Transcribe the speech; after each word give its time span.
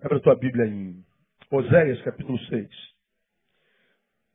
Abra 0.00 0.18
a 0.18 0.20
tua 0.20 0.36
Bíblia 0.36 0.64
em 0.64 1.04
Oséias, 1.50 2.00
capítulo 2.02 2.38
6. 2.38 2.68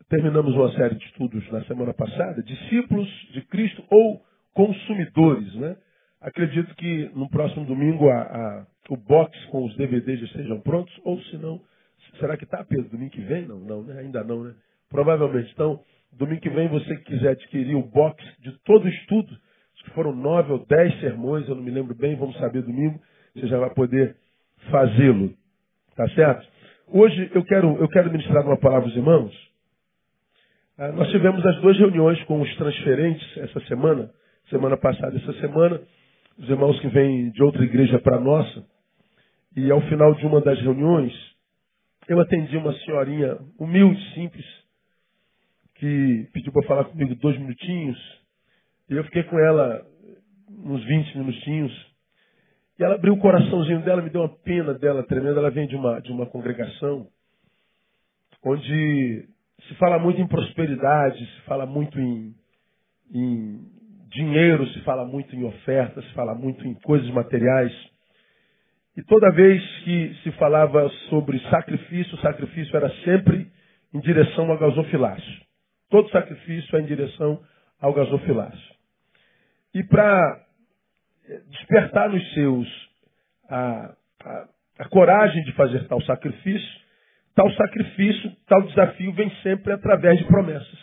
Terminamos 0.09 0.53
uma 0.55 0.69
série 0.73 0.95
de 0.95 1.05
estudos 1.05 1.49
na 1.53 1.63
semana 1.63 1.93
passada, 1.93 2.43
discípulos 2.43 3.07
de 3.31 3.41
Cristo 3.43 3.81
ou 3.89 4.21
consumidores, 4.53 5.55
né? 5.55 5.77
Acredito 6.19 6.75
que 6.75 7.09
no 7.15 7.29
próximo 7.29 7.65
domingo 7.65 8.09
a, 8.09 8.21
a, 8.23 8.67
o 8.89 8.97
box 8.97 9.33
com 9.45 9.63
os 9.63 9.73
DVDs 9.77 10.19
já 10.19 10.25
estejam 10.25 10.59
prontos, 10.59 10.93
ou 11.05 11.17
se 11.23 11.37
não, 11.37 11.61
será 12.19 12.35
que 12.35 12.43
está, 12.43 12.61
Pedro, 12.65 12.89
domingo 12.89 13.11
que 13.11 13.21
vem? 13.21 13.47
Não, 13.47 13.59
não, 13.59 13.83
né? 13.83 14.01
ainda 14.01 14.21
não, 14.21 14.43
né? 14.43 14.53
Provavelmente. 14.89 15.49
Então, 15.53 15.81
domingo 16.11 16.41
que 16.41 16.49
vem, 16.49 16.67
você 16.67 16.93
que 16.97 17.05
quiser 17.05 17.29
adquirir 17.29 17.75
o 17.75 17.83
box 17.83 18.21
de 18.39 18.51
todo 18.65 18.83
o 18.83 18.89
estudo, 18.89 19.33
que 19.85 19.91
foram 19.91 20.13
nove 20.13 20.51
ou 20.51 20.65
dez 20.65 20.99
sermões, 20.99 21.47
eu 21.47 21.55
não 21.55 21.63
me 21.63 21.71
lembro 21.71 21.95
bem, 21.95 22.17
vamos 22.17 22.37
saber 22.37 22.63
domingo, 22.63 23.01
você 23.33 23.47
já 23.47 23.57
vai 23.57 23.73
poder 23.73 24.17
fazê-lo. 24.69 25.33
Tá 25.95 26.07
certo? 26.09 26.47
Hoje 26.87 27.31
eu 27.33 27.43
quero, 27.43 27.77
eu 27.77 27.87
quero 27.87 28.11
ministrar 28.11 28.45
uma 28.45 28.57
palavra 28.57 28.87
aos 28.87 28.95
irmãos. 28.95 29.33
Ah, 30.77 30.91
nós 30.91 31.09
tivemos 31.11 31.45
as 31.45 31.61
duas 31.61 31.77
reuniões 31.77 32.21
com 32.23 32.41
os 32.41 32.55
transferentes 32.55 33.37
essa 33.37 33.59
semana, 33.67 34.09
semana 34.49 34.75
passada, 34.75 35.15
essa 35.15 35.33
semana, 35.39 35.79
os 36.37 36.49
irmãos 36.49 36.79
que 36.79 36.87
vêm 36.87 37.29
de 37.29 37.43
outra 37.43 37.63
igreja 37.63 37.99
para 37.99 38.17
a 38.17 38.19
nossa. 38.19 38.65
E 39.55 39.69
ao 39.69 39.81
final 39.81 40.15
de 40.15 40.25
uma 40.25 40.41
das 40.41 40.59
reuniões, 40.59 41.13
eu 42.07 42.19
atendi 42.19 42.57
uma 42.57 42.73
senhorinha 42.79 43.37
humilde, 43.59 44.13
simples, 44.15 44.45
que 45.75 46.27
pediu 46.33 46.51
para 46.51 46.63
falar 46.63 46.85
comigo 46.85 47.13
dois 47.15 47.37
minutinhos. 47.37 47.99
E 48.89 48.95
eu 48.95 49.03
fiquei 49.03 49.23
com 49.23 49.37
ela 49.37 49.85
uns 50.65 50.83
20 50.83 51.17
minutinhos. 51.19 51.92
E 52.79 52.83
ela 52.83 52.95
abriu 52.95 53.13
o 53.13 53.19
coraçãozinho 53.19 53.81
dela, 53.83 54.01
me 54.01 54.09
deu 54.09 54.21
uma 54.21 54.35
pena 54.43 54.73
dela 54.73 55.03
tremenda. 55.03 55.39
Ela 55.39 55.51
vem 55.51 55.67
de 55.67 55.75
uma, 55.75 55.99
de 56.01 56.11
uma 56.11 56.25
congregação 56.25 57.07
onde 58.43 59.25
se 59.67 59.75
fala 59.75 59.97
muito 59.99 60.19
em 60.19 60.27
prosperidade, 60.27 61.25
se 61.25 61.41
fala 61.41 61.65
muito 61.65 61.99
em, 61.99 62.35
em 63.13 63.59
dinheiro, 64.09 64.67
se 64.69 64.81
fala 64.81 65.05
muito 65.05 65.35
em 65.35 65.43
ofertas, 65.43 66.03
se 66.05 66.13
fala 66.13 66.35
muito 66.35 66.67
em 66.67 66.73
coisas 66.73 67.09
materiais. 67.11 67.71
E 68.97 69.03
toda 69.03 69.31
vez 69.31 69.61
que 69.83 70.15
se 70.23 70.31
falava 70.33 70.87
sobre 71.09 71.39
sacrifício, 71.49 72.15
o 72.15 72.21
sacrifício 72.21 72.75
era 72.75 72.89
sempre 73.03 73.51
em 73.93 73.99
direção 73.99 74.51
ao 74.51 74.57
gasofilácio. 74.57 75.41
Todo 75.89 76.09
sacrifício 76.09 76.75
é 76.75 76.81
em 76.81 76.85
direção 76.85 77.39
ao 77.79 77.93
gasofilácio. 77.93 78.73
E 79.73 79.83
para 79.83 80.43
despertar 81.49 82.09
nos 82.09 82.33
seus 82.33 82.89
a, 83.49 83.95
a, 84.23 84.47
a 84.79 84.89
coragem 84.89 85.43
de 85.43 85.53
fazer 85.53 85.87
tal 85.87 86.01
sacrifício, 86.01 86.81
tal 87.35 87.51
sacrifício, 87.53 88.35
tal 88.47 88.61
desafio 88.63 89.13
vem 89.13 89.29
sempre 89.41 89.73
através 89.73 90.17
de 90.19 90.25
promessas. 90.25 90.79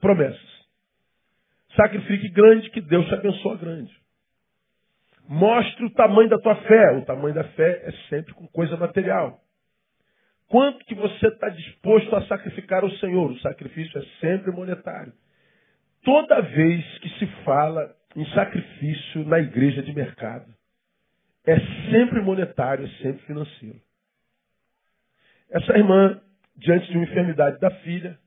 Promessas. 0.00 0.50
Sacrifique 1.76 2.28
grande 2.30 2.70
que 2.70 2.80
Deus 2.80 3.06
te 3.06 3.14
abençoa 3.14 3.56
grande. 3.56 3.92
Mostre 5.28 5.84
o 5.84 5.90
tamanho 5.90 6.28
da 6.28 6.38
tua 6.38 6.56
fé. 6.56 6.92
O 6.96 7.04
tamanho 7.04 7.34
da 7.34 7.44
fé 7.44 7.82
é 7.84 7.92
sempre 8.08 8.34
com 8.34 8.46
coisa 8.48 8.76
material. 8.76 9.40
Quanto 10.48 10.84
que 10.84 10.94
você 10.96 11.28
está 11.28 11.48
disposto 11.48 12.16
a 12.16 12.26
sacrificar 12.26 12.82
ao 12.82 12.90
Senhor? 12.92 13.30
O 13.30 13.38
sacrifício 13.38 13.96
é 13.96 14.04
sempre 14.20 14.50
monetário. 14.50 15.12
Toda 16.02 16.40
vez 16.40 16.98
que 16.98 17.08
se 17.10 17.26
fala 17.44 17.94
em 18.16 18.26
sacrifício 18.34 19.24
na 19.24 19.38
igreja 19.38 19.82
de 19.82 19.92
mercado. 19.92 20.52
É 21.46 21.58
sempre 21.90 22.20
monetário, 22.20 22.84
é 22.84 22.90
sempre 23.02 23.24
financeiro. 23.24 23.80
Essa 25.48 25.76
irmã, 25.76 26.20
diante 26.56 26.90
de 26.90 26.96
uma 26.96 27.04
enfermidade 27.04 27.58
da 27.58 27.70
filha, 27.82 28.18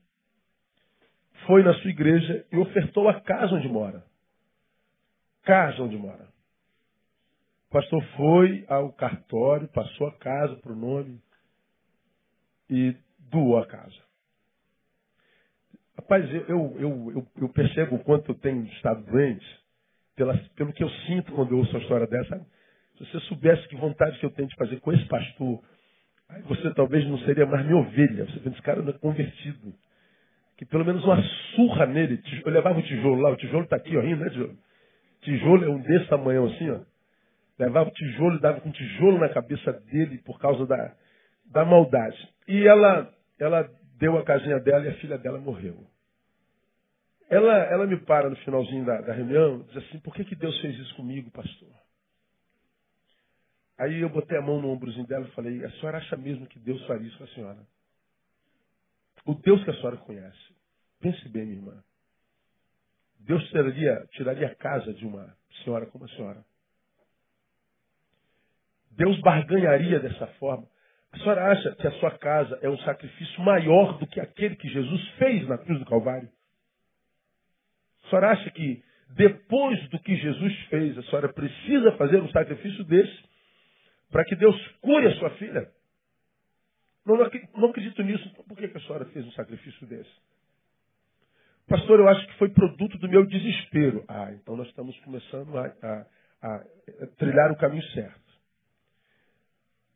foi 1.46 1.62
na 1.62 1.74
sua 1.74 1.90
igreja 1.90 2.46
e 2.50 2.56
ofertou 2.56 3.08
a 3.08 3.20
casa 3.20 3.54
onde 3.54 3.68
mora. 3.68 4.04
Casa 5.42 5.82
onde 5.82 5.96
mora. 5.96 6.28
O 7.68 7.72
pastor 7.72 8.02
foi 8.16 8.64
ao 8.68 8.92
cartório, 8.92 9.68
passou 9.68 10.06
a 10.06 10.12
casa 10.18 10.56
para 10.56 10.72
o 10.72 10.76
nome 10.76 11.20
e 12.70 12.96
doou 13.18 13.58
a 13.58 13.66
casa. 13.66 14.04
Rapaz, 15.96 16.28
eu, 16.32 16.46
eu, 16.48 16.80
eu, 16.80 17.26
eu, 17.36 17.48
percebo 17.48 17.96
o 17.96 18.04
quanto 18.04 18.32
eu 18.32 18.34
tenho 18.34 18.64
estado 18.66 19.04
doente 19.04 19.63
pela, 20.16 20.36
pelo 20.56 20.72
que 20.72 20.82
eu 20.82 20.90
sinto 21.06 21.32
quando 21.32 21.52
eu 21.52 21.58
ouço 21.58 21.70
uma 21.72 21.80
história 21.80 22.06
dessa. 22.06 22.38
Se 22.96 23.04
você 23.04 23.20
soubesse 23.20 23.66
que 23.68 23.76
vontade 23.76 24.18
que 24.18 24.26
eu 24.26 24.30
tenho 24.30 24.48
de 24.48 24.54
fazer 24.56 24.78
com 24.80 24.92
esse 24.92 25.04
pastor, 25.06 25.60
você 26.46 26.72
talvez 26.74 27.06
não 27.06 27.18
seria 27.20 27.46
mais 27.46 27.64
minha 27.64 27.76
ovelha. 27.76 28.24
Você 28.26 28.38
pensa, 28.40 28.56
esse 28.56 28.62
cara 28.62 28.88
é 28.88 28.92
convertido. 28.94 29.74
Que 30.56 30.64
pelo 30.64 30.84
menos 30.84 31.04
uma 31.04 31.20
surra 31.54 31.86
nele. 31.86 32.22
Eu 32.44 32.52
levava 32.52 32.78
o 32.78 32.82
tijolo 32.82 33.20
lá, 33.20 33.30
o 33.30 33.36
tijolo 33.36 33.64
está 33.64 33.76
aqui, 33.76 33.96
ó, 33.96 34.02
né, 34.02 34.30
tijolo? 34.30 34.56
Tijolo 35.22 35.64
é 35.64 35.68
um 35.68 35.80
desse 35.80 36.06
tamanho 36.06 36.46
assim, 36.46 36.70
ó. 36.70 36.80
Levava 37.58 37.88
o 37.88 37.92
tijolo 37.92 38.40
dava 38.40 38.60
com 38.60 38.70
tijolo 38.70 39.18
na 39.18 39.28
cabeça 39.28 39.72
dele 39.72 40.18
por 40.18 40.38
causa 40.38 40.66
da, 40.66 40.92
da 41.52 41.64
maldade. 41.64 42.16
E 42.48 42.66
ela, 42.66 43.12
ela 43.38 43.68
deu 43.98 44.18
a 44.18 44.24
casinha 44.24 44.58
dela 44.60 44.84
e 44.84 44.88
a 44.88 44.94
filha 44.94 45.18
dela 45.18 45.38
morreu. 45.38 45.76
Ela, 47.28 47.54
ela 47.64 47.86
me 47.86 47.98
para 48.00 48.28
no 48.28 48.36
finalzinho 48.36 48.84
da, 48.84 49.00
da 49.00 49.12
reunião 49.12 49.62
diz 49.62 49.76
assim, 49.78 49.98
por 50.00 50.14
que, 50.14 50.24
que 50.24 50.36
Deus 50.36 50.58
fez 50.60 50.78
isso 50.78 50.94
comigo, 50.94 51.30
pastor? 51.30 51.70
Aí 53.78 54.00
eu 54.00 54.08
botei 54.08 54.38
a 54.38 54.42
mão 54.42 54.60
no 54.60 54.70
ombrozinho 54.70 55.06
dela 55.06 55.26
e 55.26 55.32
falei, 55.32 55.64
a 55.64 55.70
senhora 55.72 55.98
acha 55.98 56.16
mesmo 56.16 56.46
que 56.46 56.58
Deus 56.58 56.84
faria 56.86 57.08
isso 57.08 57.18
com 57.18 57.24
a 57.24 57.28
senhora? 57.28 57.66
O 59.26 59.34
Deus 59.34 59.64
que 59.64 59.70
a 59.70 59.74
senhora 59.74 59.96
conhece. 59.96 60.54
Pense 61.00 61.28
bem, 61.28 61.46
minha 61.46 61.58
irmã. 61.58 61.84
Deus 63.20 63.42
tiraria 63.48 64.48
a 64.48 64.54
casa 64.54 64.92
de 64.92 65.06
uma 65.06 65.34
senhora 65.62 65.86
como 65.86 66.04
a 66.04 66.08
senhora. 66.08 66.44
Deus 68.90 69.18
barganharia 69.20 69.98
dessa 69.98 70.26
forma. 70.38 70.68
A 71.10 71.18
senhora 71.18 71.52
acha 71.52 71.74
que 71.76 71.86
a 71.86 71.92
sua 71.92 72.10
casa 72.18 72.58
é 72.62 72.68
um 72.68 72.78
sacrifício 72.78 73.40
maior 73.40 73.98
do 73.98 74.06
que 74.06 74.20
aquele 74.20 74.56
que 74.56 74.68
Jesus 74.68 75.08
fez 75.18 75.48
na 75.48 75.58
cruz 75.58 75.78
do 75.78 75.86
Calvário? 75.86 76.28
A 78.04 78.08
senhora 78.08 78.30
acha 78.30 78.50
que 78.50 78.82
depois 79.10 79.88
do 79.90 79.98
que 80.00 80.16
Jesus 80.16 80.54
fez, 80.68 80.98
a 80.98 81.02
senhora 81.04 81.32
precisa 81.32 81.92
fazer 81.92 82.20
um 82.20 82.28
sacrifício 82.30 82.84
desse 82.84 83.24
para 84.10 84.24
que 84.24 84.36
Deus 84.36 84.56
cure 84.80 85.06
a 85.06 85.16
sua 85.16 85.30
filha? 85.30 85.70
Não, 87.04 87.16
não 87.16 87.68
acredito 87.70 88.02
nisso. 88.02 88.28
Então, 88.28 88.44
por 88.44 88.56
que 88.56 88.64
a 88.64 88.80
senhora 88.80 89.04
fez 89.06 89.26
um 89.26 89.32
sacrifício 89.32 89.86
desse? 89.86 90.10
Pastor, 91.68 91.98
eu 91.98 92.08
acho 92.08 92.26
que 92.26 92.38
foi 92.38 92.50
produto 92.50 92.98
do 92.98 93.08
meu 93.08 93.26
desespero. 93.26 94.04
Ah, 94.08 94.32
então 94.32 94.56
nós 94.56 94.68
estamos 94.68 94.98
começando 95.00 95.56
a, 95.56 95.66
a, 96.42 96.46
a 96.52 97.06
trilhar 97.16 97.50
o 97.52 97.56
caminho 97.56 97.82
certo. 97.92 98.20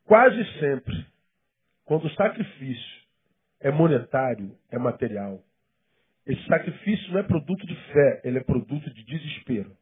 Quase 0.05 0.43
sempre, 0.59 1.07
quando 1.85 2.07
o 2.07 2.15
sacrifício 2.15 3.03
é 3.61 3.71
monetário, 3.71 4.57
é 4.71 4.79
material, 4.79 5.43
esse 6.29 6.47
sacrifício 6.47 7.11
não 7.13 7.21
é 7.21 7.23
produto 7.23 7.67
de 7.67 7.75
fé, 7.75 8.21
ele 8.23 8.39
é 8.39 8.43
produto 8.45 8.93
de 8.93 9.03
desespero. 9.03 9.73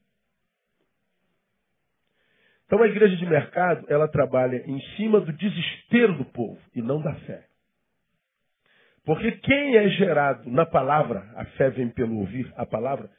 Então 2.66 2.80
a 2.82 2.86
igreja 2.86 3.16
de 3.16 3.26
mercado, 3.26 3.84
ela 3.88 4.08
trabalha 4.08 4.62
em 4.64 4.80
cima 4.96 5.20
do 5.20 5.32
desespero 5.32 6.16
do 6.16 6.24
povo 6.24 6.58
e 6.74 6.80
não 6.80 7.02
da 7.02 7.14
fé. 7.14 7.44
Porque 9.04 9.32
quem 9.32 9.76
é 9.76 9.88
gerado 9.90 10.50
na 10.50 10.64
palavra, 10.64 11.28
a 11.36 11.44
fé 11.56 11.70
vem 11.70 11.88
pelo 11.88 12.18
ouvir 12.18 12.52
a 12.56 12.64
palavra, 12.64 13.10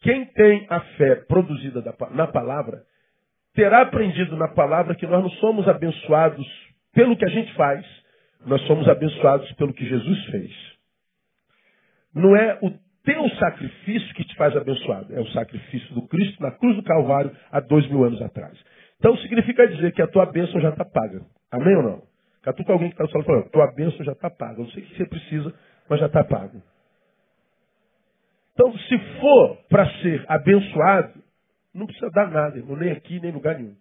quem 0.00 0.26
tem 0.26 0.66
a 0.68 0.80
fé 0.96 1.16
produzida 1.16 1.82
na 2.10 2.26
palavra, 2.26 2.84
terá 3.54 3.82
aprendido 3.82 4.36
na 4.36 4.48
palavra 4.48 4.94
que 4.96 5.06
nós 5.06 5.22
não 5.22 5.30
somos 5.30 5.68
abençoados 5.68 6.46
pelo 6.92 7.16
que 7.16 7.24
a 7.24 7.28
gente 7.28 7.52
faz, 7.54 7.84
nós 8.44 8.60
somos 8.62 8.88
abençoados 8.88 9.50
pelo 9.52 9.72
que 9.72 9.86
Jesus 9.86 10.24
fez. 10.26 10.71
Não 12.14 12.36
é 12.36 12.58
o 12.62 12.70
teu 13.04 13.28
sacrifício 13.38 14.14
que 14.14 14.24
te 14.24 14.36
faz 14.36 14.56
abençoado. 14.56 15.14
É 15.14 15.20
o 15.20 15.26
sacrifício 15.28 15.94
do 15.94 16.06
Cristo 16.08 16.42
na 16.42 16.50
cruz 16.52 16.76
do 16.76 16.82
Calvário 16.82 17.34
há 17.50 17.60
dois 17.60 17.88
mil 17.88 18.04
anos 18.04 18.20
atrás. 18.22 18.58
Então 18.98 19.16
significa 19.18 19.66
dizer 19.66 19.92
que 19.92 20.02
a 20.02 20.06
tua 20.06 20.26
bênção 20.26 20.60
já 20.60 20.70
está 20.70 20.84
paga. 20.84 21.22
Amém 21.50 21.76
ou 21.76 21.82
não? 21.82 22.02
Catuca 22.42 22.72
alguém 22.72 22.90
que 22.90 23.00
está 23.00 23.18
no 23.18 23.24
falando, 23.24 23.50
tua 23.50 23.72
bênção 23.72 24.04
já 24.04 24.12
está 24.12 24.30
paga. 24.30 24.60
Eu 24.60 24.64
não 24.64 24.70
sei 24.70 24.82
o 24.82 24.86
que 24.86 24.96
você 24.96 25.06
precisa, 25.06 25.54
mas 25.88 26.00
já 26.00 26.06
está 26.06 26.24
pago. 26.24 26.62
Então, 28.52 28.72
se 28.78 28.98
for 29.20 29.56
para 29.68 29.88
ser 30.00 30.24
abençoado, 30.28 31.22
não 31.74 31.86
precisa 31.86 32.10
dar 32.10 32.30
nada, 32.30 32.58
irmão, 32.58 32.76
nem 32.76 32.92
aqui, 32.92 33.18
nem 33.18 33.30
em 33.30 33.34
lugar 33.34 33.58
nenhum. 33.58 33.74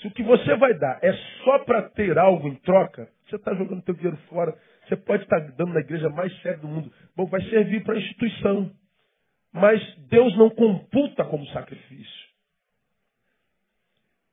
Se 0.00 0.08
o 0.08 0.10
que 0.10 0.22
você 0.22 0.56
vai 0.56 0.74
dar 0.74 0.98
é 1.02 1.12
só 1.44 1.60
para 1.60 1.82
ter 1.90 2.18
algo 2.18 2.48
em 2.48 2.56
troca, 2.56 3.08
você 3.26 3.36
está 3.36 3.54
jogando 3.54 3.82
teu 3.82 3.94
dinheiro 3.94 4.16
fora, 4.28 4.54
você 4.84 4.96
pode 4.96 5.22
estar 5.22 5.38
dando 5.56 5.72
na 5.72 5.80
igreja 5.80 6.08
mais 6.08 6.34
séria 6.42 6.58
do 6.58 6.68
mundo. 6.68 6.92
Bom, 7.16 7.26
vai 7.26 7.42
servir 7.48 7.82
para 7.84 7.94
a 7.94 7.98
instituição. 7.98 8.70
Mas 9.52 9.80
Deus 10.08 10.36
não 10.36 10.50
computa 10.50 11.24
como 11.24 11.46
sacrifício. 11.48 12.22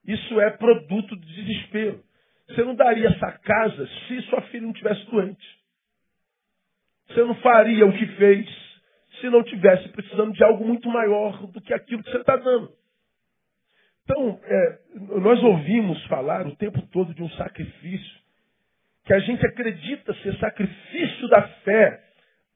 Isso 0.06 0.40
é 0.40 0.50
produto 0.52 1.16
de 1.16 1.36
desespero. 1.36 2.04
Você 2.48 2.64
não 2.64 2.74
daria 2.74 3.10
essa 3.10 3.32
casa 3.32 3.88
se 4.08 4.22
sua 4.24 4.42
filha 4.44 4.66
não 4.66 4.74
tivesse 4.74 5.06
doente. 5.06 5.60
Você 7.08 7.24
não 7.24 7.36
faria 7.36 7.86
o 7.86 7.94
que 7.94 8.08
fez 8.16 8.48
se 9.20 9.30
não 9.30 9.44
tivesse 9.44 9.90
precisando 9.90 10.34
de 10.34 10.44
algo 10.44 10.66
muito 10.66 10.88
maior 10.90 11.46
do 11.48 11.62
que 11.62 11.74
aquilo 11.74 12.04
que 12.04 12.12
você 12.12 12.18
está 12.18 12.38
dando. 12.38 12.72
Então, 14.04 14.40
é, 14.44 14.80
nós 15.20 15.44
ouvimos 15.44 16.04
falar 16.06 16.48
o 16.48 16.56
tempo 16.56 16.82
todo 16.88 17.14
de 17.14 17.22
um 17.22 17.30
sacrifício, 17.32 18.19
que 19.10 19.14
a 19.16 19.20
gente 19.22 19.44
acredita 19.44 20.14
ser 20.22 20.38
sacrifício 20.38 21.28
da 21.30 21.42
fé, 21.64 22.00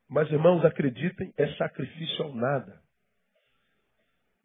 mas 0.07 0.31
irmãos, 0.31 0.63
acreditem, 0.63 1.33
é 1.35 1.47
sacrifício 1.55 2.25
ao 2.25 2.35
nada. 2.35 2.75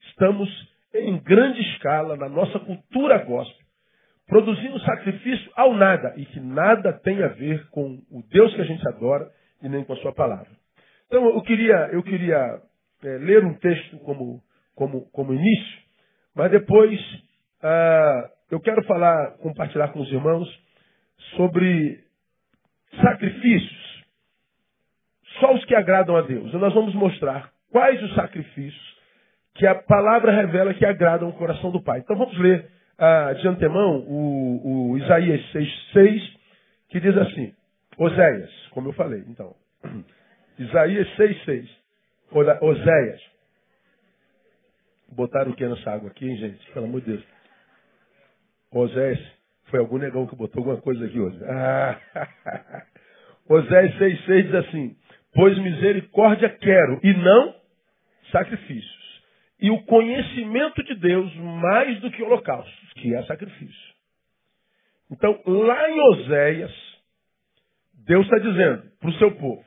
Estamos 0.08 0.49
em 0.94 1.19
grande 1.19 1.60
escala, 1.60 2.16
na 2.16 2.26
nossa 2.26 2.60
cultura 2.60 3.19
gospel, 3.19 3.66
produzindo 4.26 4.81
sacrifício 4.81 5.52
ao 5.55 5.75
nada, 5.75 6.14
e 6.16 6.25
que 6.25 6.40
nada 6.40 6.94
tem 6.94 7.22
a 7.22 7.28
ver 7.28 7.69
com 7.69 8.00
o 8.10 8.22
Deus 8.31 8.55
que 8.55 8.62
a 8.62 8.64
gente 8.64 8.88
adora 8.88 9.31
e 9.62 9.69
nem 9.69 9.84
com 9.84 9.93
a 9.93 9.96
sua 9.96 10.14
palavra. 10.14 10.49
Então, 11.08 11.26
eu 11.26 11.43
queria, 11.43 11.90
eu 11.93 12.02
queria 12.02 12.58
é, 13.05 13.19
ler 13.19 13.44
um 13.44 13.52
texto 13.52 13.99
como, 13.99 14.43
como, 14.75 15.10
como 15.10 15.34
início, 15.34 15.78
mas 16.34 16.50
depois 16.50 16.99
ah, 17.62 18.31
eu 18.50 18.60
quero 18.60 18.82
falar, 18.84 19.32
compartilhar 19.43 19.88
com 19.88 20.00
os 20.00 20.10
irmãos 20.10 20.49
sobre 21.37 22.03
sacrifícios. 23.00 24.05
Só 25.41 25.55
os 25.55 25.65
que 25.65 25.75
agradam 25.75 26.17
a 26.17 26.23
Deus. 26.23 26.53
E 26.53 26.56
nós 26.56 26.75
vamos 26.75 26.94
mostrar 26.94 27.50
quais 27.70 28.03
os 28.03 28.15
sacrifícios 28.15 28.99
que 29.55 29.67
a 29.67 29.75
palavra 29.75 30.32
revela 30.32 30.73
que 30.73 30.87
agradam 30.87 31.29
o 31.29 31.32
coração 31.32 31.70
do 31.70 31.82
Pai. 31.82 31.99
Então 32.00 32.17
vamos 32.17 32.37
ler 32.38 32.70
ah, 32.97 33.32
de 33.32 33.47
antemão 33.47 33.99
o, 34.06 34.91
o 34.93 34.99
Isaías 34.99 35.41
6,6, 35.53 36.23
que 36.88 37.00
diz 37.00 37.17
assim, 37.17 37.55
Oséias, 37.99 38.50
como 38.70 38.88
eu 38.88 38.93
falei, 38.93 39.25
então. 39.29 39.55
Isaías 40.59 41.09
6,6. 41.17 41.69
Oséias. 42.61 43.20
Botaram 45.11 45.53
o 45.53 45.56
que 45.56 45.67
nessa 45.67 45.91
água 45.91 46.11
aqui, 46.11 46.29
hein, 46.29 46.37
gente? 46.37 46.73
Pelo 46.73 46.87
amor 46.87 47.00
de 47.00 47.12
Deus. 47.12 47.25
Oséias, 48.70 49.38
foi 49.70 49.81
algum 49.81 49.99
negão 49.99 50.26
que 50.26 50.37
botou 50.37 50.61
alguma 50.61 50.81
coisa 50.81 51.05
aqui 51.05 51.19
hoje. 51.19 51.38
Ah, 51.44 52.00
Oséias 53.49 53.94
6,6 53.99 54.43
diz 54.43 54.55
assim: 54.55 54.97
Pois 55.35 55.56
misericórdia 55.59 56.49
quero 56.49 57.00
e 57.03 57.12
não 57.15 57.55
sacrifícios. 58.31 58.99
E 59.61 59.70
o 59.70 59.82
conhecimento 59.85 60.82
de 60.85 60.94
Deus 60.94 61.35
mais 61.37 62.00
do 62.00 62.11
que 62.11 62.23
holocaustos, 62.23 62.93
que 62.94 63.15
é 63.15 63.23
sacrifício. 63.25 63.94
Então, 65.11 65.41
lá 65.47 65.91
em 65.91 66.00
Oséias, 66.00 66.73
Deus 68.06 68.25
está 68.25 68.38
dizendo 68.38 68.91
para 69.00 69.11
o 69.11 69.15
seu 69.15 69.35
povo: 69.37 69.65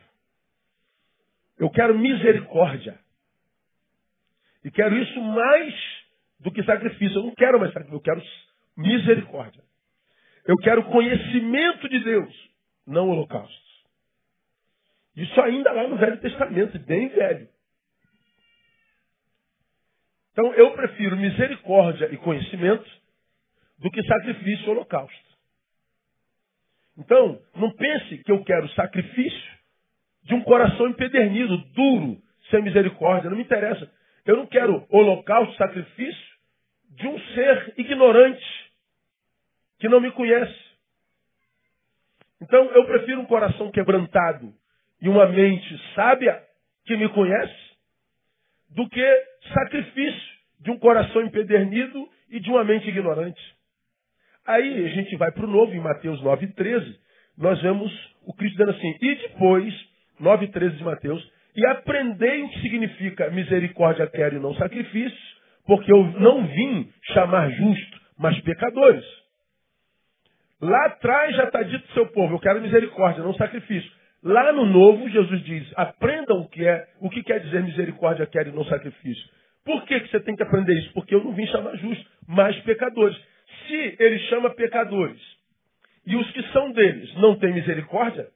Eu 1.59 1.69
quero 1.69 1.97
misericórdia. 1.97 2.99
E 4.63 4.69
quero 4.69 4.95
isso 4.95 5.21
mais 5.21 5.73
do 6.39 6.51
que 6.51 6.63
sacrifício. 6.63 7.17
Eu 7.17 7.23
não 7.23 7.35
quero 7.35 7.59
mais 7.59 7.73
sacrifício, 7.73 7.97
eu 7.97 8.01
quero 8.01 8.21
misericórdia. 8.77 9.63
Eu 10.45 10.57
quero 10.57 10.85
conhecimento 10.85 11.87
de 11.87 11.99
Deus, 11.99 12.49
não 12.85 13.09
holocaustos. 13.09 13.71
Isso 15.15 15.39
ainda 15.41 15.71
lá 15.71 15.87
no 15.87 15.97
Velho 15.97 16.19
Testamento, 16.19 16.79
bem 16.79 17.09
velho. 17.09 17.47
Então 20.31 20.53
eu 20.53 20.71
prefiro 20.71 21.17
misericórdia 21.17 22.09
e 22.11 22.17
conhecimento 22.17 22.89
do 23.77 23.91
que 23.91 24.01
sacrifício 24.03 24.65
e 24.65 24.69
holocausto. 24.69 25.31
Então, 26.97 27.41
não 27.55 27.71
pense 27.71 28.17
que 28.19 28.31
eu 28.31 28.43
quero 28.43 28.69
sacrifício 28.69 29.51
de 30.23 30.33
um 30.35 30.41
coração 30.43 30.87
empedernido, 30.87 31.57
duro, 31.73 32.21
sem 32.49 32.61
misericórdia. 32.61 33.29
Não 33.29 33.37
me 33.37 33.43
interessa. 33.43 33.91
Eu 34.25 34.37
não 34.37 34.45
quero 34.45 34.85
holocausto, 34.89 35.55
sacrifício 35.55 36.31
de 36.91 37.07
um 37.07 37.19
ser 37.33 37.73
ignorante, 37.77 38.70
que 39.81 39.89
não 39.89 39.99
me 39.99 40.11
conhece. 40.11 40.55
Então, 42.39 42.65
eu 42.71 42.85
prefiro 42.85 43.19
um 43.19 43.25
coração 43.25 43.71
quebrantado 43.71 44.53
e 45.01 45.09
uma 45.09 45.25
mente 45.25 45.81
sábia 45.95 46.39
que 46.85 46.95
me 46.95 47.09
conhece, 47.09 47.71
do 48.69 48.87
que 48.87 49.23
sacrifício 49.53 50.31
de 50.59 50.69
um 50.69 50.77
coração 50.77 51.23
empedernido 51.23 52.07
e 52.29 52.39
de 52.39 52.49
uma 52.49 52.63
mente 52.63 52.87
ignorante. 52.87 53.41
Aí 54.45 54.85
a 54.85 54.89
gente 54.89 55.15
vai 55.17 55.31
para 55.31 55.45
o 55.45 55.49
novo, 55.49 55.73
em 55.73 55.79
Mateus 55.79 56.21
9,13, 56.21 56.95
nós 57.37 57.59
vemos 57.61 57.91
o 58.23 58.33
Cristo 58.33 58.57
dizendo 58.57 58.77
assim, 58.77 58.97
e 59.01 59.15
depois, 59.15 59.73
9,13 60.21 60.77
de 60.77 60.83
Mateus, 60.83 61.31
e 61.55 61.65
aprendei 61.65 62.43
o 62.43 62.49
que 62.49 62.61
significa 62.61 63.31
misericórdia 63.31 64.05
quero 64.07 64.35
e 64.35 64.39
não 64.39 64.53
sacrifício, 64.55 65.17
porque 65.65 65.91
eu 65.91 66.03
não 66.19 66.45
vim 66.45 66.93
chamar 67.13 67.49
justo, 67.49 68.01
mas 68.17 68.39
pecadores. 68.41 69.20
Lá 70.61 70.85
atrás 70.85 71.35
já 71.35 71.45
está 71.45 71.63
dito 71.63 71.91
seu 71.93 72.05
povo, 72.07 72.35
eu 72.35 72.39
quero 72.39 72.61
misericórdia, 72.61 73.23
não 73.23 73.33
sacrifício. 73.33 73.91
Lá 74.23 74.53
no 74.53 74.65
novo, 74.65 75.09
Jesus 75.09 75.43
diz, 75.43 75.67
aprendam 75.75 76.41
o 76.41 76.47
que 76.47 76.67
é, 76.67 76.87
o 76.99 77.09
que 77.09 77.23
quer 77.23 77.39
dizer 77.39 77.63
misericórdia 77.63 78.27
quero 78.27 78.49
e 78.49 78.51
não 78.53 78.63
sacrifício. 78.65 79.23
Por 79.65 79.83
que, 79.85 79.99
que 79.99 80.09
você 80.09 80.19
tem 80.19 80.35
que 80.35 80.43
aprender 80.43 80.73
isso? 80.73 80.93
Porque 80.93 81.15
eu 81.15 81.23
não 81.23 81.33
vim 81.33 81.47
chamar 81.47 81.75
justo, 81.77 82.05
mas 82.27 82.55
pecadores. 82.59 83.17
Se 83.67 83.95
ele 83.99 84.19
chama 84.29 84.51
pecadores 84.51 85.19
e 86.05 86.15
os 86.15 86.29
que 86.31 86.43
são 86.51 86.71
deles 86.71 87.11
não 87.15 87.35
têm 87.37 87.53
misericórdia, 87.53 88.27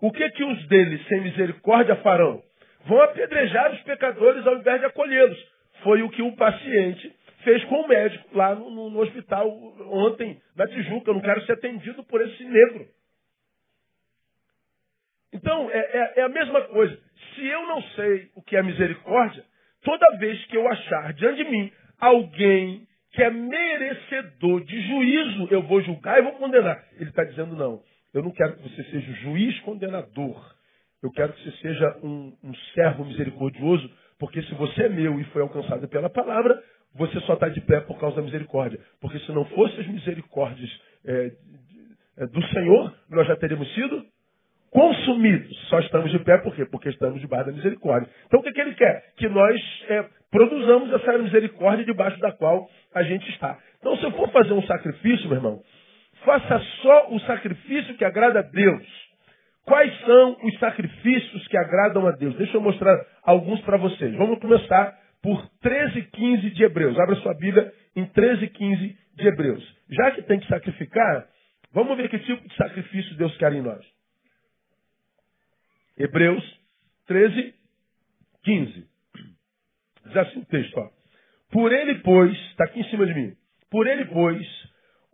o 0.00 0.10
que 0.10 0.28
que 0.30 0.42
os 0.42 0.66
deles 0.66 1.06
sem 1.06 1.20
misericórdia 1.20 1.94
farão? 1.96 2.42
Vão 2.86 3.00
apedrejar 3.02 3.72
os 3.72 3.80
pecadores 3.82 4.44
ao 4.46 4.56
invés 4.56 4.80
de 4.80 4.86
acolhê-los. 4.86 5.38
Foi 5.82 6.02
o 6.02 6.10
que 6.10 6.22
o 6.22 6.34
paciente 6.34 7.12
fez 7.44 7.64
com 7.64 7.82
o 7.82 7.88
médico 7.88 8.36
lá 8.36 8.54
no, 8.54 8.90
no, 8.90 9.00
hospital 9.00 9.48
ontem, 9.90 10.40
na 10.56 10.66
Tijuca. 10.66 11.10
Eu 11.10 11.14
não 11.14 11.20
quero 11.20 11.44
ser 11.46 11.52
atendido 11.52 12.04
por 12.04 12.20
esse 12.20 12.44
negro. 12.44 12.86
Então, 15.32 15.70
é, 15.70 15.78
é, 15.78 16.20
é, 16.20 16.22
a 16.22 16.28
mesma 16.28 16.62
coisa. 16.62 16.98
Se 17.34 17.46
eu 17.46 17.62
não 17.66 17.82
sei 17.94 18.30
o 18.34 18.42
que 18.42 18.56
é 18.56 18.62
misericórdia, 18.62 19.44
toda 19.82 20.18
vez 20.18 20.44
que 20.46 20.56
eu 20.56 20.66
achar 20.68 21.12
diante 21.14 21.44
de 21.44 21.50
mim 21.50 21.72
alguém 21.98 22.86
que 23.12 23.22
é 23.22 23.30
merecedor 23.30 24.64
de 24.64 24.80
juízo, 24.82 25.48
eu 25.50 25.62
vou 25.62 25.80
julgar 25.82 26.18
e 26.18 26.22
vou 26.22 26.32
condenar. 26.32 26.82
Ele 26.92 27.10
está 27.10 27.24
dizendo, 27.24 27.56
não, 27.56 27.82
eu 28.14 28.22
não 28.22 28.30
quero 28.30 28.56
que 28.56 28.62
você 28.62 28.84
seja 28.84 29.12
juiz 29.14 29.58
condenador. 29.60 30.54
Eu 31.02 31.10
quero 31.10 31.32
que 31.32 31.42
você 31.42 31.56
seja 31.58 31.98
um, 32.02 32.36
um 32.42 32.54
servo 32.74 33.04
misericordioso, 33.04 33.90
porque 34.18 34.42
se 34.42 34.54
você 34.54 34.82
é 34.82 34.88
meu 34.88 35.18
e 35.18 35.24
foi 35.24 35.42
alcançado 35.42 35.88
pela 35.88 36.10
palavra, 36.10 36.62
você 36.94 37.20
só 37.20 37.34
está 37.34 37.48
de 37.48 37.60
pé 37.60 37.80
por 37.80 37.98
causa 37.98 38.16
da 38.16 38.22
misericórdia. 38.22 38.78
Porque 39.00 39.18
se 39.20 39.32
não 39.32 39.44
fossem 39.46 39.80
as 39.80 39.86
misericórdias 39.86 40.70
é, 41.04 41.32
é, 42.18 42.26
do 42.26 42.42
Senhor, 42.48 42.94
nós 43.08 43.26
já 43.26 43.36
teríamos 43.36 43.72
sido 43.74 44.04
consumidos. 44.70 45.56
Só 45.68 45.78
estamos 45.80 46.10
de 46.10 46.18
pé 46.20 46.38
por 46.38 46.54
quê? 46.54 46.64
Porque 46.64 46.88
estamos 46.88 47.20
debaixo 47.20 47.46
da 47.46 47.52
misericórdia. 47.52 48.10
Então 48.26 48.40
o 48.40 48.42
que, 48.42 48.52
que 48.52 48.60
ele 48.60 48.74
quer? 48.74 49.12
Que 49.16 49.28
nós 49.28 49.60
é, 49.88 50.04
produzamos 50.30 50.92
essa 50.92 51.18
misericórdia 51.18 51.84
debaixo 51.84 52.18
da 52.20 52.32
qual 52.32 52.68
a 52.94 53.02
gente 53.02 53.28
está. 53.30 53.58
Então 53.78 53.96
se 53.96 54.04
eu 54.04 54.12
for 54.12 54.30
fazer 54.30 54.52
um 54.52 54.62
sacrifício, 54.62 55.28
meu 55.28 55.38
irmão, 55.38 55.60
faça 56.24 56.60
só 56.82 57.08
o 57.10 57.20
sacrifício 57.20 57.96
que 57.96 58.04
agrada 58.04 58.40
a 58.40 58.42
Deus. 58.42 59.10
Quais 59.64 60.00
são 60.00 60.36
os 60.42 60.58
sacrifícios 60.58 61.46
que 61.48 61.56
agradam 61.56 62.06
a 62.06 62.12
Deus? 62.12 62.34
Deixa 62.36 62.56
eu 62.56 62.60
mostrar 62.60 62.96
alguns 63.22 63.60
para 63.60 63.76
vocês. 63.76 64.14
Vamos 64.16 64.38
começar 64.40 64.99
por 65.22 65.48
13, 65.60 66.02
15 66.02 66.50
de 66.50 66.64
Hebreus. 66.64 66.98
Abra 66.98 67.16
sua 67.16 67.34
Bíblia 67.34 67.72
em 67.94 68.06
13, 68.06 68.48
15 68.48 68.98
de 69.14 69.28
Hebreus. 69.28 69.76
Já 69.90 70.10
que 70.12 70.22
tem 70.22 70.40
que 70.40 70.48
sacrificar, 70.48 71.28
vamos 71.72 71.96
ver 71.96 72.08
que 72.08 72.18
tipo 72.20 72.48
de 72.48 72.56
sacrifício 72.56 73.16
Deus 73.16 73.36
quer 73.36 73.52
em 73.52 73.62
nós. 73.62 73.84
Hebreus 75.98 76.42
13, 77.06 77.54
15. 78.44 78.86
Diz 80.06 80.16
assim 80.16 80.40
o 80.40 80.46
texto, 80.46 80.78
ó. 80.78 80.88
Por 81.50 81.72
ele, 81.72 81.96
pois, 81.96 82.32
está 82.50 82.64
aqui 82.64 82.80
em 82.80 82.90
cima 82.90 83.06
de 83.06 83.14
mim. 83.14 83.34
Por 83.70 83.86
ele, 83.86 84.04
pois, 84.06 84.46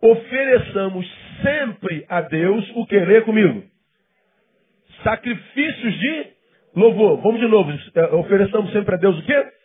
ofereçamos 0.01 1.07
sempre 1.43 2.05
a 2.09 2.21
Deus 2.21 2.71
o 2.75 2.87
que 2.87 2.99
lê 2.99 3.23
comigo? 3.23 3.65
Sacrifícios 5.03 5.99
de 5.99 6.27
louvor. 6.75 7.21
Vamos 7.23 7.41
de 7.41 7.49
novo. 7.49 7.71
É, 7.95 8.15
ofereçamos 8.15 8.71
sempre 8.73 8.95
a 8.95 8.99
Deus 8.99 9.19
o 9.19 9.23
quê? 9.25 9.56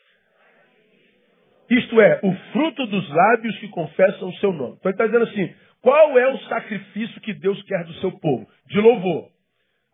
Isto 1.71 2.01
é, 2.01 2.19
o 2.21 2.33
fruto 2.51 2.85
dos 2.85 3.09
lábios 3.09 3.57
que 3.59 3.69
confessam 3.69 4.27
o 4.27 4.33
seu 4.35 4.51
nome. 4.51 4.75
Então 4.77 4.91
ele 4.91 4.93
está 4.93 5.05
dizendo 5.05 5.23
assim: 5.23 5.55
qual 5.81 6.19
é 6.19 6.27
o 6.27 6.37
sacrifício 6.39 7.21
que 7.21 7.33
Deus 7.33 7.63
quer 7.63 7.85
do 7.85 7.93
seu 7.95 8.11
povo? 8.11 8.45
De 8.67 8.77
louvor. 8.81 9.29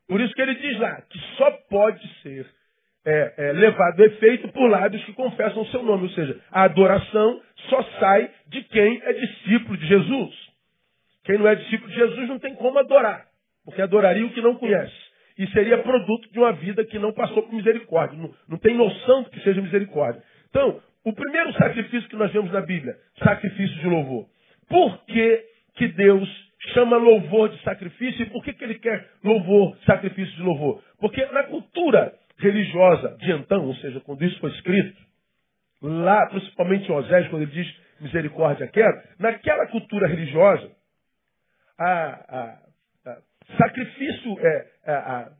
Por 0.07 0.19
isso 0.19 0.33
que 0.33 0.41
ele 0.41 0.55
diz 0.55 0.79
lá 0.79 0.99
que 1.01 1.19
só 1.37 1.51
pode 1.69 2.01
ser 2.23 2.47
é, 3.05 3.33
é, 3.37 3.51
levado 3.51 4.01
a 4.01 4.05
efeito 4.07 4.47
por 4.47 4.67
lábios 4.67 5.03
que 5.05 5.13
confessam 5.13 5.61
o 5.61 5.67
seu 5.67 5.83
nome. 5.83 6.05
Ou 6.05 6.09
seja, 6.09 6.41
a 6.51 6.63
adoração 6.63 7.39
só 7.69 7.83
sai 7.99 8.31
de 8.47 8.63
quem 8.63 8.99
é 9.03 9.13
discípulo 9.13 9.77
de 9.77 9.85
Jesus. 9.85 10.35
Quem 11.25 11.37
não 11.37 11.47
é 11.47 11.53
discípulo 11.55 11.91
de 11.91 11.95
Jesus 11.95 12.27
não 12.27 12.39
tem 12.39 12.55
como 12.55 12.79
adorar, 12.79 13.27
porque 13.63 13.83
adoraria 13.83 14.25
o 14.25 14.31
que 14.31 14.41
não 14.41 14.55
conhece. 14.55 14.95
E 15.37 15.45
seria 15.51 15.77
produto 15.77 16.31
de 16.31 16.39
uma 16.39 16.53
vida 16.53 16.83
que 16.85 16.97
não 16.97 17.13
passou 17.13 17.43
por 17.43 17.53
misericórdia, 17.53 18.17
não, 18.17 18.33
não 18.49 18.57
tem 18.57 18.75
noção 18.75 19.21
do 19.21 19.29
que 19.29 19.39
seja 19.41 19.61
misericórdia. 19.61 20.23
Então, 20.49 20.81
o 21.07 21.13
primeiro 21.13 21.53
sacrifício 21.53 22.09
que 22.09 22.17
nós 22.17 22.33
vemos 22.33 22.51
na 22.51 22.59
Bíblia, 22.59 22.97
sacrifício 23.23 23.79
de 23.79 23.87
louvor. 23.87 24.27
Por 24.67 25.05
que, 25.05 25.45
que 25.75 25.87
Deus 25.87 26.27
chama 26.73 26.97
louvor 26.97 27.47
de 27.47 27.63
sacrifício 27.63 28.23
e 28.23 28.29
por 28.29 28.43
que, 28.43 28.51
que 28.51 28.61
ele 28.61 28.75
quer 28.75 29.07
louvor, 29.23 29.77
sacrifício 29.85 30.35
de 30.35 30.41
louvor? 30.41 30.83
Porque 30.99 31.25
na 31.27 31.43
cultura 31.43 32.13
religiosa 32.37 33.15
de 33.19 33.31
então, 33.31 33.65
ou 33.67 33.75
seja, 33.75 34.01
quando 34.01 34.25
isso 34.25 34.37
foi 34.41 34.51
escrito, 34.51 35.01
lá, 35.81 36.27
principalmente 36.27 36.89
em 36.89 36.93
Osés, 36.93 37.29
quando 37.29 37.43
ele 37.43 37.51
diz 37.51 37.73
misericórdia 38.01 38.67
quero, 38.67 39.01
naquela 39.17 39.65
cultura 39.67 40.09
religiosa, 40.09 40.69
a, 41.79 41.87
a, 41.87 42.59
a 43.05 43.17
sacrifício, 43.57 44.37
é, 44.41 44.67
a, 44.91 45.31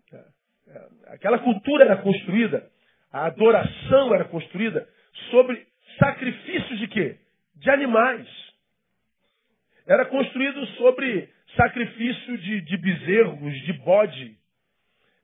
aquela 1.08 1.40
cultura 1.40 1.84
era 1.84 1.98
construída, 1.98 2.64
a 3.12 3.26
adoração 3.26 4.16
era 4.16 4.24
construída 4.24 4.88
sobre 5.32 5.66
sacrifícios 6.00 6.80
de 6.80 6.88
quê? 6.88 7.18
De 7.56 7.70
animais. 7.70 8.28
Era 9.88 10.06
construído 10.06 10.66
sobre 10.78 11.30
sacrifício 11.56 12.38
de, 12.38 12.62
de 12.62 12.78
bezerros, 12.78 13.54
de 13.64 13.74
bode. 13.74 14.38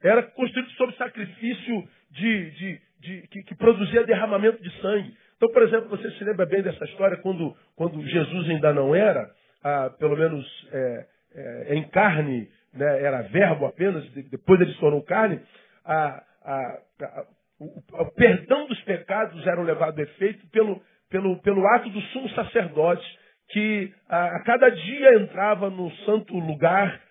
Era 0.02 0.24
construído 0.24 0.70
sobre 0.72 0.96
sacrifício 0.96 1.88
de, 2.12 2.52
de, 2.52 2.82
de 3.00 3.28
que, 3.28 3.44
que, 3.44 3.56
produzia 3.56 4.06
derramamento 4.06 4.62
de 4.62 4.82
sangue. 4.82 5.16
Então, 5.38 5.52
por 5.52 5.64
exemplo, 5.64 5.90
você 5.90 6.10
se 6.12 6.24
lembra 6.24 6.46
bem 6.46 6.62
dessa 6.62 6.86
história 6.86 7.18
quando, 7.18 7.56
quando 7.76 8.02
Jesus 8.08 8.50
ainda 8.50 8.74
não 8.74 8.96
era, 8.96 9.30
ah, 9.64 9.90
pelo 10.00 10.16
menos 10.16 10.46
é, 10.72 11.06
é, 11.36 11.76
em 11.76 11.84
carne, 11.90 12.50
né, 12.74 13.04
era 13.04 13.22
verbo 13.24 13.66
apenas, 13.66 14.04
depois 14.30 14.60
ele 14.62 14.74
se 14.74 14.80
tornou 14.80 15.04
carne, 15.04 15.42
a, 15.86 16.24
a, 16.44 16.80
a, 17.02 17.26
o, 17.64 18.12
perdão 18.16 18.68
dos 18.68 18.80
pecados 18.82 19.46
era 19.46 19.62
levado 19.62 20.00
a 20.00 20.04
efeito 20.04 20.46
pelo, 20.48 20.82
pelo, 21.10 21.42
pelo 21.42 21.68
ato 21.68 21.90
do 21.90 22.02
sumo 22.02 22.30
sacerdote, 22.30 23.06
que 23.50 23.94
a, 24.10 24.26
a 24.38 24.44
cada 24.44 24.70
dia 24.70 25.16
entrava 25.16 25.70
no 25.70 25.92
santo 26.06 26.38
lugar 26.38 27.02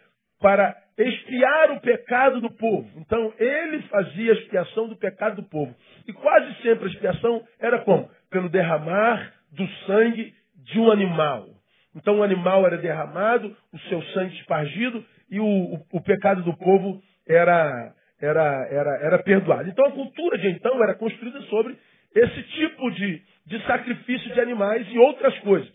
para 0.41 0.77
expiar 0.99 1.71
o 1.71 1.81
pecado 1.81 2.41
do 2.41 2.51
povo. 2.51 2.89
Então, 2.97 3.33
ele 3.39 3.83
fazia 3.83 4.33
a 4.33 4.35
expiação 4.37 4.89
do 4.89 4.97
pecado 4.97 5.37
do 5.37 5.49
povo. 5.49 5.75
E 6.07 6.13
quase 6.13 6.55
sempre 6.63 6.87
a 6.87 6.93
expiação 6.93 7.43
era 7.61 7.79
como? 7.81 8.11
Pelo 8.31 8.49
derramar 8.49 9.33
do 9.53 9.67
sangue 9.87 10.35
de 10.57 10.79
um 10.79 10.91
animal. 10.91 11.47
Então, 11.95 12.19
o 12.19 12.23
animal 12.23 12.67
era 12.67 12.79
derramado, 12.79 13.55
o 13.73 13.79
seu 13.81 14.03
sangue 14.15 14.35
espargido, 14.37 15.05
e 15.31 15.39
o, 15.41 15.45
o, 15.45 15.87
o 15.93 16.01
pecado 16.01 16.43
do 16.43 16.57
povo 16.57 17.01
era, 17.29 17.95
era, 18.23 18.69
era, 18.71 18.97
era 19.03 19.19
perdoado. 19.19 19.69
Então, 19.69 19.85
a 19.85 19.91
cultura 19.91 20.39
de 20.39 20.49
então 20.49 20.83
era 20.83 20.95
construída 20.95 21.41
sobre 21.43 21.77
esse 22.15 22.43
tipo 22.45 22.91
de, 22.93 23.21
de 23.47 23.67
sacrifício 23.67 24.33
de 24.33 24.41
animais 24.41 24.87
e 24.91 24.99
outras 24.99 25.37
coisas. 25.41 25.69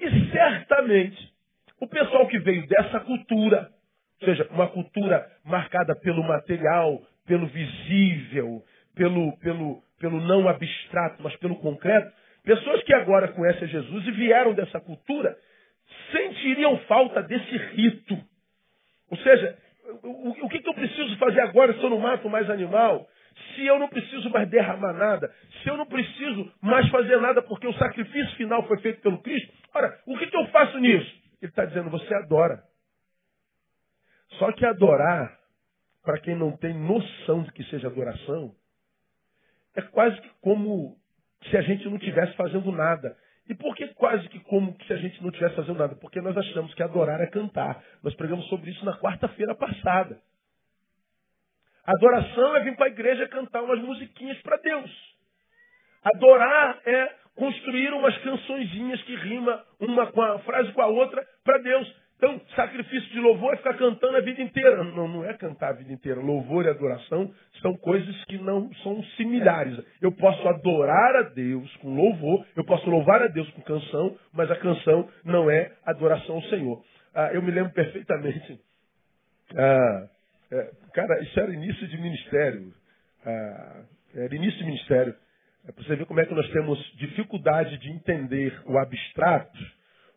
E 0.00 0.30
certamente, 0.32 1.32
o 1.80 1.86
pessoal 1.86 2.26
que 2.26 2.38
veio 2.40 2.66
dessa 2.66 2.98
cultura, 3.00 3.70
ou 4.20 4.26
seja, 4.26 4.48
uma 4.50 4.66
cultura 4.68 5.24
marcada 5.44 5.94
pelo 6.00 6.24
material, 6.24 7.00
pelo 7.26 7.46
visível, 7.46 8.62
pelo, 8.96 9.38
pelo, 9.38 9.82
pelo 10.00 10.20
não 10.20 10.48
abstrato, 10.48 11.22
mas 11.22 11.36
pelo 11.36 11.56
concreto, 11.56 12.12
pessoas 12.42 12.82
que 12.82 12.94
agora 12.94 13.28
conhecem 13.28 13.68
Jesus 13.68 14.06
e 14.06 14.10
vieram 14.10 14.52
dessa 14.52 14.80
cultura, 14.80 15.36
sentiriam 16.10 16.76
falta 16.88 17.22
desse 17.22 17.56
rito. 17.56 18.18
Ou 19.10 19.18
seja, 19.18 19.56
o, 20.02 20.46
o 20.46 20.48
que, 20.48 20.60
que 20.60 20.68
eu 20.68 20.74
preciso 20.74 21.16
fazer 21.18 21.40
agora 21.40 21.72
se 21.74 21.82
eu 21.82 21.90
não 21.90 21.98
mato 21.98 22.28
mais 22.28 22.48
animal? 22.48 23.08
Se 23.54 23.66
eu 23.66 23.78
não 23.78 23.88
preciso 23.88 24.30
mais 24.30 24.48
derramar 24.48 24.92
nada, 24.92 25.32
se 25.62 25.68
eu 25.68 25.76
não 25.76 25.86
preciso 25.86 26.52
mais 26.60 26.88
fazer 26.88 27.20
nada 27.20 27.42
porque 27.42 27.66
o 27.66 27.74
sacrifício 27.74 28.36
final 28.36 28.66
foi 28.66 28.78
feito 28.78 29.00
pelo 29.00 29.20
Cristo, 29.22 29.52
ora, 29.74 30.00
o 30.06 30.16
que, 30.16 30.28
que 30.28 30.36
eu 30.36 30.46
faço 30.48 30.78
nisso? 30.78 31.22
Ele 31.42 31.50
está 31.50 31.64
dizendo, 31.64 31.90
você 31.90 32.14
adora. 32.14 32.62
Só 34.38 34.52
que 34.52 34.64
adorar, 34.64 35.36
para 36.02 36.18
quem 36.20 36.36
não 36.36 36.56
tem 36.56 36.74
noção 36.74 37.42
de 37.42 37.52
que 37.52 37.64
seja 37.64 37.88
adoração, 37.88 38.54
é 39.74 39.82
quase 39.82 40.20
que 40.20 40.30
como 40.40 40.96
se 41.50 41.56
a 41.56 41.62
gente 41.62 41.84
não 41.86 41.96
estivesse 41.96 42.34
fazendo 42.36 42.70
nada. 42.72 43.16
E 43.48 43.54
por 43.54 43.76
que 43.76 43.88
quase 43.88 44.26
que 44.28 44.40
como 44.40 44.74
se 44.86 44.92
a 44.92 44.96
gente 44.96 45.20
não 45.20 45.28
estivesse 45.28 45.56
fazendo 45.56 45.78
nada? 45.78 45.94
Porque 45.96 46.20
nós 46.20 46.36
achamos 46.36 46.72
que 46.74 46.82
adorar 46.82 47.20
é 47.20 47.26
cantar. 47.26 47.82
Nós 48.02 48.14
pregamos 48.14 48.46
sobre 48.48 48.70
isso 48.70 48.84
na 48.84 48.96
quarta-feira 48.98 49.54
passada. 49.54 50.18
Adoração 51.86 52.56
é 52.56 52.60
vir 52.60 52.76
para 52.76 52.86
a 52.86 52.90
igreja 52.90 53.28
cantar 53.28 53.62
umas 53.62 53.80
musiquinhas 53.80 54.40
para 54.40 54.56
Deus. 54.56 54.90
Adorar 56.02 56.80
é 56.86 57.14
construir 57.34 57.92
umas 57.92 58.16
cançõezinhas 58.18 59.02
que 59.02 59.14
rima 59.16 59.64
uma 59.78 60.06
com 60.06 60.22
a 60.22 60.38
frase 60.40 60.72
com 60.72 60.80
a 60.80 60.86
outra 60.86 61.22
para 61.44 61.58
Deus. 61.58 62.03
Então, 62.16 62.40
sacrifício 62.54 63.10
de 63.10 63.20
louvor 63.20 63.52
é 63.52 63.56
ficar 63.56 63.74
cantando 63.74 64.16
a 64.16 64.20
vida 64.20 64.40
inteira. 64.40 64.82
Não, 64.84 65.08
não 65.08 65.24
é 65.24 65.34
cantar 65.34 65.70
a 65.70 65.72
vida 65.72 65.92
inteira. 65.92 66.20
Louvor 66.20 66.64
e 66.64 66.68
adoração 66.68 67.32
são 67.60 67.76
coisas 67.76 68.24
que 68.24 68.38
não 68.38 68.72
são 68.82 69.02
similares. 69.16 69.78
Eu 70.00 70.12
posso 70.12 70.46
adorar 70.48 71.16
a 71.16 71.22
Deus 71.22 71.74
com 71.76 71.94
louvor, 71.94 72.46
eu 72.56 72.64
posso 72.64 72.88
louvar 72.88 73.22
a 73.22 73.26
Deus 73.26 73.50
com 73.50 73.62
canção, 73.62 74.16
mas 74.32 74.50
a 74.50 74.56
canção 74.56 75.08
não 75.24 75.50
é 75.50 75.72
adoração 75.84 76.36
ao 76.36 76.42
Senhor. 76.44 76.82
Ah, 77.14 77.30
eu 77.32 77.42
me 77.42 77.50
lembro 77.50 77.72
perfeitamente. 77.72 78.60
Ah, 79.56 80.08
é, 80.50 80.70
cara, 80.94 81.20
isso 81.22 81.38
era 81.38 81.52
início 81.52 81.86
de 81.88 81.98
ministério. 81.98 82.72
Ah, 83.26 83.82
era 84.14 84.34
início 84.34 84.58
de 84.58 84.64
ministério. 84.64 85.14
É 85.66 85.72
para 85.72 85.82
você 85.82 85.96
ver 85.96 86.06
como 86.06 86.20
é 86.20 86.26
que 86.26 86.34
nós 86.34 86.48
temos 86.50 86.78
dificuldade 86.96 87.78
de 87.78 87.90
entender 87.90 88.60
o 88.66 88.78
abstrato 88.78 89.58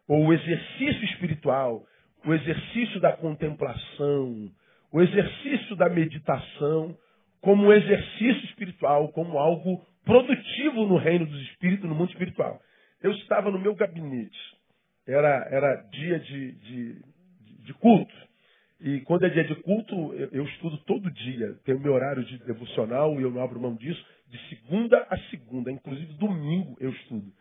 ou 0.08 0.26
o 0.26 0.34
exercício 0.34 1.04
espiritual, 1.06 1.84
o 2.26 2.34
exercício 2.34 3.00
da 3.00 3.14
contemplação, 3.14 4.52
o 4.92 5.02
exercício 5.02 5.76
da 5.76 5.90
meditação, 5.90 6.98
como 7.42 7.68
um 7.68 7.74
exercício 7.74 8.46
espiritual, 8.46 9.10
como 9.10 9.38
algo 9.38 9.86
produtivo 10.04 10.86
no 10.86 10.98
reino 10.98 11.26
dos 11.26 11.42
espíritos, 11.50 11.88
no 11.88 11.96
mundo 11.96 12.10
espiritual. 12.12 12.60
Eu 13.02 13.12
estava 13.12 13.52
no 13.52 13.60
meu 13.60 13.76
gabinete, 13.76 14.40
era, 15.06 15.48
era 15.52 15.76
dia 15.92 16.20
de, 16.20 16.52
de, 16.54 17.02
de 17.66 17.74
culto. 17.76 18.14
E 18.80 19.02
quando 19.02 19.26
é 19.26 19.30
dia 19.30 19.44
de 19.44 19.56
culto, 19.56 20.14
eu, 20.14 20.30
eu 20.32 20.44
estudo 20.46 20.78
todo 20.86 21.12
dia. 21.12 21.56
Tenho 21.66 21.80
meu 21.80 21.94
horário 21.94 22.24
de 22.24 22.38
devocional 22.40 23.20
e 23.20 23.24
eu 23.24 23.32
não 23.32 23.42
abro 23.42 23.60
mão 23.60 23.76
disso, 23.76 24.04
de 24.28 24.38
segunda 24.50 25.06
a 25.10 25.18
segunda. 25.30 25.72
Inclusive 25.72 26.14
domingo 26.14 26.78
eu 26.80 26.92
estudo. 26.92 27.32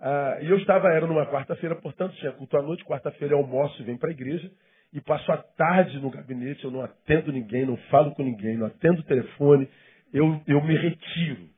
Ah, 0.00 0.38
e 0.40 0.48
eu 0.48 0.56
estava, 0.56 0.88
era 0.88 1.06
numa 1.06 1.26
quarta-feira, 1.26 1.76
portanto, 1.76 2.16
tinha 2.16 2.32
culto 2.32 2.56
à 2.56 2.62
noite, 2.62 2.84
quarta-feira 2.84 3.34
eu 3.34 3.38
almoço 3.38 3.80
e 3.82 3.84
venho 3.84 3.98
para 3.98 4.08
a 4.08 4.12
igreja, 4.12 4.50
e 4.92 5.00
passo 5.00 5.30
a 5.30 5.36
tarde 5.36 6.00
no 6.00 6.10
gabinete, 6.10 6.64
eu 6.64 6.70
não 6.70 6.80
atendo 6.80 7.30
ninguém, 7.30 7.66
não 7.66 7.76
falo 7.90 8.12
com 8.12 8.22
ninguém, 8.22 8.56
não 8.56 8.66
atendo 8.66 9.00
o 9.00 9.04
telefone, 9.04 9.68
eu, 10.12 10.40
eu 10.46 10.64
me 10.64 10.74
retiro, 10.74 11.48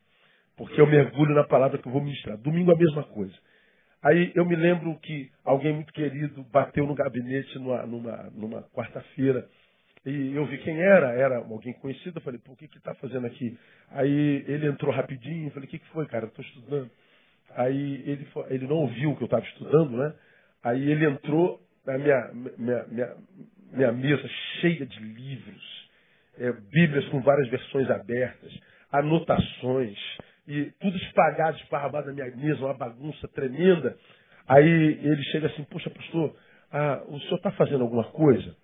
porque 0.57 0.81
eu 0.81 0.87
mergulho 0.87 1.35
na 1.35 1.45
palavra 1.45 1.79
que 1.79 1.87
eu 1.87 1.93
vou 1.93 2.03
ministrar. 2.03 2.37
Domingo 2.37 2.73
a 2.73 2.77
mesma 2.77 3.05
coisa. 3.05 3.33
Aí 4.03 4.33
eu 4.35 4.45
me 4.45 4.57
lembro 4.57 4.99
que 4.99 5.31
alguém 5.45 5.73
muito 5.73 5.93
querido 5.93 6.43
bateu 6.53 6.85
no 6.85 6.95
gabinete 6.95 7.57
numa, 7.61 7.87
numa, 7.87 8.31
numa 8.35 8.63
quarta-feira, 8.75 9.49
e 10.05 10.35
eu 10.35 10.45
vi 10.47 10.59
quem 10.59 10.83
era, 10.83 11.13
era 11.13 11.37
alguém 11.39 11.73
conhecido, 11.75 12.19
eu 12.19 12.23
falei, 12.23 12.41
pô, 12.41 12.53
o 12.53 12.57
que 12.57 12.67
que 12.67 12.79
está 12.79 12.93
fazendo 12.97 13.25
aqui? 13.25 13.57
Aí 13.93 14.45
ele 14.49 14.67
entrou 14.67 14.93
rapidinho, 14.93 15.47
eu 15.47 15.53
falei, 15.53 15.69
o 15.69 15.71
que, 15.71 15.79
que 15.79 15.89
foi, 15.91 16.07
cara? 16.07 16.27
Estou 16.27 16.45
estudando. 16.45 16.91
Aí 17.57 18.03
ele, 18.07 18.27
ele 18.51 18.67
não 18.67 18.77
ouviu 18.77 19.11
o 19.11 19.17
que 19.17 19.23
eu 19.23 19.27
estava 19.27 19.45
estudando, 19.45 19.97
né? 19.97 20.15
Aí 20.65 20.91
ele 20.91 21.07
entrou 21.07 21.61
na 21.87 21.99
minha, 21.99 22.31
minha, 22.59 22.85
minha, 22.85 23.17
minha 23.73 23.93
mesa 23.93 24.29
cheia 24.61 24.87
de 24.87 25.01
livros, 25.01 25.91
é, 26.39 26.53
bíblias 26.53 27.07
com 27.09 27.21
várias 27.21 27.49
versões 27.49 27.91
abertas, 27.91 28.53
anotações, 28.91 29.99
e 30.47 30.71
tudo 30.81 30.97
espalhado, 30.97 31.57
esparramado 31.59 32.09
na 32.09 32.13
minha 32.13 32.37
mesa, 32.37 32.65
uma 32.65 32.75
bagunça 32.75 33.29
tremenda. 33.29 33.97
Aí 34.49 34.67
ele 34.67 35.23
chega 35.25 35.47
assim, 35.47 35.65
poxa, 35.65 35.89
pastor, 35.91 36.35
ah, 36.73 37.03
o 37.07 37.19
senhor 37.21 37.37
está 37.37 37.53
fazendo 37.53 37.83
alguma 37.83 38.05
coisa? 38.05 38.57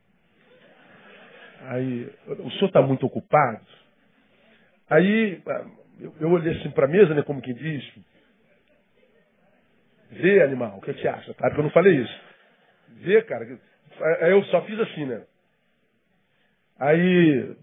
Aí, 1.63 2.11
o 2.27 2.51
senhor 2.53 2.67
está 2.67 2.83
muito 2.83 3.05
ocupado? 3.07 3.67
Aí 4.91 5.41
ah, 5.47 5.67
eu, 6.01 6.15
eu 6.21 6.31
olhei 6.31 6.59
assim 6.59 6.71
para 6.71 6.87
a 6.87 6.89
mesa, 6.89 7.15
né, 7.15 7.23
como 7.23 7.43
quem 7.43 7.55
diz, 7.55 7.85
Vê, 10.11 10.43
animal, 10.43 10.79
o 10.79 10.81
que, 10.81 10.93
você 10.93 11.09
acha? 11.09 11.35
Tá? 11.35 11.49
Porque 11.49 11.61
eu 11.61 11.65
não 11.65 11.71
falei 11.71 11.95
isso. 11.97 12.21
Vê, 13.03 13.23
cara. 13.23 13.45
Aí 14.23 14.31
eu 14.33 14.43
só 14.45 14.63
fiz 14.63 14.79
assim, 14.81 15.07
né? 15.07 15.27
Aí. 16.79 17.57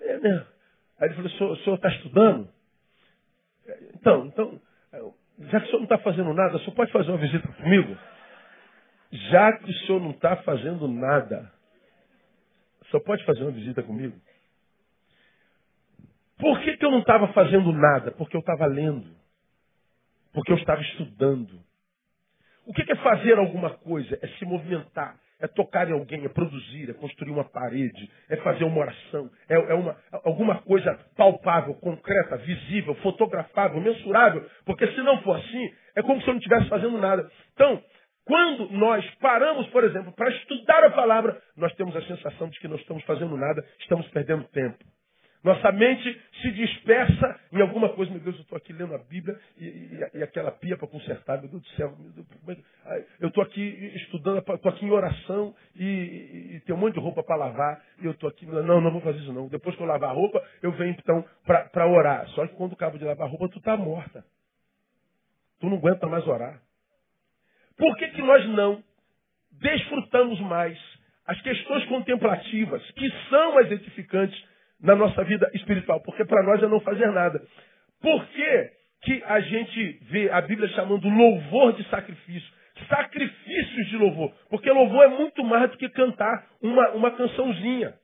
É, 0.00 0.18
né? 0.18 0.46
Aí 1.00 1.08
ele 1.08 1.14
falou, 1.14 1.52
o 1.52 1.56
senhor 1.58 1.76
está 1.76 1.88
estudando? 1.88 2.48
Então, 3.94 4.26
então, 4.26 4.60
já 5.50 5.60
que 5.60 5.66
o 5.66 5.68
senhor 5.68 5.78
não 5.78 5.84
está 5.84 5.98
fazendo 5.98 6.32
nada, 6.32 6.56
o 6.56 6.60
senhor 6.60 6.74
pode 6.74 6.92
fazer 6.92 7.10
uma 7.10 7.18
visita 7.18 7.48
comigo? 7.48 7.96
já 9.12 9.52
que 9.58 9.70
o 9.70 9.74
senhor 9.86 10.00
não 10.00 10.10
está 10.10 10.36
fazendo 10.38 10.88
nada, 10.88 11.50
só 12.90 13.00
pode 13.00 13.24
fazer 13.24 13.42
uma 13.42 13.52
visita 13.52 13.82
comigo? 13.82 14.16
Por 16.38 16.60
que, 16.60 16.76
que 16.76 16.84
eu 16.84 16.90
não 16.90 17.00
estava 17.00 17.32
fazendo 17.32 17.72
nada? 17.72 18.12
Porque 18.12 18.36
eu 18.36 18.40
estava 18.40 18.66
lendo. 18.66 19.15
Porque 20.36 20.52
eu 20.52 20.56
estava 20.58 20.82
estudando. 20.82 21.58
O 22.66 22.74
que, 22.74 22.92
é 22.92 22.96
fazer 22.96 23.38
alguma 23.38 23.70
coisa? 23.70 24.18
É 24.20 24.28
se 24.28 24.44
movimentar 24.44 25.18
é 25.38 25.46
tocar 25.46 25.88
em 25.88 25.92
alguém, 25.92 26.24
é 26.24 26.28
produzir, 26.30 26.88
é 26.88 26.94
construir 26.94 27.30
uma 27.30 27.44
parede, 27.44 28.10
é 28.30 28.36
fazer 28.36 28.64
uma 28.64 28.78
oração, 28.78 29.30
é, 29.46 29.54
é 29.54 29.74
uma, 29.74 29.94
alguma 30.24 30.62
coisa 30.62 30.98
palpável, 31.14 31.74
concreta, 31.74 32.38
visível, 32.38 32.94
fotografável, 32.96 33.78
mensurável, 33.78 34.48
porque 34.64 34.86
se 34.88 35.02
não 35.02 35.20
for 35.20 35.36
assim, 35.36 35.74
é 35.94 36.02
como 36.02 36.22
se 36.22 36.26
eu 36.26 36.32
não 36.32 36.38
estivesse 36.38 36.70
fazendo 36.70 36.96
nada. 36.96 37.30
Então, 37.52 37.82
quando 38.24 38.70
nós 38.72 39.04
paramos, 39.16 39.66
por 39.68 39.84
exemplo, 39.84 40.10
para 40.12 40.30
estudar 40.30 40.84
a 40.84 40.90
palavra, 40.90 41.38
nós 41.54 41.74
temos 41.74 41.94
a 41.94 42.02
sensação 42.02 42.48
de 42.48 42.58
que 42.58 42.66
não 42.66 42.76
estamos 42.76 43.04
fazendo 43.04 43.36
nada, 43.36 43.62
estamos 43.78 44.08
perdendo 44.08 44.44
tempo. 44.44 44.78
Nossa 45.46 45.70
mente 45.70 46.20
se 46.42 46.50
dispersa 46.50 47.40
em 47.52 47.60
alguma 47.60 47.90
coisa. 47.90 48.10
Meu 48.10 48.20
Deus, 48.20 48.34
eu 48.34 48.42
estou 48.42 48.58
aqui 48.58 48.72
lendo 48.72 48.92
a 48.96 48.98
Bíblia 48.98 49.38
e, 49.56 49.64
e, 49.64 50.10
e 50.14 50.22
aquela 50.24 50.50
pia 50.50 50.76
para 50.76 50.88
consertar. 50.88 51.40
Meu 51.40 51.48
Deus 51.48 51.62
do 51.62 51.68
céu. 51.76 51.94
Deus, 52.16 52.58
é 52.86 53.04
eu 53.20 53.28
estou 53.28 53.44
aqui 53.44 53.62
estudando, 53.94 54.38
estou 54.38 54.72
aqui 54.72 54.84
em 54.84 54.90
oração 54.90 55.54
e, 55.76 56.56
e, 56.56 56.60
tem 56.66 56.74
um 56.74 56.78
monte 56.78 56.94
de 56.94 57.00
roupa 57.00 57.22
para 57.22 57.36
lavar. 57.36 57.80
E 58.02 58.06
eu 58.06 58.10
estou 58.10 58.28
aqui. 58.28 58.44
Não, 58.44 58.80
não 58.80 58.90
vou 58.90 59.00
fazer 59.00 59.20
isso 59.20 59.32
não. 59.32 59.46
Depois 59.46 59.76
que 59.76 59.82
eu 59.82 59.86
lavar 59.86 60.10
a 60.10 60.12
roupa, 60.12 60.42
eu 60.60 60.72
venho 60.72 60.96
então 60.98 61.24
para 61.46 61.86
orar. 61.86 62.26
Só 62.30 62.44
que 62.44 62.56
quando 62.56 62.72
acabo 62.72 62.98
de 62.98 63.04
lavar 63.04 63.28
a 63.28 63.30
roupa, 63.30 63.48
tu 63.48 63.58
está 63.58 63.76
morta. 63.76 64.24
Tu 65.60 65.70
não 65.70 65.76
aguenta 65.76 66.08
mais 66.08 66.26
orar. 66.26 66.60
Por 67.76 67.96
que, 67.98 68.08
que 68.08 68.22
nós 68.22 68.44
não 68.48 68.82
desfrutamos 69.52 70.40
mais 70.40 70.76
as 71.24 71.40
questões 71.40 71.84
contemplativas, 71.84 72.90
que 72.90 73.08
são 73.30 73.58
as 73.58 73.70
edificantes 73.70 74.55
na 74.80 74.94
nossa 74.94 75.24
vida 75.24 75.50
espiritual, 75.54 76.00
porque 76.02 76.24
para 76.24 76.42
nós 76.42 76.62
é 76.62 76.66
não 76.66 76.80
fazer 76.80 77.10
nada. 77.10 77.42
Por 78.00 78.26
que, 78.26 78.70
que 79.02 79.22
a 79.24 79.40
gente 79.40 79.98
vê 80.10 80.30
a 80.30 80.40
Bíblia 80.40 80.68
chamando 80.70 81.08
louvor 81.08 81.72
de 81.74 81.88
sacrifício? 81.88 82.56
Sacrifícios 82.88 83.88
de 83.88 83.96
louvor. 83.96 84.32
Porque 84.50 84.70
louvor 84.70 85.04
é 85.04 85.08
muito 85.08 85.42
mais 85.42 85.70
do 85.70 85.78
que 85.78 85.88
cantar 85.88 86.46
uma, 86.60 86.90
uma 86.90 87.10
cançãozinha. 87.10 87.94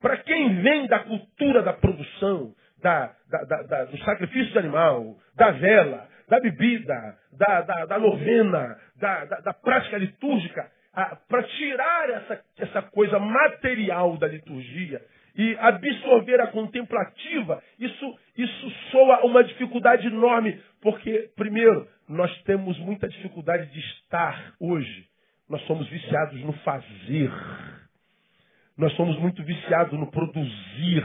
Para 0.00 0.16
quem 0.18 0.60
vem 0.60 0.88
da 0.88 0.98
cultura 0.98 1.62
da 1.62 1.72
produção, 1.72 2.52
da, 2.82 3.14
da, 3.30 3.62
da, 3.62 3.84
do 3.84 3.98
sacrifício 3.98 4.52
de 4.52 4.58
animal, 4.58 5.16
da 5.36 5.52
vela, 5.52 6.08
da 6.28 6.40
bebida, 6.40 7.16
da, 7.32 7.60
da 7.86 7.98
novena, 7.98 8.76
da, 8.96 9.54
prática 9.54 9.98
litúrgica, 9.98 10.70
para 10.92 11.42
tirar 11.44 12.10
essa, 12.10 12.44
essa 12.58 12.82
coisa 12.82 13.18
material 13.18 14.16
da 14.18 14.26
liturgia 14.28 15.00
e 15.34 15.56
absorver 15.58 16.40
a 16.40 16.48
contemplativa, 16.48 17.62
isso, 17.78 18.18
isso 18.36 18.70
soa 18.90 19.24
uma 19.24 19.42
dificuldade 19.42 20.06
enorme, 20.06 20.60
porque, 20.82 21.30
primeiro, 21.34 21.88
nós 22.06 22.30
temos 22.42 22.78
muita 22.78 23.08
dificuldade 23.08 23.72
de 23.72 23.80
estar 23.80 24.54
hoje. 24.60 25.06
Nós 25.48 25.62
somos 25.66 25.88
viciados 25.88 26.38
no 26.42 26.52
fazer. 26.58 27.30
Nós 28.76 28.92
somos 28.94 29.18
muito 29.18 29.42
viciados 29.42 29.98
no 29.98 30.10
produzir. 30.10 31.04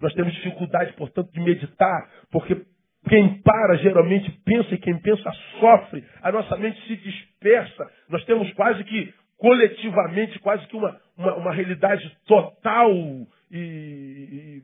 Nós 0.00 0.14
temos 0.14 0.32
dificuldade, 0.34 0.94
portanto, 0.94 1.30
de 1.30 1.40
meditar, 1.40 2.10
porque 2.30 2.64
quem 3.08 3.40
para 3.42 3.76
geralmente 3.76 4.30
pensa 4.44 4.74
e 4.74 4.78
quem 4.78 4.98
pensa 4.98 5.30
sofre. 5.60 6.04
A 6.22 6.32
nossa 6.32 6.56
mente 6.56 6.80
se 6.86 6.96
dispersa. 6.96 7.90
Nós 8.08 8.24
temos 8.24 8.52
quase 8.54 8.82
que 8.84 9.12
coletivamente, 9.36 10.38
quase 10.38 10.66
que 10.66 10.76
uma, 10.76 10.98
uma, 11.16 11.34
uma 11.34 11.52
realidade 11.52 12.10
total 12.26 12.90
e, 13.50 13.58
e, 13.58 14.62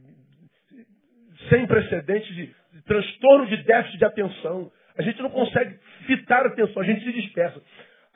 sem 1.48 1.66
precedentes 1.66 2.34
de, 2.34 2.46
de 2.46 2.82
transtorno 2.84 3.46
de 3.46 3.58
déficit 3.58 3.98
de 3.98 4.04
atenção. 4.04 4.70
A 4.96 5.02
gente 5.02 5.20
não 5.22 5.30
consegue 5.30 5.78
fitar 6.06 6.44
a 6.44 6.48
atenção, 6.48 6.82
a 6.82 6.86
gente 6.86 7.04
se 7.04 7.12
dispersa. 7.12 7.60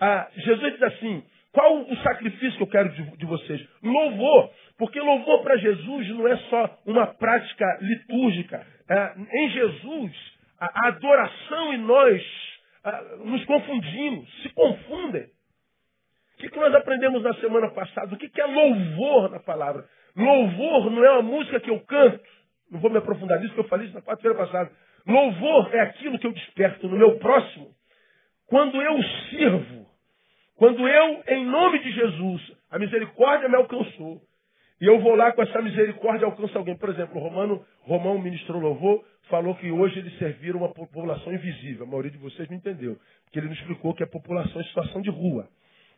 Ah, 0.01 0.29
Jesus 0.37 0.73
diz 0.73 0.83
assim: 0.83 1.23
qual 1.53 1.83
o 1.83 1.97
sacrifício 1.99 2.57
que 2.57 2.63
eu 2.63 2.67
quero 2.67 2.89
de, 2.91 3.17
de 3.17 3.27
vocês? 3.27 3.65
Louvor. 3.83 4.51
Porque 4.77 4.99
louvor 4.99 5.43
para 5.43 5.57
Jesus 5.57 6.09
não 6.09 6.27
é 6.27 6.37
só 6.51 6.79
uma 6.85 7.07
prática 7.07 7.79
litúrgica. 7.81 8.67
É, 8.89 9.15
em 9.17 9.51
Jesus, 9.51 10.13
a, 10.61 10.89
adoração 10.89 11.73
e 11.73 11.77
nós 11.79 12.23
nos 13.25 13.45
confundimos, 13.45 14.43
se 14.43 14.51
confundem. 14.51 15.23
O 15.23 16.37
que, 16.39 16.51
que 16.51 16.59
nós 16.59 16.75
aprendemos 16.75 17.23
na 17.23 17.33
semana 17.35 17.71
passada? 17.71 18.15
O 18.15 18.19
que, 18.19 18.29
que 18.29 18.41
é 18.41 18.47
louvor 18.47 19.31
na 19.31 19.41
palavra? 19.41 19.89
Louvor 20.15 20.91
não 20.91 21.05
é 21.05 21.11
uma 21.13 21.23
música 21.23 21.61
que 21.61 21.71
eu 21.71 21.81
canto. 21.81 22.21
Não 22.71 22.81
vou 22.81 22.91
me 22.91 22.99
aprofundar 22.99 23.39
nisso, 23.39 23.55
porque 23.55 23.67
eu 23.67 23.69
falei 23.69 23.87
isso 23.87 23.95
na 23.95 24.03
quarta-feira 24.03 24.37
passada. 24.37 24.71
Louvor 25.07 25.75
é 25.75 25.81
aquilo 25.81 26.19
que 26.19 26.27
eu 26.27 26.33
desperto 26.33 26.89
no 26.89 26.99
meu 26.99 27.19
próximo 27.19 27.75
quando 28.47 28.81
eu 28.81 29.03
sirvo. 29.31 29.87
Quando 30.57 30.87
eu, 30.87 31.25
em 31.29 31.47
nome 31.47 31.79
de 31.81 31.91
Jesus, 31.91 32.53
a 32.71 32.79
misericórdia 32.79 33.49
me 33.49 33.57
alcançou. 33.57 34.21
E 34.85 34.87
eu 34.87 35.01
vou 35.01 35.15
lá 35.15 35.33
com 35.33 35.41
essa 35.41 35.63
misericórdia 35.63 36.27
alcança 36.27 36.59
alguém. 36.59 36.77
Por 36.77 36.91
exemplo, 36.91 37.19
o 37.19 37.25
Romano, 37.25 37.65
Romão 37.85 38.19
ministrou 38.19 38.61
louvor, 38.61 39.03
falou 39.31 39.55
que 39.55 39.71
hoje 39.71 39.99
eles 39.99 40.15
serviram 40.19 40.59
uma 40.59 40.69
população 40.69 41.33
invisível. 41.33 41.87
A 41.87 41.89
maioria 41.89 42.11
de 42.11 42.19
vocês 42.19 42.47
não 42.51 42.59
entendeu. 42.59 42.99
Porque 43.25 43.39
ele 43.39 43.49
nos 43.49 43.59
explicou 43.61 43.95
que 43.95 44.03
é 44.03 44.07
população 44.07 44.61
em 44.61 44.65
situação 44.67 45.01
de 45.01 45.09
rua. 45.09 45.49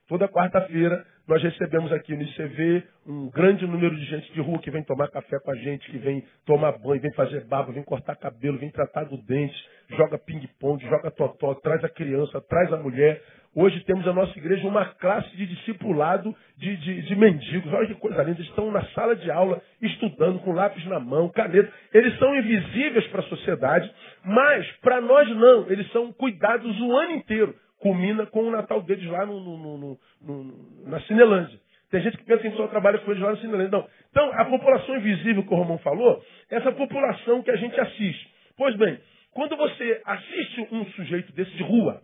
Toda 0.08 0.28
quarta-feira 0.28 1.04
nós 1.26 1.42
recebemos 1.42 1.92
aqui 1.92 2.14
no 2.14 2.22
ICV 2.22 2.84
um 3.08 3.28
grande 3.28 3.66
número 3.66 3.96
de 3.96 4.04
gente 4.04 4.32
de 4.32 4.40
rua 4.40 4.60
que 4.60 4.70
vem 4.70 4.84
tomar 4.84 5.08
café 5.08 5.40
com 5.40 5.50
a 5.50 5.56
gente, 5.56 5.90
que 5.90 5.98
vem 5.98 6.24
tomar 6.44 6.78
banho, 6.78 7.00
vem 7.00 7.12
fazer 7.14 7.44
barba, 7.46 7.72
vem 7.72 7.82
cortar 7.82 8.14
cabelo, 8.14 8.56
vem 8.56 8.70
tratar 8.70 9.02
do 9.02 9.16
dente, 9.16 9.56
joga 9.90 10.16
ping-pong, 10.16 10.80
joga 10.88 11.10
totó, 11.10 11.54
traz 11.54 11.82
a 11.82 11.88
criança, 11.88 12.40
traz 12.42 12.72
a 12.72 12.76
mulher. 12.76 13.20
Hoje 13.52 13.80
temos 13.80 14.06
na 14.06 14.12
nossa 14.12 14.38
igreja 14.38 14.68
uma 14.68 14.84
classe 14.84 15.28
de 15.36 15.44
discipulado 15.44 16.32
de, 16.56 16.76
de, 16.76 17.02
de 17.02 17.16
mendigos. 17.16 17.72
Olha 17.72 17.88
que 17.88 17.94
coisa 17.94 18.22
linda. 18.22 18.38
Eles 18.38 18.48
estão 18.48 18.70
na 18.70 18.84
sala 18.90 19.16
de 19.16 19.28
aula, 19.28 19.60
estudando, 19.82 20.38
com 20.40 20.52
lápis 20.52 20.86
na 20.86 21.00
mão, 21.00 21.28
caneta. 21.30 21.72
Eles 21.92 22.16
são 22.20 22.32
invisíveis 22.36 23.08
para 23.08 23.22
a 23.22 23.28
sociedade, 23.28 23.92
mas 24.24 24.70
para 24.82 25.00
nós 25.00 25.28
não. 25.30 25.68
Eles 25.68 25.90
são 25.90 26.12
cuidados 26.12 26.80
o 26.80 26.96
ano 26.96 27.12
inteiro 27.12 27.56
culmina 27.80 28.26
com 28.26 28.44
o 28.44 28.50
Natal 28.50 28.82
deles 28.82 29.06
lá 29.10 29.26
no, 29.26 29.40
no, 29.40 29.98
no, 30.20 30.88
na 30.88 31.00
Cinelândia. 31.02 31.58
Tem 31.90 32.02
gente 32.02 32.16
que 32.16 32.24
pensa 32.24 32.42
que 32.42 32.56
só 32.56 32.66
trabalha 32.66 32.98
com 32.98 33.10
eles 33.10 33.22
lá 33.22 33.30
na 33.30 33.36
Cinelândia. 33.38 33.78
Não. 33.78 33.88
Então, 34.10 34.32
a 34.34 34.44
população 34.44 34.96
invisível 34.96 35.42
que 35.44 35.54
o 35.54 35.56
Romão 35.56 35.78
falou, 35.78 36.22
é 36.50 36.56
essa 36.56 36.72
população 36.72 37.42
que 37.42 37.50
a 37.50 37.56
gente 37.56 37.78
assiste. 37.78 38.30
Pois 38.56 38.76
bem, 38.76 38.98
quando 39.32 39.56
você 39.56 40.00
assiste 40.04 40.68
um 40.72 40.84
sujeito 40.92 41.32
desse 41.32 41.50
de 41.52 41.62
rua, 41.62 42.02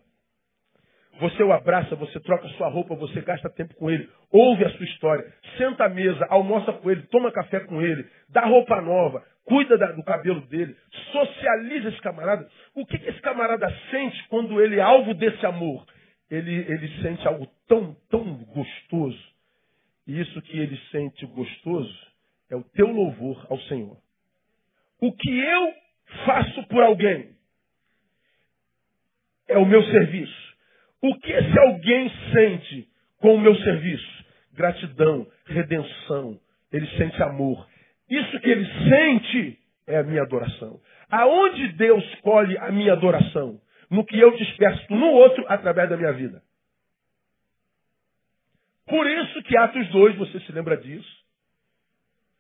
você 1.21 1.43
o 1.43 1.53
abraça, 1.53 1.95
você 1.95 2.19
troca 2.21 2.49
sua 2.51 2.69
roupa, 2.69 2.95
você 2.95 3.21
gasta 3.21 3.51
tempo 3.51 3.75
com 3.75 3.91
ele, 3.91 4.09
ouve 4.31 4.65
a 4.65 4.71
sua 4.71 4.85
história, 4.85 5.33
senta 5.57 5.85
à 5.85 5.89
mesa, 5.89 6.27
almoça 6.29 6.73
com 6.73 6.91
ele, 6.91 7.03
toma 7.03 7.31
café 7.31 7.61
com 7.61 7.81
ele, 7.83 8.07
dá 8.29 8.47
roupa 8.47 8.81
nova, 8.81 9.25
cuida 9.45 9.77
da, 9.77 9.93
do 9.93 10.03
cabelo 10.03 10.41
dele, 10.43 10.75
socializa 11.13 11.91
esse 11.91 12.01
camarada. 12.01 12.49
O 12.75 12.87
que, 12.87 12.99
que 12.99 13.09
esse 13.09 13.21
camarada 13.21 13.69
sente 13.91 14.27
quando 14.29 14.61
ele 14.61 14.79
é 14.79 14.83
alvo 14.83 15.15
desse 15.15 15.45
amor? 15.45 15.87
Ele, 16.31 16.51
ele 16.51 16.89
sente 17.03 17.27
algo 17.29 17.47
tão, 17.69 17.95
tão 18.09 18.25
gostoso. 18.45 19.33
E 20.07 20.21
isso 20.21 20.41
que 20.43 20.59
ele 20.59 20.77
sente 20.91 21.27
gostoso 21.27 21.95
é 22.51 22.57
o 22.57 22.65
teu 22.65 22.87
louvor 22.87 23.47
ao 23.51 23.59
Senhor. 23.63 23.97
O 25.01 25.13
que 25.13 25.31
eu 25.31 25.75
faço 26.25 26.63
por 26.69 26.83
alguém 26.83 27.31
é 29.49 29.59
o 29.59 29.67
meu 29.67 29.83
serviço. 29.85 30.52
O 31.03 31.19
que 31.19 31.33
esse 31.33 31.59
alguém 31.59 32.11
sente 32.33 32.89
com 33.19 33.35
o 33.35 33.41
meu 33.41 33.57
serviço? 33.57 34.25
Gratidão, 34.55 35.27
redenção. 35.47 36.39
Ele 36.73 36.87
sente 36.97 37.21
amor. 37.23 37.67
Isso 38.09 38.39
que 38.41 38.49
ele 38.49 38.67
sente 38.89 39.59
é 39.87 39.99
a 39.99 40.03
minha 40.05 40.23
adoração. 40.23 40.81
Aonde 41.11 41.69
Deus 41.73 42.05
colhe 42.23 42.57
a 42.59 42.71
minha 42.71 42.93
adoração? 42.93 43.61
No 43.91 44.05
que 44.05 44.19
eu 44.19 44.31
disperso 44.37 44.87
no 44.91 45.09
outro 45.09 45.45
através 45.49 45.91
da 45.91 45.97
minha 45.97 46.13
vida. 46.13 46.43
Por 48.87 49.07
isso 49.07 49.43
que 49.43 49.57
Atos 49.57 49.89
2, 49.89 50.17
você 50.17 50.41
se 50.41 50.53
lembra 50.53 50.77
disso, 50.77 51.25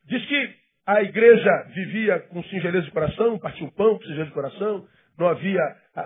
diz 0.05 0.25
que 0.27 0.55
a 0.87 1.03
igreja 1.03 1.51
vivia 1.75 2.21
com 2.21 2.43
singeleza 2.45 2.85
de 2.85 2.91
coração, 2.91 3.39
partia 3.39 3.67
o 3.67 3.73
pão 3.73 3.97
com 3.97 4.03
singeleza 4.03 4.27
de 4.27 4.35
coração, 4.35 4.87
não 5.19 5.29
havia 5.29 5.61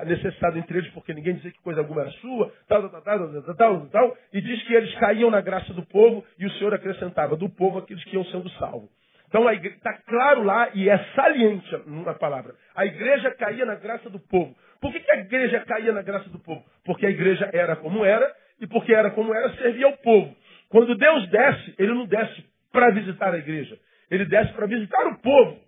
necessidade 0.07 0.59
entre 0.59 0.79
eles 0.79 0.91
porque 0.93 1.15
ninguém 1.15 1.35
dizia 1.35 1.53
que 1.53 1.63
coisa 1.63 1.81
alguma 1.81 2.03
era 2.03 2.11
sua, 2.13 2.53
tal, 2.69 2.89
tal, 2.89 3.03
tal, 3.03 3.43
tal, 3.43 3.55
tal, 3.55 3.87
tal, 3.87 4.17
e 4.33 4.41
diz 4.41 4.63
que 4.65 4.75
eles 4.75 4.95
caíam 4.99 5.31
na 5.31 5.41
graça 5.41 5.73
do 5.73 5.85
povo 5.87 6.25
e 6.39 6.47
o 6.47 6.51
Senhor 6.53 6.75
acrescentava 6.75 7.37
do 7.37 7.49
povo 7.49 7.79
aqueles 7.79 8.03
que 8.05 8.15
iam 8.15 8.25
sendo 8.27 8.49
salvos. 8.51 8.91
Então 9.29 9.51
está 9.51 9.93
claro 10.07 10.43
lá 10.43 10.71
e 10.75 10.89
é 10.89 10.99
saliente 11.15 11.71
na 11.87 12.15
palavra. 12.15 12.55
A 12.75 12.87
igreja 12.87 13.31
caía 13.33 13.65
na 13.65 13.75
graça 13.75 14.09
do 14.09 14.21
povo. 14.21 14.55
Por 14.81 14.93
que, 14.93 15.01
que 15.01 15.11
a 15.11 15.19
igreja 15.19 15.61
caía 15.61 15.93
na 15.93 16.03
graça 16.03 16.29
do 16.31 16.39
povo? 16.39 16.65
Porque 16.85 17.07
a 17.07 17.11
igreja 17.11 17.51
era 17.53 17.77
como 17.77 18.05
era, 18.05 18.33
e 18.61 18.67
porque 18.67 18.95
era 18.95 19.11
como 19.11 19.35
era, 19.35 19.51
servia 19.57 19.87
ao 19.87 19.97
povo. 19.99 20.35
Quando 20.69 20.97
Deus 20.97 21.29
desce, 21.29 21.75
ele 21.79 21.95
não 21.95 22.07
desce 22.07 22.45
para 22.73 22.91
visitar 22.91 23.35
a 23.35 23.39
igreja. 23.39 23.79
Ele 24.11 24.25
desce 24.25 24.53
para 24.53 24.67
visitar 24.67 25.07
o 25.09 25.19
povo. 25.19 25.66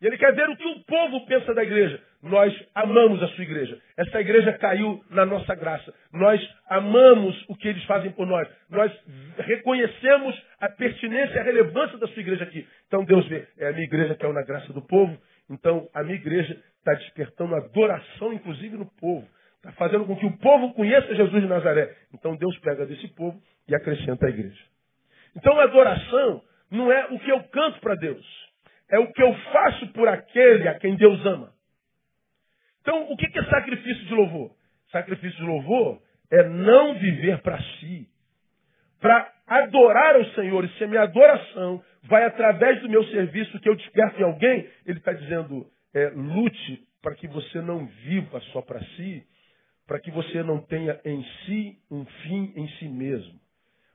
E 0.00 0.06
ele 0.06 0.16
quer 0.16 0.34
ver 0.34 0.48
o 0.48 0.56
que 0.56 0.66
o 0.66 0.80
povo 0.84 1.26
pensa 1.26 1.52
da 1.52 1.62
igreja. 1.62 2.00
Nós 2.22 2.54
amamos 2.74 3.22
a 3.22 3.28
sua 3.28 3.44
igreja. 3.44 3.78
Essa 3.96 4.20
igreja 4.20 4.52
caiu 4.54 5.02
na 5.10 5.26
nossa 5.26 5.54
graça. 5.54 5.92
Nós 6.12 6.40
amamos 6.68 7.44
o 7.48 7.56
que 7.56 7.68
eles 7.68 7.84
fazem 7.84 8.10
por 8.12 8.26
nós. 8.26 8.48
Nós 8.70 8.92
reconhecemos 9.38 10.42
a 10.60 10.68
pertinência 10.70 11.36
e 11.36 11.38
a 11.38 11.42
relevância 11.42 11.98
da 11.98 12.06
sua 12.08 12.20
igreja 12.20 12.44
aqui. 12.44 12.66
Então 12.86 13.04
Deus 13.04 13.26
vê, 13.28 13.46
é 13.58 13.68
a 13.68 13.72
minha 13.72 13.84
igreja 13.84 14.16
é 14.18 14.32
na 14.32 14.42
graça 14.42 14.72
do 14.72 14.80
povo. 14.82 15.16
Então 15.50 15.88
a 15.94 16.02
minha 16.02 16.16
igreja 16.16 16.58
está 16.78 16.94
despertando 16.94 17.54
adoração, 17.54 18.32
inclusive 18.32 18.76
no 18.76 18.86
povo. 18.98 19.26
Está 19.56 19.72
fazendo 19.72 20.06
com 20.06 20.16
que 20.16 20.24
o 20.24 20.38
povo 20.38 20.72
conheça 20.72 21.14
Jesus 21.14 21.42
de 21.42 21.48
Nazaré. 21.48 21.94
Então 22.14 22.36
Deus 22.36 22.58
pega 22.60 22.86
desse 22.86 23.08
povo 23.08 23.38
e 23.68 23.74
acrescenta 23.74 24.26
a 24.26 24.30
igreja. 24.30 24.62
Então 25.36 25.58
a 25.60 25.64
adoração 25.64 26.42
não 26.70 26.90
é 26.90 27.06
o 27.10 27.18
que 27.18 27.30
eu 27.30 27.42
canto 27.44 27.80
para 27.80 27.94
Deus. 27.96 28.49
É 28.90 28.98
o 28.98 29.12
que 29.12 29.22
eu 29.22 29.32
faço 29.52 29.86
por 29.88 30.08
aquele 30.08 30.68
a 30.68 30.78
quem 30.78 30.96
Deus 30.96 31.24
ama. 31.24 31.52
Então, 32.80 33.10
o 33.10 33.16
que 33.16 33.26
é 33.26 33.44
sacrifício 33.44 34.06
de 34.06 34.14
louvor? 34.14 34.50
Sacrifício 34.90 35.38
de 35.38 35.44
louvor 35.44 36.02
é 36.30 36.42
não 36.48 36.94
viver 36.94 37.40
para 37.42 37.60
si. 37.62 38.08
Para 39.00 39.32
adorar 39.46 40.16
ao 40.16 40.24
Senhor, 40.26 40.64
e 40.64 40.68
se 40.70 40.84
a 40.84 40.88
minha 40.88 41.02
adoração 41.02 41.82
vai 42.04 42.24
através 42.24 42.80
do 42.82 42.88
meu 42.88 43.04
serviço 43.04 43.58
que 43.60 43.68
eu 43.68 43.76
desperto 43.76 44.20
em 44.20 44.24
alguém, 44.24 44.68
ele 44.86 44.98
está 44.98 45.12
dizendo, 45.12 45.66
é, 45.94 46.08
lute 46.10 46.86
para 47.02 47.14
que 47.14 47.26
você 47.28 47.60
não 47.60 47.86
viva 47.86 48.40
só 48.52 48.60
para 48.60 48.80
si, 48.80 49.24
para 49.86 49.98
que 49.98 50.10
você 50.10 50.42
não 50.42 50.60
tenha 50.60 51.00
em 51.04 51.24
si 51.44 51.78
um 51.90 52.04
fim 52.04 52.52
em 52.56 52.68
si 52.78 52.88
mesmo, 52.88 53.40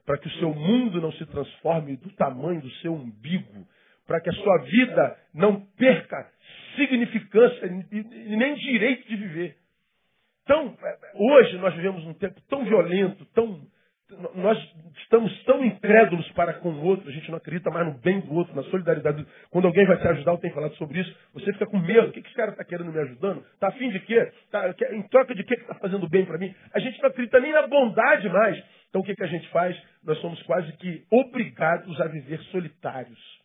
para 0.06 0.18
que 0.18 0.28
o 0.28 0.32
seu 0.40 0.54
mundo 0.54 1.00
não 1.00 1.12
se 1.14 1.26
transforme 1.28 1.96
do 1.98 2.12
tamanho 2.12 2.62
do 2.62 2.70
seu 2.82 2.94
umbigo, 2.94 3.68
para 4.08 4.22
que 4.22 4.30
a 4.30 4.34
sua 4.34 4.58
vida 4.60 5.18
não 5.34 5.62
perca 5.78 6.30
significância 6.76 7.66
e 7.66 8.36
nem 8.36 8.56
direito 8.56 9.08
de 9.08 9.16
viver. 9.16 9.56
Então, 10.44 10.78
hoje 11.16 11.58
nós 11.58 11.74
vivemos 11.74 12.06
um 12.06 12.14
tempo 12.14 12.40
tão 12.48 12.64
violento, 12.64 13.26
tão. 13.34 13.62
Nós 14.36 14.56
estamos 15.02 15.44
tão 15.46 15.66
incrédulos 15.66 16.30
para 16.34 16.54
com 16.54 16.70
o 16.70 16.84
outro, 16.84 17.10
a 17.10 17.12
gente 17.12 17.30
não 17.32 17.38
acredita 17.40 17.72
mais 17.72 17.88
no 17.88 18.00
bem 18.00 18.20
do 18.20 18.32
outro, 18.36 18.56
na 18.56 18.62
solidariedade. 18.66 19.26
Quando 19.50 19.66
alguém 19.66 19.84
vai 19.88 19.98
te 19.98 20.08
ajudar, 20.08 20.34
eu 20.34 20.38
tenho 20.38 20.54
falado 20.54 20.76
sobre 20.76 21.00
isso, 21.00 21.18
você 21.34 21.52
fica 21.52 21.66
com 21.66 21.80
medo. 21.80 22.10
O 22.10 22.12
que, 22.12 22.20
esse 22.20 22.34
cara 22.36 22.52
está 22.52 22.64
querendo 22.64 22.92
me 22.92 23.00
ajudando? 23.00 23.44
Está 23.56 23.70
afim 23.70 23.90
de 23.90 24.00
quê? 24.02 24.32
Tá, 24.52 24.76
em 24.92 25.02
troca 25.08 25.34
de 25.34 25.44
quê 25.44 25.56
que 25.56 25.64
está 25.64 25.74
fazendo 25.76 26.08
bem 26.08 26.24
para 26.24 26.38
mim? 26.38 26.54
A 26.72 26.80
gente 26.80 27.02
não 27.02 27.10
acredita 27.10 27.40
nem 27.40 27.52
na 27.52 27.66
bondade 27.66 28.30
mais. 28.30 28.64
Então 28.90 29.02
o 29.02 29.04
que, 29.04 29.16
que 29.16 29.24
a 29.24 29.28
gente 29.28 29.50
faz? 29.50 29.76
Nós 30.04 30.20
somos 30.20 30.42
quase 30.44 30.72
que 30.74 31.04
obrigados 31.10 32.00
a 32.00 32.08
viver 32.08 32.40
solitários. 32.52 33.45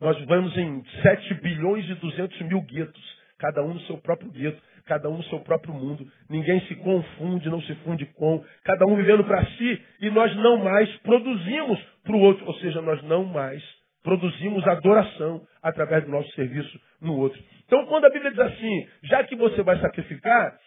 Nós 0.00 0.16
vivemos 0.18 0.56
em 0.56 0.82
7 1.02 1.34
bilhões 1.34 1.88
e 1.88 1.94
200 1.94 2.40
mil 2.42 2.62
guetos, 2.62 3.18
cada 3.38 3.62
um 3.62 3.74
no 3.74 3.80
seu 3.80 3.98
próprio 3.98 4.30
gueto, 4.30 4.60
cada 4.86 5.08
um 5.08 5.18
no 5.18 5.24
seu 5.24 5.40
próprio 5.40 5.74
mundo. 5.74 6.06
Ninguém 6.28 6.60
se 6.62 6.74
confunde, 6.76 7.50
não 7.50 7.60
se 7.62 7.74
funde 7.76 8.06
com, 8.06 8.42
cada 8.64 8.86
um 8.86 8.96
vivendo 8.96 9.24
para 9.24 9.44
si 9.44 9.82
e 10.00 10.10
nós 10.10 10.34
não 10.36 10.58
mais 10.58 10.90
produzimos 10.98 11.78
para 12.02 12.16
o 12.16 12.20
outro, 12.20 12.46
ou 12.46 12.54
seja, 12.54 12.80
nós 12.80 13.02
não 13.02 13.24
mais 13.24 13.62
produzimos 14.02 14.66
adoração 14.66 15.42
através 15.62 16.04
do 16.04 16.10
nosso 16.10 16.30
serviço 16.32 16.80
no 17.00 17.16
outro. 17.16 17.40
Então, 17.66 17.84
quando 17.86 18.06
a 18.06 18.10
Bíblia 18.10 18.30
diz 18.30 18.40
assim, 18.40 18.88
já 19.02 19.22
que 19.24 19.36
você 19.36 19.62
vai 19.62 19.78
sacrificar, 19.80 20.58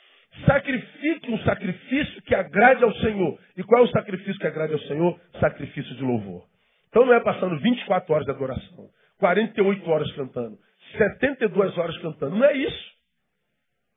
sacrifique 0.45 1.31
um 1.31 1.39
sacrifício 1.39 2.21
que 2.21 2.35
agrade 2.35 2.83
ao 2.83 2.93
Senhor. 2.95 3.39
E 3.57 3.63
qual 3.63 3.81
é 3.81 3.85
o 3.85 3.91
sacrifício 3.91 4.39
que 4.39 4.47
agrade 4.47 4.73
ao 4.73 4.79
Senhor? 4.81 5.19
Sacrifício 5.39 5.95
de 5.95 6.03
louvor. 6.03 6.43
Então 6.89 7.05
não 7.05 7.13
é 7.13 7.19
passando 7.19 7.59
24 7.59 8.13
horas 8.13 8.25
de 8.25 8.31
adoração. 8.31 8.87
48 9.23 9.89
horas 9.89 10.11
cantando, 10.11 10.59
72 10.97 11.77
horas 11.77 11.97
cantando. 11.99 12.35
Não 12.35 12.43
é 12.43 12.57
isso. 12.57 12.93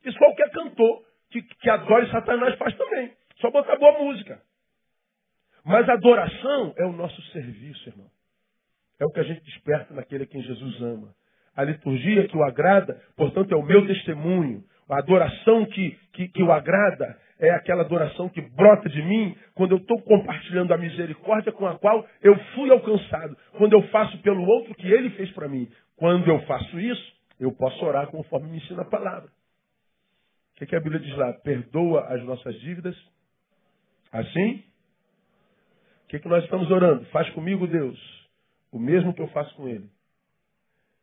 Isso 0.04 0.16
qualquer 0.18 0.48
cantor 0.52 1.02
que, 1.32 1.42
que 1.42 1.68
adore 1.68 2.08
Satanás 2.12 2.56
faz 2.56 2.76
também. 2.76 3.12
Só 3.40 3.50
botar 3.50 3.74
boa 3.74 3.98
música. 3.98 4.40
Mas 5.64 5.88
adoração 5.88 6.72
é 6.78 6.84
o 6.84 6.92
nosso 6.92 7.20
serviço, 7.32 7.88
irmão. 7.88 8.06
É 9.00 9.04
o 9.04 9.10
que 9.10 9.18
a 9.18 9.24
gente 9.24 9.42
desperta 9.42 9.92
naquele 9.92 10.22
a 10.22 10.26
quem 10.28 10.40
Jesus 10.42 10.80
ama. 10.80 11.12
A 11.56 11.64
liturgia 11.64 12.28
que 12.28 12.36
o 12.36 12.44
agrada, 12.44 12.94
portanto, 13.16 13.52
é 13.52 13.56
o 13.56 13.64
meu 13.64 13.84
testemunho. 13.84 14.62
A 14.88 14.98
adoração 14.98 15.66
que, 15.66 15.98
que, 16.12 16.28
que 16.28 16.42
o 16.44 16.52
agrada 16.52 17.18
é 17.38 17.50
aquela 17.50 17.82
adoração 17.82 18.28
que 18.28 18.40
brota 18.40 18.88
de 18.88 19.02
mim 19.02 19.36
quando 19.54 19.72
eu 19.72 19.78
estou 19.78 20.00
compartilhando 20.02 20.72
a 20.72 20.78
misericórdia 20.78 21.52
com 21.52 21.66
a 21.66 21.78
qual 21.78 22.06
eu 22.22 22.36
fui 22.54 22.70
alcançado. 22.70 23.36
Quando 23.58 23.74
eu 23.74 23.82
faço 23.88 24.16
pelo 24.22 24.42
outro 24.42 24.74
que 24.74 24.90
ele 24.90 25.10
fez 25.10 25.30
para 25.32 25.48
mim. 25.48 25.70
Quando 25.96 26.28
eu 26.28 26.40
faço 26.46 26.80
isso, 26.80 27.16
eu 27.38 27.52
posso 27.52 27.84
orar 27.84 28.06
conforme 28.08 28.48
me 28.48 28.56
ensina 28.58 28.82
a 28.82 28.86
palavra. 28.86 29.28
O 29.28 30.58
que, 30.58 30.66
que 30.66 30.76
a 30.76 30.80
Bíblia 30.80 31.00
diz 31.00 31.14
lá? 31.16 31.32
Perdoa 31.34 32.06
as 32.14 32.22
nossas 32.24 32.58
dívidas. 32.60 32.96
Assim? 34.10 34.64
O 36.04 36.08
que, 36.08 36.18
que 36.18 36.28
nós 36.28 36.42
estamos 36.44 36.70
orando? 36.70 37.04
Faz 37.06 37.28
comigo, 37.30 37.66
Deus, 37.66 37.98
o 38.72 38.78
mesmo 38.78 39.12
que 39.12 39.20
eu 39.20 39.28
faço 39.28 39.54
com 39.56 39.68
ele. 39.68 39.90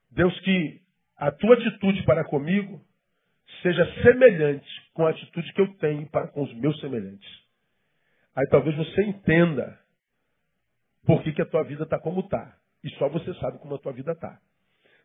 Deus, 0.09 0.39
que 0.39 0.81
a 1.17 1.31
tua 1.31 1.55
atitude 1.55 2.03
para 2.03 2.23
comigo 2.23 2.81
seja 3.61 3.85
semelhante 4.01 4.67
com 4.93 5.05
a 5.05 5.09
atitude 5.09 5.53
que 5.53 5.61
eu 5.61 5.73
tenho 5.75 6.07
para 6.09 6.27
com 6.27 6.43
os 6.43 6.53
meus 6.55 6.79
semelhantes. 6.79 7.29
Aí 8.35 8.47
talvez 8.49 8.75
você 8.75 9.03
entenda 9.03 9.79
por 11.05 11.21
que, 11.23 11.33
que 11.33 11.41
a 11.41 11.45
tua 11.45 11.63
vida 11.63 11.83
está 11.83 11.99
como 11.99 12.21
está. 12.21 12.57
E 12.83 12.89
só 12.95 13.07
você 13.09 13.33
sabe 13.35 13.59
como 13.59 13.75
a 13.75 13.79
tua 13.79 13.93
vida 13.93 14.11
está. 14.11 14.39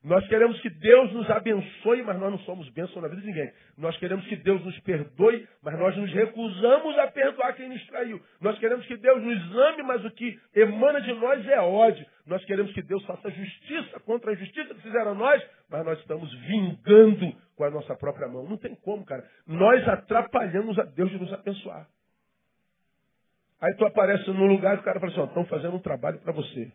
Nós 0.02 0.24
queremos 0.28 0.60
que 0.60 0.70
Deus 0.70 1.12
nos 1.12 1.28
abençoe, 1.28 2.02
mas 2.02 2.18
nós 2.20 2.30
não 2.30 2.38
somos 2.40 2.68
bênção 2.70 3.02
na 3.02 3.08
vida 3.08 3.20
de 3.20 3.26
ninguém. 3.26 3.52
Nós 3.76 3.96
queremos 3.96 4.24
que 4.26 4.36
Deus 4.36 4.64
nos 4.64 4.78
perdoe, 4.80 5.46
mas 5.60 5.76
nós 5.76 5.96
nos 5.96 6.12
recusamos 6.12 6.96
a 6.98 7.08
perdoar 7.08 7.54
quem 7.54 7.68
nos 7.68 7.84
traiu. 7.88 8.20
Nós 8.40 8.56
queremos 8.60 8.86
que 8.86 8.96
Deus 8.96 9.20
nos 9.20 9.56
ame, 9.56 9.82
mas 9.82 10.04
o 10.04 10.10
que 10.12 10.38
emana 10.54 11.00
de 11.00 11.12
nós 11.14 11.44
é 11.48 11.60
ódio. 11.60 12.06
Nós 12.26 12.44
queremos 12.44 12.72
que 12.72 12.82
Deus 12.82 13.04
faça 13.06 13.28
justiça 13.28 13.98
contra 14.00 14.30
a 14.30 14.34
justiça 14.36 14.72
que 14.72 14.82
fizeram 14.82 15.10
a 15.10 15.14
nós, 15.14 15.42
mas 15.68 15.84
nós 15.84 15.98
estamos 15.98 16.32
vingando 16.42 17.34
com 17.56 17.64
a 17.64 17.70
nossa 17.70 17.96
própria 17.96 18.28
mão. 18.28 18.48
Não 18.48 18.56
tem 18.56 18.76
como, 18.76 19.04
cara. 19.04 19.24
Nós 19.48 19.86
atrapalhamos 19.88 20.78
a 20.78 20.84
Deus 20.84 21.10
de 21.10 21.18
nos 21.18 21.32
abençoar. 21.32 21.88
Aí 23.60 23.74
tu 23.74 23.84
aparece 23.84 24.30
no 24.30 24.46
lugar 24.46 24.76
e 24.76 24.80
o 24.80 24.82
cara 24.84 25.00
fala 25.00 25.10
assim, 25.10 25.24
estão 25.24 25.44
fazendo 25.46 25.74
um 25.74 25.80
trabalho 25.80 26.20
para 26.20 26.32
você. 26.32 26.70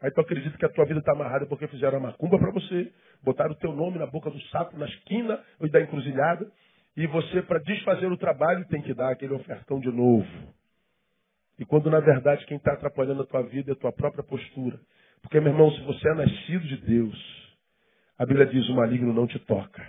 Aí 0.00 0.10
tu 0.10 0.20
acredita 0.20 0.56
que 0.56 0.64
a 0.64 0.68
tua 0.68 0.84
vida 0.84 1.00
está 1.00 1.12
amarrada 1.12 1.46
porque 1.46 1.66
fizeram 1.66 1.98
a 1.98 2.00
macumba 2.00 2.38
para 2.38 2.52
você, 2.52 2.92
botaram 3.22 3.52
o 3.52 3.56
teu 3.56 3.72
nome 3.72 3.98
na 3.98 4.06
boca 4.06 4.30
do 4.30 4.40
sapo, 4.48 4.78
na 4.78 4.86
esquina 4.86 5.40
da 5.60 5.80
encruzilhada, 5.80 6.50
e 6.96 7.06
você, 7.06 7.42
para 7.42 7.58
desfazer 7.60 8.10
o 8.10 8.16
trabalho, 8.16 8.66
tem 8.68 8.82
que 8.82 8.92
dar 8.92 9.10
aquele 9.10 9.34
ofertão 9.34 9.78
de 9.80 9.90
novo. 9.90 10.26
E 11.58 11.64
quando, 11.64 11.90
na 11.90 12.00
verdade, 12.00 12.46
quem 12.46 12.56
está 12.56 12.72
atrapalhando 12.72 13.22
a 13.22 13.26
tua 13.26 13.42
vida 13.42 13.70
é 13.70 13.74
a 13.74 13.76
tua 13.76 13.92
própria 13.92 14.22
postura. 14.22 14.78
Porque, 15.20 15.40
meu 15.40 15.52
irmão, 15.52 15.70
se 15.72 15.80
você 15.82 16.08
é 16.08 16.14
nascido 16.14 16.66
de 16.66 16.76
Deus, 16.76 17.48
a 18.16 18.24
Bíblia 18.24 18.46
diz, 18.46 18.68
o 18.68 18.74
maligno 18.74 19.12
não 19.12 19.26
te 19.26 19.38
toca. 19.40 19.84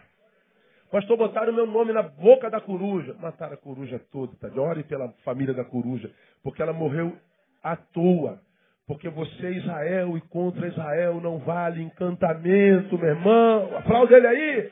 Pastor, 0.91 1.17
botaram 1.17 1.53
meu 1.53 1.67
nome 1.67 1.93
na 1.93 2.01
boca 2.01 2.49
da 2.49 2.59
coruja. 2.59 3.15
Mataram 3.19 3.53
a 3.53 3.57
coruja 3.57 3.99
toda, 4.11 4.35
tá? 4.37 4.49
Ore 4.59 4.83
pela 4.83 5.09
família 5.23 5.53
da 5.53 5.63
coruja, 5.63 6.11
porque 6.43 6.61
ela 6.61 6.73
morreu 6.73 7.15
à 7.63 7.75
toa. 7.75 8.41
Porque 8.89 9.07
você 9.07 9.45
é 9.45 9.51
Israel 9.51 10.17
e 10.17 10.21
contra 10.21 10.67
Israel 10.67 11.21
não 11.21 11.37
vale 11.37 11.79
encantamento, 11.79 12.97
meu 12.97 13.09
irmão. 13.09 13.77
Aplaude 13.77 14.15
ele 14.15 14.25
aí. 14.25 14.71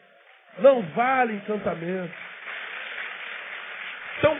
Não 0.57 0.81
vale 0.93 1.35
encantamento. 1.35 2.11
Então, 4.17 4.39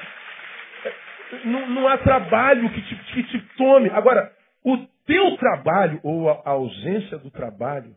não, 1.46 1.70
não 1.70 1.88
há 1.88 1.96
trabalho 2.00 2.74
que 2.74 2.82
te, 2.82 2.96
que 3.14 3.24
te 3.26 3.40
tome. 3.56 3.92
Agora, 3.92 4.34
o 4.64 4.78
teu 5.06 5.38
trabalho 5.38 6.00
ou 6.02 6.28
a 6.28 6.42
ausência 6.50 7.20
do 7.20 7.30
trabalho, 7.30 7.96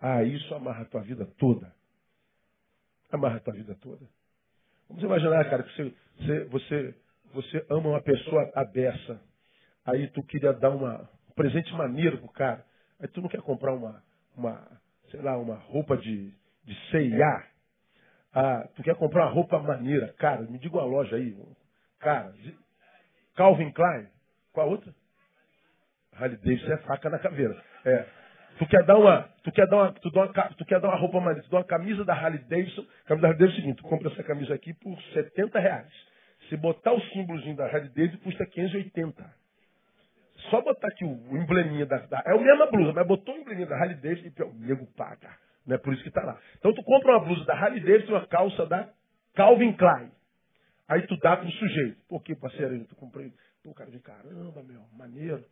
ah, 0.00 0.22
isso 0.22 0.54
amarra 0.54 0.84
a 0.84 0.86
tua 0.86 1.02
vida 1.02 1.28
toda. 1.36 1.70
Amarra 3.12 3.36
a 3.36 3.40
tua 3.40 3.52
vida 3.52 3.76
toda. 3.82 4.06
Vamos 4.88 5.02
imaginar, 5.02 5.44
cara, 5.50 5.64
que 5.64 5.76
você, 5.76 5.94
você, 6.16 6.44
você, 6.44 6.94
você 7.34 7.66
ama 7.68 7.90
uma 7.90 8.00
pessoa 8.00 8.50
abessa 8.54 9.20
Aí 9.84 10.08
tu 10.08 10.22
queria 10.22 10.52
dar 10.52 10.70
uma, 10.70 11.08
um 11.28 11.34
presente 11.34 11.72
maneiro 11.74 12.18
pro 12.18 12.28
cara. 12.28 12.64
Aí 13.00 13.08
tu 13.08 13.20
não 13.20 13.28
quer 13.28 13.40
comprar 13.40 13.72
uma, 13.72 14.02
uma 14.36 14.66
sei 15.10 15.20
lá, 15.20 15.36
uma 15.36 15.56
roupa 15.56 15.96
de, 15.96 16.32
de 16.64 16.90
C&A. 16.90 17.44
Ah, 18.32 18.68
tu 18.76 18.82
quer 18.82 18.94
comprar 18.94 19.26
uma 19.26 19.32
roupa 19.32 19.58
maneira. 19.58 20.14
Cara, 20.18 20.42
me 20.42 20.58
diga 20.58 20.76
uma 20.76 20.84
loja 20.84 21.16
aí. 21.16 21.36
Cara, 21.98 22.32
Calvin 23.34 23.72
Klein. 23.72 24.06
Qual 24.52 24.66
a 24.66 24.70
outra? 24.70 24.94
Harley 26.20 26.36
Davidson 26.36 26.72
é 26.72 26.76
faca 26.78 27.08
na 27.08 27.18
caveira. 27.18 27.56
É. 27.84 28.04
Tu 28.58 28.66
quer 28.66 28.84
dar 28.84 28.98
uma, 28.98 29.22
tu 29.42 29.52
quer 29.52 29.66
dar 29.66 29.76
uma, 29.76 29.92
tu, 29.92 30.10
dá 30.10 30.22
uma, 30.22 30.32
tu 30.54 30.64
quer 30.66 30.80
dar 30.80 30.88
uma 30.88 30.98
roupa 30.98 31.20
maneira, 31.20 31.42
tu 31.42 31.50
dá 31.50 31.58
uma 31.58 31.64
camisa 31.64 32.04
da 32.04 32.12
Harley 32.12 32.40
Davidson, 32.40 32.84
camisa 33.06 33.22
da 33.22 33.28
Harley 33.28 33.38
Davidson 33.38 33.44
é 33.44 33.46
o 33.46 33.62
seguinte, 33.62 33.76
tu 33.76 33.84
compra 33.84 34.12
essa 34.12 34.22
camisa 34.22 34.54
aqui 34.54 34.74
por 34.74 35.00
70 35.14 35.58
reais. 35.58 35.92
Se 36.48 36.56
botar 36.56 36.92
o 36.92 37.00
símbolozinho 37.00 37.56
da 37.56 37.64
Harley 37.66 37.88
Davidson, 37.88 38.18
custa 38.18 38.44
580. 38.44 39.39
Só 40.48 40.62
botar 40.62 40.88
aqui 40.88 41.04
o, 41.04 41.36
embleminha 41.36 41.84
da, 41.84 41.98
da, 41.98 42.22
É 42.24 42.32
a 42.32 42.38
mesma 42.38 42.66
blusa, 42.66 42.92
mas 42.92 43.06
botou 43.06 43.34
o 43.34 43.38
embleminha 43.38 43.66
da 43.66 43.76
Harley 43.76 43.96
Davidson 43.96 44.28
e 44.28 44.42
o 44.42 44.54
nego 44.54 44.86
paga. 44.96 45.36
Não 45.66 45.74
é 45.76 45.78
por 45.78 45.92
isso 45.92 46.02
que 46.02 46.08
está 46.08 46.22
lá. 46.22 46.38
Então 46.58 46.72
tu 46.72 46.82
compra 46.82 47.12
uma 47.12 47.24
blusa 47.24 47.44
da 47.44 47.54
Harley 47.54 47.80
Davidson 47.80 48.12
e 48.12 48.14
uma 48.14 48.26
calça 48.26 48.66
da 48.66 48.88
Calvin 49.34 49.72
Klein. 49.74 50.10
Aí 50.88 51.06
tu 51.06 51.16
dá 51.18 51.36
pro 51.36 51.50
sujeito. 51.50 51.98
Por 52.08 52.22
que, 52.22 52.34
parceiro? 52.34 52.84
Tu 52.86 52.96
comprei. 52.96 53.32
Pô, 53.62 53.74
cara, 53.74 53.90
de 53.90 54.00
caramba, 54.00 54.62
meu, 54.62 54.82
maneiro. 54.96 55.44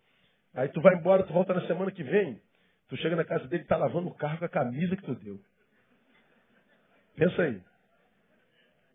Aí 0.54 0.68
tu 0.68 0.80
vai 0.80 0.94
embora, 0.94 1.22
tu 1.22 1.32
volta 1.32 1.54
na 1.54 1.66
semana 1.66 1.90
que 1.90 2.02
vem. 2.02 2.40
Tu 2.88 2.96
chega 2.96 3.14
na 3.14 3.24
casa 3.24 3.46
dele 3.46 3.64
tá 3.64 3.76
lavando 3.76 4.08
o 4.08 4.14
carro 4.14 4.38
com 4.38 4.44
a 4.46 4.48
camisa 4.48 4.96
que 4.96 5.02
tu 5.02 5.14
deu. 5.14 5.38
Pensa 7.14 7.42
aí. 7.42 7.60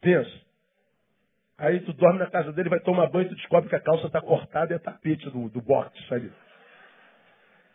Pensa. 0.02 0.43
Aí 1.58 1.80
tu 1.82 1.94
dorme 1.94 2.20
na 2.20 2.30
casa 2.30 2.52
dele, 2.52 2.70
vai 2.70 2.80
tomar 2.80 3.08
banho 3.10 3.30
tu 3.30 3.36
descobre 3.36 3.70
que 3.70 3.76
a 3.76 3.80
calça 3.80 4.08
está 4.08 4.20
cortada 4.20 4.74
e 4.74 4.76
é 4.76 4.80
tapete 4.80 5.30
do, 5.30 5.50
do 5.50 5.62
box 5.62 5.94
ali. 6.12 6.28
O 6.28 6.34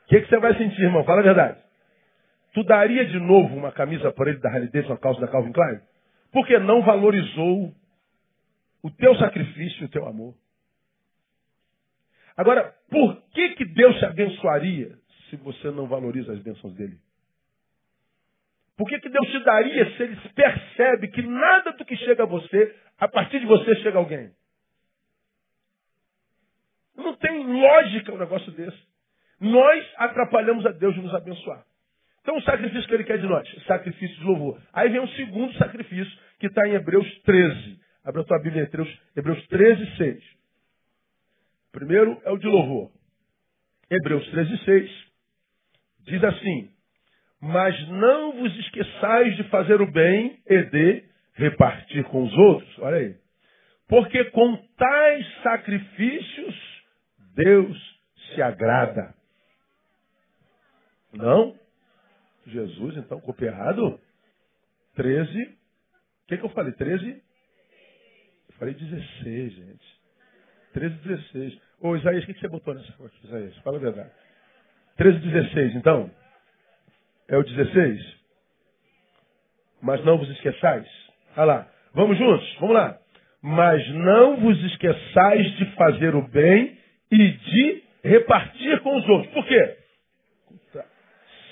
que, 0.08 0.20
que 0.20 0.28
você 0.28 0.38
vai 0.38 0.56
sentir, 0.56 0.82
irmão? 0.82 1.04
Fala 1.04 1.20
a 1.20 1.24
verdade. 1.24 1.58
Tu 2.54 2.64
daria 2.64 3.04
de 3.06 3.20
novo 3.20 3.54
uma 3.54 3.70
camisa 3.70 4.10
por 4.12 4.26
ele 4.26 4.38
da 4.38 4.48
Harley 4.48 4.70
Davidson, 4.70 4.94
uma 4.94 4.98
calça 4.98 5.20
da 5.20 5.28
Calvin 5.28 5.52
Klein? 5.52 5.80
Porque 6.32 6.58
não 6.58 6.82
valorizou 6.82 7.74
o 8.82 8.90
teu 8.90 9.14
sacrifício 9.16 9.86
o 9.86 9.88
teu 9.88 10.06
amor. 10.06 10.34
Agora, 12.36 12.74
por 12.88 13.22
que, 13.32 13.50
que 13.50 13.64
Deus 13.64 13.98
te 13.98 14.04
abençoaria 14.04 14.96
se 15.28 15.36
você 15.36 15.70
não 15.70 15.86
valoriza 15.86 16.32
as 16.32 16.38
bênçãos 16.40 16.74
dele? 16.74 16.98
Por 18.78 18.88
que, 18.88 19.00
que 19.00 19.08
Deus 19.08 19.28
te 19.28 19.40
daria 19.40 19.90
se 19.96 20.02
ele 20.04 20.16
percebe 20.36 21.08
que 21.08 21.20
nada 21.20 21.72
do 21.72 21.84
que 21.84 21.96
chega 21.96 22.22
a 22.22 22.26
você, 22.26 22.76
a 22.96 23.08
partir 23.08 23.40
de 23.40 23.46
você 23.46 23.74
chega 23.82 23.98
alguém? 23.98 24.30
Não 26.96 27.16
tem 27.16 27.44
lógica 27.44 28.12
um 28.12 28.18
negócio 28.18 28.52
desse. 28.52 28.78
Nós 29.40 29.84
atrapalhamos 29.96 30.64
a 30.64 30.70
Deus 30.70 30.94
de 30.94 31.00
nos 31.00 31.12
abençoar. 31.12 31.64
Então 32.22 32.36
o 32.36 32.42
sacrifício 32.42 32.86
que 32.86 32.94
ele 32.94 33.04
quer 33.04 33.18
de 33.18 33.26
nós, 33.26 33.48
sacrifício 33.66 34.16
de 34.16 34.24
louvor. 34.24 34.60
Aí 34.72 34.88
vem 34.88 35.00
um 35.00 35.08
segundo 35.08 35.52
sacrifício 35.54 36.18
que 36.38 36.46
está 36.46 36.68
em 36.68 36.74
Hebreus 36.74 37.06
13. 37.22 37.80
Abre 38.04 38.20
a 38.20 38.24
tua 38.24 38.38
Bíblia 38.38 38.62
Hebreus, 38.62 39.00
Hebreus 39.16 39.44
13, 39.48 39.96
6. 39.96 40.24
Primeiro 41.72 42.20
é 42.24 42.30
o 42.30 42.38
de 42.38 42.46
louvor. 42.46 42.92
Hebreus 43.90 44.24
13, 44.30 44.64
6 44.64 44.90
diz 46.00 46.22
assim: 46.22 46.77
Mas 47.40 47.88
não 47.88 48.32
vos 48.32 48.56
esqueçais 48.58 49.36
de 49.36 49.44
fazer 49.44 49.80
o 49.80 49.90
bem 49.90 50.38
e 50.46 50.62
de 50.64 51.04
repartir 51.34 52.04
com 52.04 52.24
os 52.24 52.36
outros. 52.36 52.78
Olha 52.80 52.96
aí. 52.96 53.16
Porque 53.88 54.24
com 54.26 54.56
tais 54.76 55.42
sacrifícios 55.42 56.78
Deus 57.34 58.00
se 58.34 58.42
agrada. 58.42 59.14
Não? 61.12 61.56
Jesus, 62.46 62.96
então, 62.96 63.20
copiei 63.20 63.50
errado? 63.50 64.00
13. 64.96 65.42
O 65.42 65.56
que, 66.26 66.36
que 66.36 66.44
eu 66.44 66.50
falei? 66.50 66.72
13? 66.72 67.22
Eu 68.48 68.54
falei 68.58 68.74
16, 68.74 69.52
gente. 69.52 70.00
13, 70.72 70.94
16. 70.96 71.60
Ô, 71.80 71.96
Isaías, 71.96 72.24
o 72.24 72.26
que, 72.26 72.34
que 72.34 72.40
você 72.40 72.48
botou 72.48 72.74
nessa 72.74 72.92
aqui, 72.92 73.26
Isaías? 73.26 73.56
Fala 73.58 73.76
a 73.76 73.80
verdade. 73.80 74.10
13, 74.96 75.18
16, 75.20 75.76
então. 75.76 76.10
É 77.28 77.36
o 77.36 77.42
16? 77.42 78.18
Mas 79.82 80.04
não 80.04 80.18
vos 80.18 80.28
esqueçais. 80.30 80.86
Olha 81.36 81.44
lá. 81.44 81.68
Vamos 81.94 82.18
juntos? 82.18 82.56
Vamos 82.60 82.74
lá. 82.74 82.98
Mas 83.42 83.88
não 83.94 84.36
vos 84.38 84.62
esqueçais 84.64 85.56
de 85.56 85.66
fazer 85.74 86.14
o 86.14 86.22
bem 86.28 86.78
e 87.10 87.30
de 87.30 87.82
repartir 88.02 88.80
com 88.80 88.96
os 88.96 89.08
outros. 89.08 89.32
Por 89.32 89.46
quê? 89.46 89.76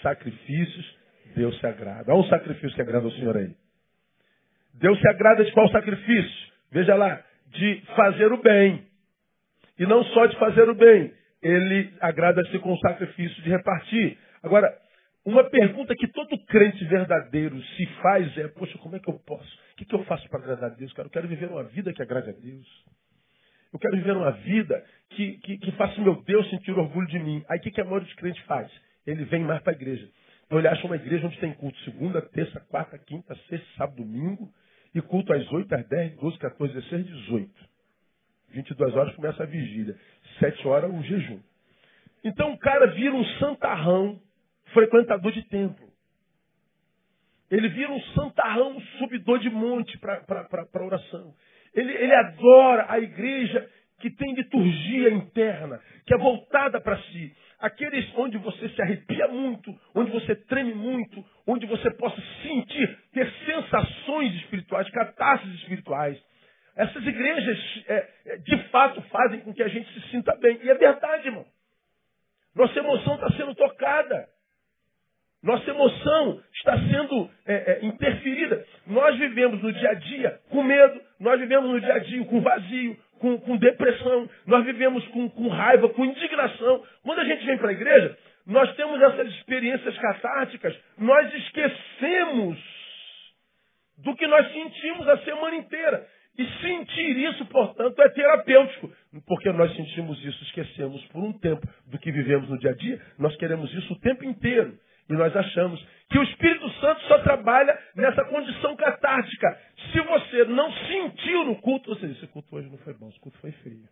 sacrifícios, 0.07 0.97
Deus 1.35 1.59
se 1.59 1.67
agrada. 1.67 2.13
Olha 2.13 2.21
um 2.21 2.29
sacrifício 2.29 2.75
que 2.75 2.83
agrada 2.83 3.07
ao 3.07 3.13
Senhor 3.13 3.37
aí. 3.37 3.51
Deus 4.75 5.01
se 5.01 5.09
agrada 5.09 5.45
de 5.45 5.51
qual 5.53 5.69
sacrifício? 5.71 6.53
Veja 6.71 6.95
lá, 6.95 7.21
de 7.49 7.83
fazer 7.97 8.33
o 8.33 8.37
bem. 8.37 8.87
E 9.79 9.87
não 9.87 10.05
só 10.05 10.27
de 10.27 10.37
fazer 10.39 10.69
o 10.69 10.75
bem, 10.75 11.13
ele 11.43 11.93
agrada-se 12.01 12.59
com 12.61 12.73
o 12.73 12.79
sacrifício 12.79 13.43
de 13.43 13.51
repartir. 13.51 14.17
Agora, 14.43 14.73
uma 15.27 15.45
pergunta 15.45 15.95
que 15.95 16.09
todo 16.09 16.39
crente 16.47 16.85
verdadeiro 16.87 17.61
se 17.63 17.87
faz 18.01 18.39
é: 18.39 18.49
poxa, 18.49 18.79
como 18.79 18.97
é 18.97 19.01
que 19.01 19.11
eu 19.11 19.19
posso? 19.19 19.59
O 19.73 19.77
que, 19.77 19.85
que 19.85 19.95
eu 19.95 20.05
faço 20.05 20.29
para 20.31 20.39
agradar 20.39 20.71
a 20.71 20.75
Deus? 20.75 20.93
Cara, 20.95 21.07
eu 21.07 21.13
quero 21.13 21.29
viver 21.29 21.51
uma 21.51 21.65
vida 21.65 21.93
que 21.93 22.01
agrade 22.01 22.31
a 22.31 22.33
Deus. 22.33 22.67
Eu 23.73 23.79
quero 23.79 23.97
viver 23.97 24.17
uma 24.17 24.31
vida 24.31 24.83
que, 25.11 25.39
que, 25.39 25.59
que 25.59 25.73
faça 25.73 26.01
meu 26.01 26.23
Deus 26.23 26.49
sentir 26.49 26.71
orgulho 26.73 27.07
de 27.09 27.19
mim. 27.19 27.45
Aí 27.49 27.59
o 27.59 27.63
que, 27.63 27.71
que 27.71 27.81
a 27.81 27.85
maioria 27.85 28.07
dos 28.07 28.15
crentes 28.15 28.43
faz? 28.45 28.71
ele 29.07 29.25
vem 29.25 29.45
mais 29.45 29.63
para 29.63 29.73
a 29.73 29.77
igreja. 29.77 30.09
Então 30.45 30.59
ele 30.59 30.69
acha 30.69 30.87
uma 30.87 30.97
igreja 30.97 31.27
onde 31.27 31.39
tem 31.39 31.53
culto 31.55 31.79
segunda, 31.81 32.21
terça, 32.21 32.61
quarta, 32.69 32.99
quinta, 32.99 33.35
sexta, 33.49 33.67
sábado, 33.77 33.97
domingo, 33.97 34.53
e 34.95 35.01
culto 35.01 35.33
às 35.33 35.51
8, 35.51 35.75
às 35.75 35.89
10, 35.89 36.17
12, 36.17 36.39
14, 36.39 36.75
16, 36.75 37.07
18. 37.07 37.51
22 38.51 38.97
horas 38.97 39.15
começa 39.15 39.43
a 39.43 39.47
vigília. 39.47 39.97
7 40.39 40.67
horas 40.67 40.93
o 40.93 41.03
jejum. 41.03 41.41
Então 42.25 42.53
o 42.53 42.59
cara 42.59 42.87
vira 42.89 43.15
um 43.15 43.25
santarrão, 43.39 44.21
frequentador 44.73 45.33
de 45.33 45.43
templo. 45.49 45.87
Ele 47.51 47.69
vira 47.69 47.93
um 47.93 48.01
santarrão, 48.15 48.81
subidor 48.99 49.39
de 49.39 49.49
monte 49.51 49.97
para 49.99 50.85
oração. 50.85 51.35
Ele, 51.75 51.93
ele 51.93 52.15
adora 52.15 52.87
a 52.89 52.99
igreja 52.99 53.71
que 54.01 54.11
tem 54.11 54.35
liturgia 54.35 55.11
interna, 55.11 55.81
que 56.07 56.15
é 56.15 56.19
voltada 56.19 56.81
para 56.81 56.99
si. 57.03 57.35
Aqueles 57.59 58.07
onde 58.17 58.37
você 58.39 58.69
se 58.69 58.83
arrepia 58.83 59.29
muito, 59.29 59.75
onde 59.95 60.11
você 60.11 60.35
treme 60.35 60.75
muito, 60.75 61.25
onde 61.47 61.67
você 61.67 61.91
possa 61.93 62.21
sentir, 62.43 62.99
ter 63.13 63.31
sensações 63.47 64.35
espirituais, 64.35 64.91
catástrofes 64.91 65.61
espirituais. 65.61 66.23
Essas 66.77 67.07
igrejas, 67.07 67.85
é, 67.89 68.09
é, 68.27 68.37
de 68.37 68.69
fato, 68.69 69.01
fazem 69.03 69.41
com 69.41 69.55
que 69.55 69.63
a 69.63 69.69
gente 69.69 69.91
se 69.95 70.11
sinta 70.11 70.37
bem. 70.37 70.61
E 70.63 70.69
é 70.69 70.75
verdade, 70.75 71.29
irmão. 71.29 71.47
Nossa 72.55 72.79
emoção 72.79 73.15
está 73.15 73.31
sendo 73.33 73.55
tocada. 73.55 74.29
Nossa 75.47 75.71
emoção 75.71 76.43
está 76.57 76.77
sendo 76.77 77.31
é, 77.47 77.55
é, 77.55 77.87
interferida. 77.87 78.67
Nós 78.85 79.17
vivemos 79.17 79.63
no 79.63 79.73
dia 79.73 79.91
a 79.91 79.95
dia 79.95 80.41
com 80.51 80.61
medo, 80.61 81.01
nós 81.21 81.39
vivemos 81.39 81.71
no 81.71 81.81
dia 81.81 81.95
a 81.95 81.99
dia 82.01 82.25
com 82.25 82.41
vazio, 82.41 82.97
com, 83.21 83.39
com 83.39 83.57
depressão, 83.57 84.29
nós 84.45 84.65
vivemos 84.65 85.07
com, 85.09 85.31
com 85.31 85.47
raiva, 85.47 85.89
com 85.91 86.05
indignação. 86.05 86.83
Quando 87.05 87.21
a 87.21 87.25
gente 87.25 87.47
vem 87.47 87.59
para 87.59 87.69
a 87.69 87.73
igreja, 87.73 88.19
nós 88.45 88.75
temos 88.75 89.01
essas 89.01 89.29
experiências 89.35 89.97
catárticas, 89.97 90.77
nós 90.99 91.33
esquecemos 91.33 92.59
do 93.99 94.17
que 94.17 94.27
nós 94.27 94.53
sentimos 94.53 95.09
a 95.09 95.19
semana 95.19 95.55
inteira. 95.55 96.09
E 96.37 96.45
sentir 96.61 97.17
isso, 97.19 97.47
portanto, 97.47 98.03
é 98.03 98.09
terapêutico. 98.11 98.93
Porque 99.27 99.51
nós 99.53 99.75
sentimos 99.77 100.23
isso, 100.23 100.43
esquecemos 100.43 101.03
por 101.07 101.23
um 101.23 101.33
tempo 101.39 101.67
do 101.87 101.99
que 101.99 102.11
vivemos 102.11 102.51
no 102.51 102.59
dia 102.59 102.73
a 102.73 102.75
dia, 102.75 103.01
nós 103.17 103.35
queremos 103.37 103.73
isso 103.73 103.93
o 103.95 104.01
tempo 104.01 104.25
inteiro. 104.25 104.77
E 105.09 105.13
nós 105.13 105.35
achamos 105.37 105.85
que 106.11 106.19
o 106.19 106.23
Espírito 106.23 106.69
Santo 106.81 107.01
só 107.03 107.19
trabalha 107.23 107.79
nessa 107.95 108.25
condição 108.25 108.77
catártica. 108.77 109.61
Se 109.93 110.01
você 110.01 110.45
não 110.45 110.73
sentiu 110.73 111.45
no 111.45 111.61
culto, 111.61 111.95
você 111.95 112.09
diz, 112.09 112.17
esse 112.17 112.27
culto 112.29 112.55
hoje 112.55 112.69
não 112.69 112.79
foi 112.79 112.95
bom, 112.95 113.09
esse 113.09 113.21
culto 113.21 113.39
foi 113.39 113.53
feio. 113.53 113.89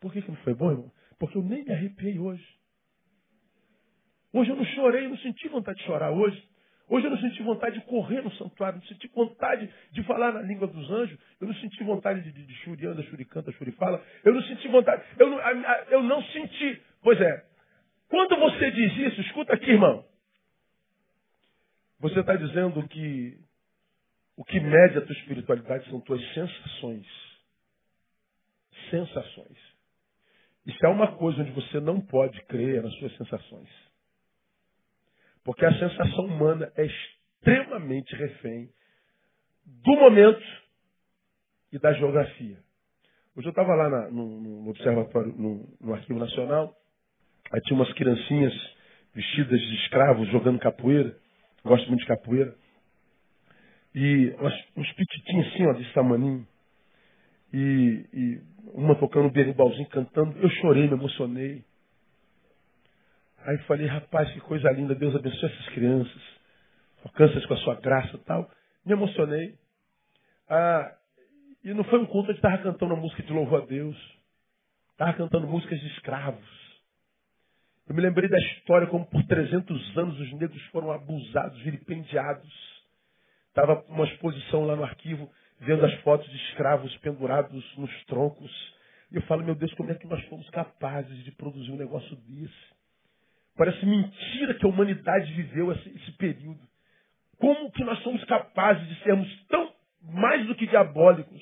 Por 0.00 0.12
que, 0.12 0.22
que 0.22 0.30
não 0.30 0.38
foi 0.38 0.54
bom, 0.54 0.70
irmão? 0.70 0.92
Porque 1.18 1.38
eu 1.38 1.42
nem 1.42 1.64
me 1.64 1.72
arrepiei 1.72 2.18
hoje. 2.18 2.46
Hoje 4.32 4.50
eu 4.50 4.56
não 4.56 4.64
chorei, 4.64 5.08
não 5.08 5.16
senti 5.18 5.48
vontade 5.48 5.78
de 5.78 5.84
chorar 5.84 6.10
hoje. 6.10 6.42
Hoje 6.88 7.06
eu 7.06 7.10
não 7.10 7.18
senti 7.18 7.42
vontade 7.42 7.80
de 7.80 7.86
correr 7.86 8.22
no 8.22 8.30
santuário, 8.32 8.78
não 8.78 8.86
senti 8.86 9.08
vontade 9.08 9.68
de 9.90 10.02
falar 10.04 10.32
na 10.32 10.42
língua 10.42 10.68
dos 10.68 10.88
anjos, 10.88 11.18
eu 11.40 11.48
não 11.48 11.54
senti 11.54 11.82
vontade 11.82 12.20
de, 12.20 12.30
de, 12.30 12.46
de 12.46 12.54
churianda, 12.58 13.02
churicanta, 13.04 13.50
churifala, 13.52 14.00
eu 14.24 14.32
não 14.32 14.42
senti 14.42 14.68
vontade, 14.68 15.02
eu 15.18 15.28
não, 15.28 15.40
eu 15.90 16.02
não 16.04 16.22
senti. 16.22 16.80
Pois 17.02 17.20
é, 17.20 17.44
quando 18.08 18.36
você 18.36 18.70
diz 18.70 19.12
isso, 19.12 19.20
escuta 19.22 19.54
aqui, 19.54 19.70
irmão. 19.70 20.04
Você 22.00 22.20
está 22.20 22.36
dizendo 22.36 22.86
que 22.88 23.38
o 24.36 24.44
que 24.44 24.60
mede 24.60 24.98
a 24.98 25.00
tua 25.00 25.14
espiritualidade 25.14 25.88
são 25.88 26.00
tuas 26.00 26.20
sensações. 26.34 27.06
Sensações. 28.90 29.58
Isso 30.66 30.84
é 30.84 30.88
uma 30.88 31.16
coisa 31.16 31.40
onde 31.40 31.52
você 31.52 31.80
não 31.80 32.00
pode 32.00 32.40
crer 32.46 32.82
nas 32.82 32.92
suas 32.96 33.16
sensações. 33.16 33.68
Porque 35.44 35.64
a 35.64 35.78
sensação 35.78 36.26
humana 36.26 36.72
é 36.76 36.84
extremamente 36.84 38.14
refém 38.16 38.68
do 39.64 39.92
momento 39.96 40.42
e 41.72 41.78
da 41.78 41.92
geografia. 41.92 42.58
Hoje 43.36 43.46
eu 43.46 43.50
estava 43.50 43.74
lá 43.74 43.88
na, 43.88 44.10
no, 44.10 44.40
no, 44.40 44.70
observatório, 44.70 45.32
no, 45.36 45.68
no 45.80 45.94
Arquivo 45.94 46.18
Nacional, 46.18 46.74
Aí 47.52 47.60
tinha 47.62 47.78
umas 47.78 47.92
criancinhas 47.94 48.52
vestidas 49.14 49.60
de 49.60 49.74
escravos, 49.76 50.28
jogando 50.30 50.58
capoeira. 50.58 51.16
Gosto 51.64 51.88
muito 51.88 52.00
de 52.00 52.06
capoeira. 52.06 52.54
E 53.94 54.34
umas, 54.38 54.54
uns 54.76 54.92
pititinhos 54.92 55.46
assim, 55.48 55.66
ó, 55.66 55.72
desse 55.72 55.92
tamaninho. 55.92 56.46
E, 57.52 58.04
e 58.12 58.40
uma 58.74 58.94
tocando 58.94 59.28
um 59.28 59.32
berimbalzinho, 59.32 59.88
cantando. 59.88 60.36
Eu 60.38 60.50
chorei, 60.50 60.86
me 60.86 60.94
emocionei. 60.94 61.64
Aí 63.46 63.58
falei, 63.58 63.86
rapaz, 63.86 64.30
que 64.32 64.40
coisa 64.40 64.70
linda, 64.70 64.94
Deus 64.94 65.14
abençoe 65.14 65.48
essas 65.48 65.68
crianças. 65.70 66.22
Alcança-as 67.04 67.46
com 67.46 67.54
a 67.54 67.58
sua 67.58 67.74
graça 67.76 68.16
e 68.16 68.20
tal. 68.20 68.50
Me 68.84 68.92
emocionei. 68.92 69.54
Ah, 70.48 70.92
e 71.64 71.72
não 71.72 71.84
foi 71.84 72.00
um 72.00 72.06
culto, 72.06 72.30
a 72.30 72.34
gente 72.34 72.44
estava 72.44 72.58
cantando 72.58 72.92
uma 72.92 73.00
música 73.00 73.22
de 73.22 73.32
louvor 73.32 73.62
a 73.62 73.66
Deus. 73.66 73.96
Estava 74.92 75.14
cantando 75.14 75.46
músicas 75.46 75.80
de 75.80 75.86
escravos. 75.88 76.65
Eu 77.88 77.94
me 77.94 78.02
lembrei 78.02 78.28
da 78.28 78.38
história 78.38 78.88
como 78.88 79.06
por 79.06 79.22
300 79.24 79.98
anos 79.98 80.18
os 80.18 80.32
negros 80.32 80.60
foram 80.66 80.90
abusados, 80.90 81.60
vilipendiados. 81.62 82.52
Estava 83.48 83.84
uma 83.88 84.04
exposição 84.04 84.64
lá 84.64 84.74
no 84.74 84.82
arquivo, 84.82 85.30
vendo 85.60 85.86
as 85.86 85.94
fotos 86.00 86.28
de 86.28 86.36
escravos 86.48 86.94
pendurados 86.98 87.64
nos 87.76 88.04
troncos. 88.06 88.50
E 89.12 89.16
eu 89.16 89.22
falo, 89.22 89.44
meu 89.44 89.54
Deus, 89.54 89.72
como 89.74 89.92
é 89.92 89.94
que 89.94 90.06
nós 90.06 90.22
fomos 90.24 90.50
capazes 90.50 91.22
de 91.22 91.30
produzir 91.30 91.70
um 91.70 91.76
negócio 91.76 92.16
desse? 92.16 92.76
Parece 93.56 93.86
mentira 93.86 94.54
que 94.54 94.66
a 94.66 94.68
humanidade 94.68 95.32
viveu 95.32 95.70
esse, 95.70 95.88
esse 95.88 96.12
período. 96.12 96.60
Como 97.38 97.70
que 97.70 97.84
nós 97.84 98.02
somos 98.02 98.22
capazes 98.24 98.86
de 98.88 99.02
sermos 99.04 99.28
tão 99.46 99.72
mais 100.02 100.44
do 100.46 100.56
que 100.56 100.66
diabólicos? 100.66 101.40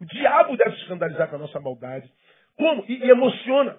O 0.00 0.04
diabo 0.04 0.54
deve 0.56 0.76
se 0.76 0.82
escandalizar 0.82 1.28
com 1.28 1.36
a 1.36 1.40
nossa 1.40 1.58
maldade. 1.58 2.12
Como? 2.56 2.84
E, 2.86 3.04
e 3.04 3.10
emociona. 3.10 3.78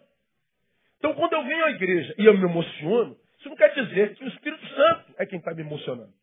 Então, 0.99 1.13
quando 1.15 1.33
eu 1.33 1.43
venho 1.43 1.65
à 1.65 1.71
igreja 1.71 2.13
e 2.17 2.25
eu 2.25 2.37
me 2.37 2.43
emociono, 2.43 3.17
isso 3.39 3.49
não 3.49 3.55
quer 3.55 3.73
dizer 3.73 4.15
que 4.15 4.23
o 4.23 4.27
Espírito 4.27 4.67
Santo 4.67 5.15
é 5.17 5.25
quem 5.25 5.39
está 5.39 5.53
me 5.53 5.61
emocionando. 5.61 6.13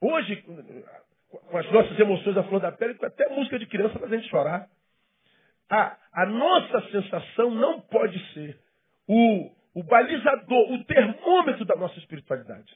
Hoje, 0.00 0.44
com 1.28 1.58
as 1.58 1.70
nossas 1.70 1.98
emoções 1.98 2.36
à 2.36 2.42
flor 2.44 2.60
da 2.60 2.72
pele, 2.72 2.96
até 3.02 3.28
música 3.28 3.58
de 3.58 3.66
criança 3.66 3.98
faz 3.98 4.12
a 4.12 4.16
gente 4.16 4.28
chorar. 4.28 4.68
A, 5.70 5.96
a 6.12 6.26
nossa 6.26 6.90
sensação 6.90 7.50
não 7.50 7.80
pode 7.80 8.18
ser 8.32 8.58
o, 9.06 9.50
o 9.74 9.82
balizador, 9.84 10.72
o 10.72 10.84
termômetro 10.84 11.64
da 11.64 11.76
nossa 11.76 11.98
espiritualidade. 11.98 12.74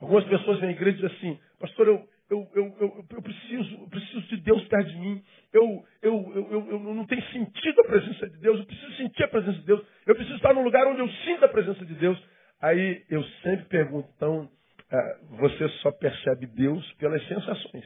Algumas 0.00 0.24
pessoas 0.24 0.60
vêm 0.60 0.70
à 0.70 0.72
igreja 0.72 0.98
e 0.98 1.02
dizem 1.02 1.16
assim, 1.16 1.40
pastor, 1.58 1.88
eu, 1.88 2.08
eu, 2.30 2.48
eu, 2.54 2.76
eu, 2.80 3.06
eu, 3.10 3.22
preciso, 3.22 3.74
eu 3.74 3.88
preciso 3.88 4.20
de 4.28 4.36
Deus 4.38 4.64
perto 4.68 4.88
de 4.88 4.98
mim. 4.98 5.24
Eu, 5.52 5.84
eu, 6.00 6.32
eu, 6.34 6.70
eu, 6.70 6.78
não 6.78 7.04
tenho 7.04 7.22
sentido 7.32 7.80
a 7.80 7.84
presença 7.84 8.30
de 8.30 8.38
Deus. 8.38 8.60
Eu 8.60 8.66
preciso 8.66 8.96
sentir 8.96 9.24
a 9.24 9.28
presença 9.28 9.58
de 9.58 9.66
Deus. 9.66 9.84
Eu 10.06 10.14
preciso 10.14 10.36
estar 10.36 10.54
num 10.54 10.62
lugar 10.62 10.86
onde 10.86 11.00
eu 11.00 11.08
sinto 11.24 11.44
a 11.44 11.48
presença 11.48 11.84
de 11.84 11.94
Deus. 11.94 12.22
Aí 12.62 13.04
eu 13.10 13.22
sempre 13.42 13.64
pergunto, 13.66 14.08
então, 14.14 14.48
ah, 14.92 15.18
você 15.30 15.68
só 15.80 15.90
percebe 15.90 16.46
Deus 16.46 16.92
pelas 16.94 17.26
sensações. 17.26 17.84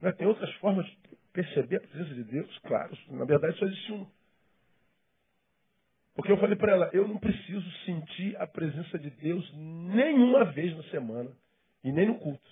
Não 0.00 0.08
é? 0.08 0.12
Tem 0.12 0.26
outras 0.26 0.52
formas 0.54 0.86
de 0.86 0.98
perceber 1.34 1.76
a 1.76 1.80
presença 1.80 2.14
de 2.14 2.24
Deus? 2.24 2.58
Claro, 2.60 2.96
na 3.10 3.26
verdade 3.26 3.58
só 3.58 3.66
existe 3.66 3.92
uma. 3.92 4.06
Porque 6.14 6.32
eu 6.32 6.38
falei 6.38 6.56
para 6.56 6.72
ela, 6.72 6.90
eu 6.94 7.06
não 7.06 7.18
preciso 7.18 7.70
sentir 7.84 8.36
a 8.40 8.46
presença 8.46 8.98
de 8.98 9.10
Deus 9.10 9.52
nenhuma 9.54 10.44
vez 10.44 10.74
na 10.76 10.84
semana 10.84 11.30
e 11.84 11.92
nem 11.92 12.06
no 12.06 12.18
culto. 12.18 12.50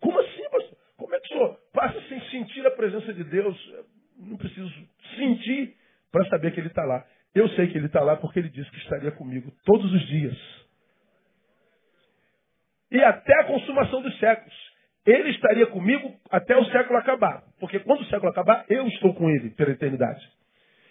Como 0.00 0.18
assim, 0.18 0.42
pastor? 0.50 0.78
Como 0.96 1.14
é 1.14 1.20
que 1.20 1.26
o 1.26 1.28
senhor 1.28 1.60
passa 1.72 2.00
sem 2.08 2.20
sentir 2.30 2.66
a 2.66 2.70
presença 2.70 3.12
de 3.12 3.22
Deus? 3.24 3.56
não 4.18 4.36
preciso 4.36 4.70
sentir 5.16 5.76
para 6.10 6.28
saber 6.28 6.52
que 6.52 6.60
Ele 6.60 6.68
está 6.68 6.84
lá. 6.84 7.04
Eu 7.34 7.48
sei 7.50 7.68
que 7.68 7.78
Ele 7.78 7.86
está 7.86 8.00
lá 8.00 8.16
porque 8.16 8.38
Ele 8.38 8.48
disse 8.48 8.70
que 8.70 8.78
estaria 8.78 9.12
comigo 9.12 9.52
todos 9.64 9.92
os 9.92 10.06
dias. 10.06 10.36
E 12.90 13.02
até 13.02 13.40
a 13.40 13.44
consumação 13.44 14.02
dos 14.02 14.18
séculos. 14.18 14.54
Ele 15.06 15.30
estaria 15.30 15.66
comigo 15.66 16.14
até 16.30 16.56
o 16.56 16.64
século 16.66 16.98
acabar. 16.98 17.42
Porque 17.60 17.78
quando 17.80 18.00
o 18.00 18.06
século 18.06 18.30
acabar, 18.30 18.64
eu 18.68 18.86
estou 18.88 19.14
com 19.14 19.30
Ele 19.30 19.50
pela 19.50 19.70
eternidade. 19.70 20.20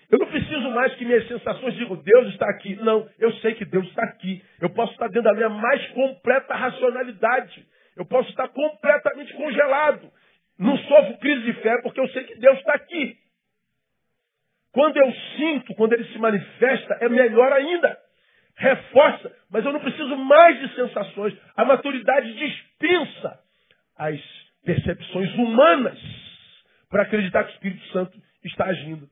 Eu 0.09 0.19
não 0.19 0.27
preciso 0.27 0.69
mais 0.71 0.93
que 0.95 1.03
minhas 1.03 1.27
sensações 1.27 1.73
digam, 1.75 1.95
Deus 1.97 2.27
está 2.29 2.49
aqui. 2.49 2.75
Não, 2.77 3.09
eu 3.19 3.31
sei 3.35 3.55
que 3.55 3.65
Deus 3.65 3.85
está 3.87 4.03
aqui. 4.03 4.41
Eu 4.61 4.69
posso 4.69 4.93
estar 4.93 5.07
dentro 5.07 5.23
da 5.23 5.33
minha 5.33 5.49
mais 5.49 5.85
completa 5.89 6.55
racionalidade. 6.55 7.65
Eu 7.95 8.05
posso 8.05 8.29
estar 8.29 8.47
completamente 8.49 9.33
congelado. 9.33 10.09
Não 10.57 10.77
sofro 10.77 11.17
crise 11.17 11.41
de 11.43 11.53
fé 11.61 11.81
porque 11.81 11.99
eu 11.99 12.07
sei 12.09 12.23
que 12.23 12.39
Deus 12.39 12.57
está 12.59 12.73
aqui. 12.73 13.17
Quando 14.71 14.97
eu 14.97 15.11
sinto, 15.35 15.75
quando 15.75 15.93
ele 15.93 16.05
se 16.05 16.17
manifesta, 16.19 16.97
é 17.01 17.09
melhor 17.09 17.51
ainda. 17.51 17.97
Reforça, 18.55 19.35
mas 19.51 19.65
eu 19.65 19.73
não 19.73 19.79
preciso 19.79 20.15
mais 20.15 20.59
de 20.59 20.73
sensações. 20.75 21.37
A 21.55 21.65
maturidade 21.65 22.33
dispensa 22.33 23.39
as 23.97 24.19
percepções 24.63 25.33
humanas 25.35 25.99
para 26.89 27.03
acreditar 27.03 27.43
que 27.43 27.51
o 27.51 27.53
Espírito 27.53 27.85
Santo 27.87 28.17
está 28.43 28.65
agindo. 28.65 29.09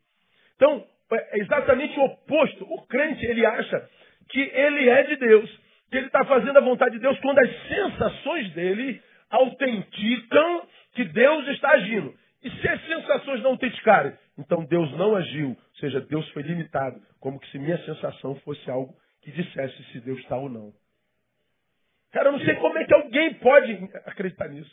Então, 0.55 0.85
é 1.11 1.39
exatamente 1.39 1.99
o 1.99 2.03
oposto. 2.03 2.65
O 2.65 2.85
crente, 2.87 3.25
ele 3.25 3.45
acha 3.45 3.89
que 4.29 4.39
ele 4.39 4.89
é 4.89 5.03
de 5.03 5.15
Deus, 5.17 5.59
que 5.89 5.97
ele 5.97 6.07
está 6.07 6.25
fazendo 6.25 6.57
a 6.57 6.61
vontade 6.61 6.95
de 6.95 7.01
Deus 7.01 7.19
quando 7.19 7.39
as 7.39 7.67
sensações 7.67 8.51
dele 8.53 9.01
autenticam 9.29 10.67
que 10.93 11.03
Deus 11.05 11.47
está 11.49 11.71
agindo. 11.71 12.13
E 12.43 12.49
se 12.49 12.67
as 12.67 12.85
sensações 12.85 13.41
não 13.41 13.51
autenticarem, 13.51 14.13
então 14.37 14.65
Deus 14.65 14.91
não 14.97 15.15
agiu, 15.15 15.49
ou 15.49 15.79
seja, 15.79 15.99
Deus 16.01 16.27
foi 16.29 16.43
limitado, 16.43 17.01
como 17.19 17.39
que 17.39 17.49
se 17.49 17.57
minha 17.57 17.77
sensação 17.85 18.35
fosse 18.41 18.69
algo 18.69 18.95
que 19.21 19.31
dissesse 19.31 19.83
se 19.91 19.99
Deus 20.01 20.19
está 20.19 20.37
ou 20.37 20.49
não. 20.49 20.71
Cara, 22.11 22.29
eu 22.29 22.33
não 22.33 22.39
sei 22.39 22.55
como 22.55 22.77
é 22.77 22.85
que 22.85 22.93
alguém 22.93 23.33
pode 23.35 23.73
acreditar 24.05 24.47
nisso. 24.47 24.71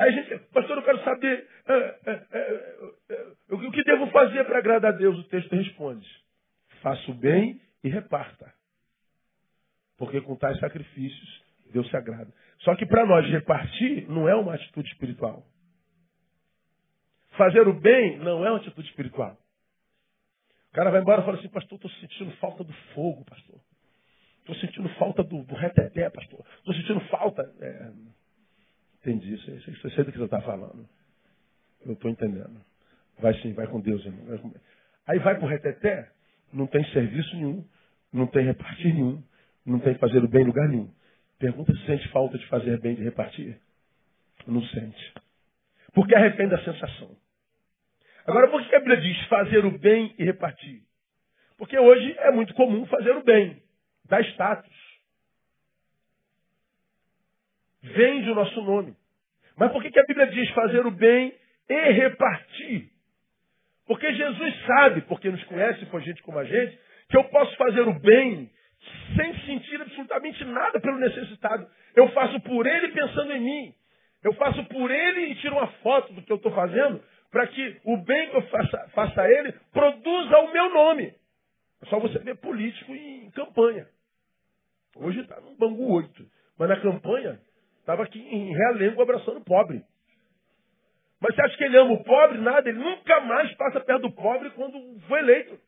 Aí 0.00 0.08
a 0.08 0.12
gente, 0.12 0.38
pastor, 0.46 0.78
eu 0.78 0.82
quero 0.82 1.04
saber 1.04 1.46
é, 1.68 1.74
é, 2.06 2.26
é, 3.10 3.26
o 3.50 3.70
que 3.70 3.84
devo 3.84 4.06
fazer 4.06 4.42
para 4.46 4.56
agradar 4.56 4.94
a 4.94 4.96
Deus. 4.96 5.18
O 5.18 5.28
texto 5.28 5.54
responde: 5.54 6.08
faça 6.80 7.10
o 7.10 7.14
bem 7.14 7.60
e 7.84 7.90
reparta. 7.90 8.50
Porque 9.98 10.18
com 10.22 10.34
tais 10.36 10.58
sacrifícios 10.58 11.44
Deus 11.70 11.86
se 11.90 11.96
agrada. 11.98 12.32
Só 12.60 12.74
que 12.76 12.86
para 12.86 13.04
nós 13.04 13.26
repartir 13.30 14.08
não 14.08 14.26
é 14.26 14.34
uma 14.34 14.54
atitude 14.54 14.88
espiritual. 14.88 15.44
Fazer 17.36 17.68
o 17.68 17.74
bem 17.74 18.18
não 18.20 18.44
é 18.44 18.50
uma 18.50 18.58
atitude 18.58 18.88
espiritual. 18.88 19.36
O 20.70 20.72
cara 20.72 20.90
vai 20.90 21.02
embora 21.02 21.20
e 21.20 21.24
fala 21.26 21.38
assim, 21.38 21.48
pastor, 21.48 21.76
estou 21.76 21.90
sentindo 21.90 22.30
falta 22.38 22.64
do 22.64 22.72
fogo, 22.94 23.22
pastor. 23.26 23.60
Estou 24.38 24.54
sentindo 24.56 24.88
falta 24.94 25.22
do, 25.22 25.42
do 25.42 25.54
reteté, 25.54 26.08
pastor. 26.08 26.44
Estou 26.58 26.74
sentindo 26.74 27.00
falta. 27.08 27.42
É, 27.60 27.90
Entendi. 29.00 29.36
Você 29.36 29.90
sei 29.90 30.04
do 30.04 30.12
que 30.12 30.18
você 30.18 30.24
está 30.24 30.40
falando. 30.42 30.88
Eu 31.84 31.94
estou 31.94 32.10
entendendo. 32.10 32.60
Vai 33.18 33.34
sim, 33.40 33.52
vai 33.52 33.66
com 33.66 33.80
Deus, 33.80 34.04
irmão. 34.04 34.54
Aí 35.06 35.18
vai 35.18 35.36
para 35.36 35.44
o 35.44 35.48
reteté, 35.48 36.10
não 36.52 36.66
tem 36.66 36.84
serviço 36.92 37.34
nenhum, 37.36 37.64
não 38.12 38.26
tem 38.26 38.44
repartir 38.44 38.94
nenhum, 38.94 39.22
não 39.64 39.78
tem 39.78 39.94
fazer 39.96 40.22
o 40.22 40.28
bem 40.28 40.42
em 40.42 40.46
lugar 40.46 40.68
nenhum. 40.68 40.90
Pergunta 41.38 41.74
se 41.74 41.86
sente 41.86 42.06
falta 42.08 42.38
de 42.38 42.46
fazer 42.48 42.78
bem, 42.80 42.94
de 42.94 43.02
repartir. 43.02 43.58
Não 44.46 44.62
sente. 44.62 45.14
Porque 45.92 46.14
arrepende 46.14 46.50
da 46.50 46.62
sensação. 46.64 47.16
Agora, 48.26 48.48
por 48.48 48.62
que 48.66 48.74
a 48.74 48.78
Bíblia 48.80 49.00
diz 49.00 49.26
fazer 49.26 49.64
o 49.64 49.78
bem 49.78 50.14
e 50.18 50.24
repartir? 50.24 50.82
Porque 51.56 51.78
hoje 51.78 52.14
é 52.18 52.30
muito 52.30 52.54
comum 52.54 52.86
fazer 52.86 53.12
o 53.12 53.24
bem, 53.24 53.62
dar 54.06 54.22
status 54.32 54.89
vende 57.82 58.30
o 58.30 58.34
nosso 58.34 58.60
nome. 58.62 58.94
Mas 59.56 59.72
por 59.72 59.82
que, 59.82 59.90
que 59.90 60.00
a 60.00 60.04
Bíblia 60.04 60.26
diz 60.28 60.48
fazer 60.50 60.86
o 60.86 60.90
bem 60.90 61.34
e 61.68 61.92
repartir? 61.92 62.90
Porque 63.86 64.12
Jesus 64.12 64.66
sabe, 64.66 65.00
porque 65.02 65.30
nos 65.30 65.42
conhece, 65.44 65.84
por 65.86 66.00
gente 66.00 66.22
como 66.22 66.38
a 66.38 66.44
gente, 66.44 66.78
que 67.08 67.16
eu 67.16 67.24
posso 67.24 67.56
fazer 67.56 67.82
o 67.82 67.98
bem 67.98 68.50
sem 69.16 69.34
sentir 69.40 69.80
absolutamente 69.80 70.44
nada 70.44 70.80
pelo 70.80 70.98
necessitado. 70.98 71.66
Eu 71.94 72.08
faço 72.12 72.40
por 72.40 72.66
ele 72.66 72.88
pensando 72.88 73.32
em 73.32 73.40
mim. 73.40 73.74
Eu 74.22 74.32
faço 74.34 74.64
por 74.66 74.90
ele 74.90 75.32
e 75.32 75.34
tiro 75.36 75.56
uma 75.56 75.66
foto 75.82 76.12
do 76.12 76.22
que 76.22 76.30
eu 76.30 76.36
estou 76.36 76.52
fazendo 76.52 77.02
para 77.30 77.46
que 77.46 77.80
o 77.84 77.96
bem 77.98 78.30
que 78.30 78.36
eu 78.36 78.42
faça, 78.42 78.88
faça 78.94 79.22
a 79.22 79.30
ele 79.30 79.52
produza 79.72 80.38
o 80.38 80.52
meu 80.52 80.70
nome. 80.70 81.14
É 81.82 81.86
só 81.86 81.98
você 81.98 82.18
ver 82.18 82.36
político 82.36 82.94
em 82.94 83.30
campanha. 83.30 83.86
Hoje 84.96 85.20
está 85.20 85.40
no 85.40 85.56
Bangu 85.56 85.92
8. 85.94 86.26
Mas 86.58 86.68
na 86.68 86.80
campanha, 86.80 87.40
Estava 87.80 88.04
aqui 88.04 88.20
em 88.20 88.54
realengo 88.54 89.02
abraçando 89.02 89.38
o 89.38 89.44
pobre. 89.44 89.82
Mas 91.20 91.34
você 91.34 91.42
acha 91.42 91.56
que 91.56 91.64
ele 91.64 91.76
ama 91.76 91.92
o 91.92 92.04
pobre? 92.04 92.38
Nada. 92.38 92.68
Ele 92.68 92.78
nunca 92.78 93.20
mais 93.20 93.52
passa 93.56 93.80
perto 93.80 94.02
do 94.02 94.12
pobre 94.12 94.50
quando 94.50 95.00
foi 95.08 95.18
eleito. 95.18 95.58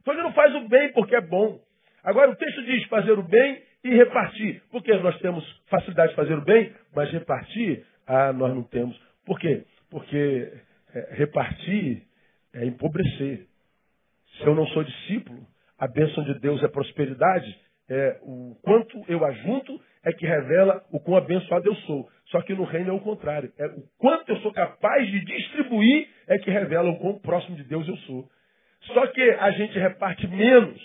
Então 0.00 0.14
ele 0.14 0.22
não 0.22 0.32
faz 0.32 0.54
o 0.54 0.68
bem 0.68 0.92
porque 0.92 1.16
é 1.16 1.20
bom. 1.20 1.60
Agora 2.02 2.30
o 2.30 2.36
texto 2.36 2.62
diz 2.64 2.84
fazer 2.84 3.12
o 3.12 3.22
bem 3.22 3.62
e 3.84 3.90
repartir. 3.90 4.62
Porque 4.70 4.92
nós 4.98 5.18
temos 5.20 5.44
facilidade 5.68 6.10
de 6.10 6.16
fazer 6.16 6.34
o 6.34 6.44
bem, 6.44 6.74
mas 6.94 7.10
repartir, 7.10 7.86
ah, 8.06 8.32
nós 8.32 8.54
não 8.54 8.62
temos. 8.62 8.98
Por 9.24 9.38
quê? 9.38 9.64
Porque 9.90 10.52
é, 10.94 11.14
repartir 11.14 12.02
é 12.52 12.64
empobrecer. 12.64 13.46
Se 14.38 14.46
eu 14.46 14.54
não 14.54 14.66
sou 14.68 14.82
discípulo, 14.82 15.46
a 15.78 15.86
bênção 15.86 16.24
de 16.24 16.38
Deus 16.40 16.62
é 16.62 16.68
prosperidade, 16.68 17.58
é, 17.88 18.18
o 18.22 18.56
quanto 18.62 19.02
eu 19.08 19.24
ajunto 19.24 19.80
é 20.04 20.12
que 20.12 20.26
revela 20.26 20.82
o 20.90 21.00
quão 21.00 21.16
abençoado 21.16 21.66
eu 21.68 21.74
sou. 21.76 22.08
Só 22.26 22.40
que 22.42 22.54
no 22.54 22.64
reino 22.64 22.90
é 22.90 22.92
o 22.92 23.00
contrário. 23.00 23.52
É 23.58 23.66
o 23.66 23.82
quanto 23.98 24.30
eu 24.30 24.36
sou 24.38 24.52
capaz 24.52 25.06
de 25.06 25.24
distribuir 25.24 26.08
é 26.28 26.38
que 26.38 26.50
revela 26.50 26.90
o 26.90 26.98
quão 26.98 27.18
próximo 27.18 27.56
de 27.56 27.64
Deus 27.64 27.86
eu 27.88 27.96
sou. 27.98 28.28
Só 28.94 29.06
que 29.08 29.20
a 29.20 29.50
gente 29.50 29.78
reparte 29.78 30.26
menos. 30.28 30.80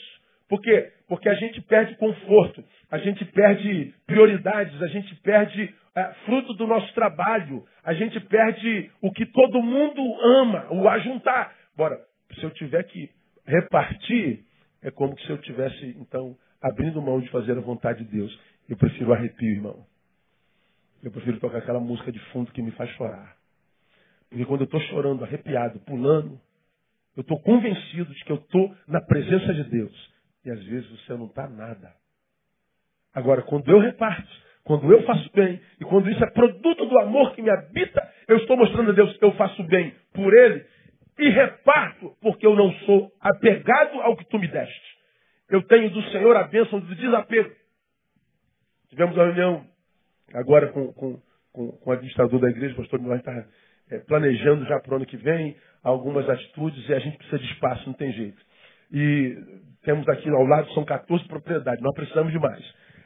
Por 0.49 0.61
quê? 0.61 0.91
Porque 1.07 1.29
a 1.29 1.33
gente 1.35 1.61
perde 1.61 1.95
conforto, 1.95 2.63
a 2.91 2.97
gente 2.99 3.25
perde 3.25 3.93
prioridades, 4.05 4.81
a 4.81 4.87
gente 4.87 5.15
perde 5.21 5.73
é, 5.95 6.03
fruto 6.25 6.53
do 6.53 6.67
nosso 6.67 6.93
trabalho, 6.93 7.63
a 7.83 7.93
gente 7.93 8.19
perde 8.19 8.91
o 9.01 9.11
que 9.11 9.25
todo 9.25 9.61
mundo 9.61 10.01
ama, 10.41 10.67
o 10.71 10.87
ajuntar. 10.89 11.53
Bora, 11.75 11.99
se 12.35 12.43
eu 12.43 12.51
tiver 12.51 12.83
que 12.83 13.09
repartir, 13.45 14.43
é 14.83 14.91
como 14.91 15.17
se 15.19 15.29
eu 15.29 15.37
tivesse, 15.39 15.95
então, 15.99 16.35
abrindo 16.61 17.01
mão 17.01 17.19
de 17.19 17.29
fazer 17.29 17.57
a 17.57 17.61
vontade 17.61 18.03
de 18.03 18.11
Deus. 18.11 18.39
Eu 18.67 18.77
prefiro 18.77 19.13
arrepio, 19.13 19.49
irmão. 19.49 19.85
Eu 21.03 21.11
prefiro 21.11 21.39
tocar 21.39 21.59
aquela 21.59 21.79
música 21.79 22.11
de 22.11 22.19
fundo 22.31 22.51
que 22.51 22.61
me 22.61 22.71
faz 22.71 22.89
chorar. 22.91 23.35
Porque 24.29 24.45
quando 24.45 24.61
eu 24.61 24.65
estou 24.65 24.79
chorando, 24.81 25.23
arrepiado, 25.23 25.79
pulando, 25.81 26.39
eu 27.15 27.21
estou 27.21 27.39
convencido 27.41 28.13
de 28.13 28.23
que 28.25 28.31
eu 28.31 28.37
estou 28.37 28.75
na 28.87 29.01
presença 29.01 29.53
de 29.53 29.63
Deus. 29.65 30.13
E 30.43 30.51
às 30.51 30.63
vezes 30.63 30.89
você 30.89 31.13
não 31.13 31.27
está 31.27 31.47
nada. 31.47 31.93
Agora, 33.13 33.41
quando 33.43 33.69
eu 33.69 33.79
reparto, 33.79 34.29
quando 34.63 34.91
eu 34.91 35.03
faço 35.03 35.29
bem, 35.33 35.61
e 35.79 35.85
quando 35.85 36.09
isso 36.09 36.23
é 36.23 36.29
produto 36.31 36.85
do 36.85 36.99
amor 36.99 37.33
que 37.33 37.41
me 37.41 37.49
habita, 37.49 38.11
eu 38.27 38.37
estou 38.37 38.57
mostrando 38.57 38.91
a 38.91 38.93
Deus 38.93 39.15
que 39.15 39.23
eu 39.23 39.31
faço 39.33 39.63
bem 39.63 39.93
por 40.11 40.33
Ele 40.33 40.65
e 41.17 41.29
reparto, 41.29 42.15
porque 42.19 42.45
eu 42.45 42.55
não 42.55 42.73
sou 42.79 43.11
apegado 43.21 44.01
ao 44.01 44.17
que 44.17 44.25
tu 44.25 44.37
me 44.37 44.47
deste. 44.47 44.95
Eu 45.49 45.61
tenho 45.63 45.89
do 45.91 46.01
Senhor 46.09 46.35
a 46.35 46.43
bênção 46.43 46.79
do 46.79 46.95
desapego. 46.95 47.51
Tivemos 48.89 49.15
uma 49.15 49.25
reunião 49.25 49.65
agora 50.33 50.67
com, 50.67 50.93
com, 50.93 51.19
com, 51.51 51.71
com 51.71 51.89
o 51.89 51.93
administrador 51.93 52.39
da 52.39 52.49
igreja, 52.49 52.73
o 52.73 52.77
pastor 52.77 52.99
Milão 52.99 53.17
está 53.17 53.45
é, 53.91 53.99
planejando 53.99 54.65
já 54.65 54.79
para 54.79 54.93
o 54.93 54.95
ano 54.97 55.05
que 55.05 55.17
vem 55.17 55.55
algumas 55.83 56.27
atitudes 56.29 56.87
e 56.89 56.93
a 56.93 56.99
gente 56.99 57.17
precisa 57.17 57.39
de 57.39 57.45
espaço, 57.45 57.85
não 57.85 57.93
tem 57.93 58.11
jeito. 58.11 58.41
E 58.91 59.37
temos 59.83 60.07
aqui 60.09 60.29
ao 60.29 60.45
lado, 60.45 60.71
são 60.73 60.83
14 60.83 61.27
propriedades, 61.27 61.81
nós 61.83 61.93
precisamos 61.93 62.31
de 62.31 62.39
mais. 62.39 62.63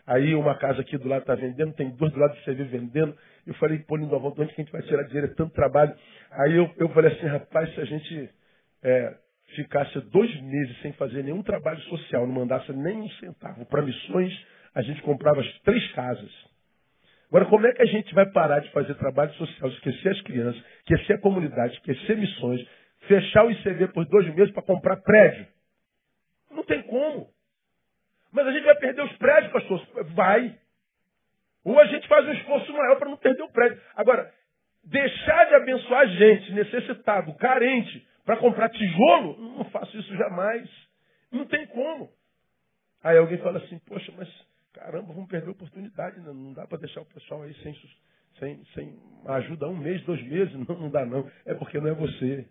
Aí 0.08 0.34
uma 0.34 0.56
casa 0.56 0.82
aqui 0.82 0.98
do 0.98 1.08
lado 1.08 1.22
está 1.22 1.36
vendendo, 1.36 1.74
tem 1.74 1.92
duas 1.92 2.12
do 2.12 2.20
lado 2.20 2.34
de 2.34 2.44
CV 2.44 2.64
vendendo. 2.64 3.16
Eu 3.46 3.54
falei, 3.56 3.78
pô, 3.80 3.96
Lindo 3.96 4.20
volta, 4.20 4.42
onde 4.42 4.54
que 4.54 4.62
a 4.62 4.64
gente 4.64 4.72
vai 4.72 4.82
tirar 4.82 5.04
dinheiro? 5.04 5.28
É 5.28 5.36
tanto 5.36 5.54
trabalho. 5.54 5.94
Aí 6.32 6.56
eu, 6.56 6.68
eu 6.78 6.90
falei 6.90 7.14
assim, 7.14 7.28
rapaz, 7.28 7.72
se 7.76 7.82
a 7.82 7.86
gente 7.86 8.30
é, 8.82 9.14
ficasse 9.56 10.00
dois 10.10 10.42
meses 10.42 10.82
sem 10.82 10.94
fazer 10.94 11.24
nenhum 11.24 11.44
trabalho 11.44 11.80
social, 11.82 12.26
não 12.26 12.34
mandasse 12.34 12.72
nem 12.74 12.98
um 12.98 13.10
centavo 13.12 13.66
para 13.68 13.84
missões, 13.84 14.34
a 14.74 14.82
gente 14.82 15.02
comprava 15.02 15.42
as 15.42 15.60
três 15.60 15.92
casas. 15.94 16.32
Agora, 17.28 17.46
como 17.46 17.68
é 17.68 17.74
que 17.74 17.82
a 17.82 17.86
gente 17.86 18.14
vai 18.14 18.26
parar 18.32 18.60
de 18.60 18.72
fazer 18.72 18.96
trabalho 18.96 19.32
social, 19.34 19.70
esquecer 19.70 20.10
as 20.10 20.22
crianças, 20.22 20.62
esquecer 20.80 21.14
a 21.14 21.22
comunidade, 21.22 21.76
esquecer 21.76 22.18
missões, 22.18 22.68
fechar 23.08 23.46
o 23.46 23.52
ICV 23.52 23.90
por 23.90 24.06
dois 24.06 24.34
meses 24.34 24.52
para 24.52 24.64
comprar 24.64 24.98
prédio? 24.98 25.46
Não 26.50 26.64
tem 26.64 26.82
como. 26.84 27.30
Mas 28.32 28.48
a 28.48 28.52
gente 28.52 28.64
vai 28.64 28.76
perder 28.76 29.04
os 29.04 29.16
prédios, 29.18 29.52
pastor? 29.52 29.88
Vai. 30.16 30.56
Ou 31.64 31.80
a 31.80 31.86
gente 31.86 32.08
faz 32.08 32.28
um 32.28 32.34
esforço 32.34 32.74
maior 32.74 32.98
para 32.98 33.10
não 33.10 33.18
perder 33.18 33.44
o 33.44 33.52
prédio. 33.52 33.80
Agora, 33.96 34.34
deixar 34.84 35.46
de 35.46 35.56
abençoar 35.56 36.08
gente 36.08 36.52
necessitado, 36.54 37.34
carente, 37.36 38.08
para 38.26 38.38
comprar 38.38 38.70
tijolo, 38.70 39.58
não 39.58 39.66
faço 39.66 39.98
isso 39.98 40.16
jamais. 40.16 40.70
Não 41.32 41.46
tem 41.46 41.68
como. 41.68 42.10
Aí 43.04 43.18
alguém 43.18 43.38
fala 43.38 43.60
assim, 43.60 43.80
poxa, 43.80 44.12
mas 44.18 44.28
caramba, 44.74 45.14
vamos 45.14 45.30
perder 45.30 45.48
a 45.48 45.52
oportunidade, 45.52 46.20
né? 46.20 46.32
não 46.34 46.54
dá 46.54 46.68
para 46.68 46.80
deixar 46.80 47.02
o 47.02 47.06
pessoal 47.06 47.44
aí 47.44 47.54
sem, 47.56 47.76
sem, 48.40 48.64
sem 48.74 49.00
ajuda 49.28 49.68
um 49.68 49.78
mês, 49.78 50.02
dois 50.04 50.22
meses, 50.24 50.54
não, 50.68 50.80
não 50.80 50.90
dá 50.90 51.06
não. 51.06 51.30
É 51.46 51.54
porque 51.54 51.80
não 51.80 51.88
é 51.88 51.94
você. 51.94 52.48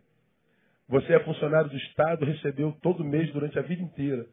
Você 0.89 1.13
é 1.13 1.21
funcionário 1.21 1.69
do 1.69 1.77
Estado, 1.77 2.25
recebeu 2.25 2.73
todo 2.83 3.05
mês 3.05 3.31
durante 3.33 3.59
a 3.59 3.63
vida 3.63 3.83
inteira. 3.83 4.27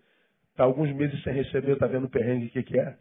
Está 0.51 0.63
alguns 0.63 0.91
meses 0.93 1.21
sem 1.21 1.33
receber, 1.33 1.73
está 1.73 1.85
vendo 1.85 2.05
o 2.05 2.09
perrengue 2.09 2.49
que, 2.49 2.63
que 2.63 2.79
é. 2.79 2.97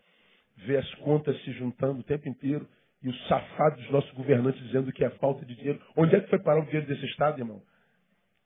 Vê 0.66 0.76
as 0.76 0.94
contas 0.96 1.40
se 1.44 1.52
juntando 1.52 2.00
o 2.00 2.04
tempo 2.04 2.28
inteiro 2.28 2.68
e 3.00 3.08
o 3.08 3.14
safado 3.28 3.76
dos 3.76 3.90
nossos 3.90 4.10
governantes 4.12 4.60
dizendo 4.64 4.92
que 4.92 5.04
é 5.04 5.10
falta 5.10 5.44
de 5.44 5.54
dinheiro. 5.54 5.80
Onde 5.96 6.16
é 6.16 6.20
que 6.20 6.28
foi 6.28 6.40
parar 6.40 6.60
o 6.60 6.64
dinheiro 6.64 6.86
desse 6.86 7.04
Estado, 7.06 7.38
irmão? 7.38 7.62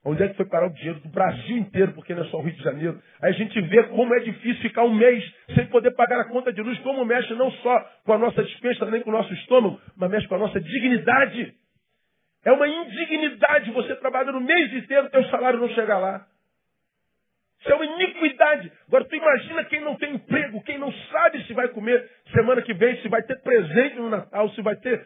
Onde 0.05 0.23
é 0.23 0.29
que 0.29 0.37
foi 0.37 0.47
parar 0.47 0.69
o 0.69 0.73
dinheiro 0.73 1.01
do 1.01 1.09
Brasil 1.09 1.57
inteiro, 1.57 1.93
porque 1.93 2.15
não 2.15 2.23
é 2.23 2.27
só 2.29 2.39
o 2.39 2.43
Rio 2.43 2.55
de 2.55 2.63
Janeiro? 2.63 3.01
Aí 3.21 3.31
a 3.31 3.35
gente 3.35 3.61
vê 3.63 3.83
como 3.85 4.15
é 4.15 4.21
difícil 4.21 4.63
ficar 4.63 4.85
um 4.85 4.95
mês 4.95 5.25
sem 5.55 5.67
poder 5.67 5.91
pagar 5.93 6.21
a 6.21 6.29
conta 6.29 6.53
de 6.53 6.63
luz, 6.63 6.79
como 6.81 7.05
mexe 7.05 7.35
não 7.35 7.51
só 7.51 7.81
com 8.05 8.13
a 8.13 8.19
nossa 8.19 8.43
despesa, 8.43 8.87
nem 8.87 9.03
com 9.03 9.11
o 9.11 9.13
nosso 9.13 9.33
estômago, 9.35 9.81
mas 9.97 10.11
mexe 10.11 10.29
com 10.29 10.37
a 10.37 10.39
nossa 10.39 10.61
dignidade. 10.61 11.53
É 12.45 12.53
uma 12.53 12.69
indignidade 12.69 13.71
você 13.73 13.97
trabalhar 13.97 14.33
no 14.33 14.41
mês 14.41 14.73
inteiro, 14.73 15.11
teu 15.11 15.25
salário 15.25 15.59
não 15.59 15.69
chegar 15.71 15.99
lá. 15.99 16.25
Isso 17.61 17.73
é 17.73 17.75
uma 17.75 17.85
iniquidade. 17.85 18.71
Agora, 18.87 19.05
tu 19.05 19.17
imagina 19.17 19.65
quem 19.65 19.81
não 19.81 19.97
tem 19.97 20.15
emprego, 20.15 20.63
quem 20.63 20.79
não 20.79 20.93
sabe 21.11 21.45
se 21.45 21.53
vai 21.53 21.69
comer 21.69 22.09
semana 22.33 22.63
que 22.63 22.73
vem, 22.73 22.97
se 23.03 23.09
vai 23.09 23.23
ter 23.23 23.43
presente 23.43 23.97
no 23.97 24.09
Natal, 24.09 24.49
se 24.51 24.63
vai 24.63 24.77
ter. 24.77 25.05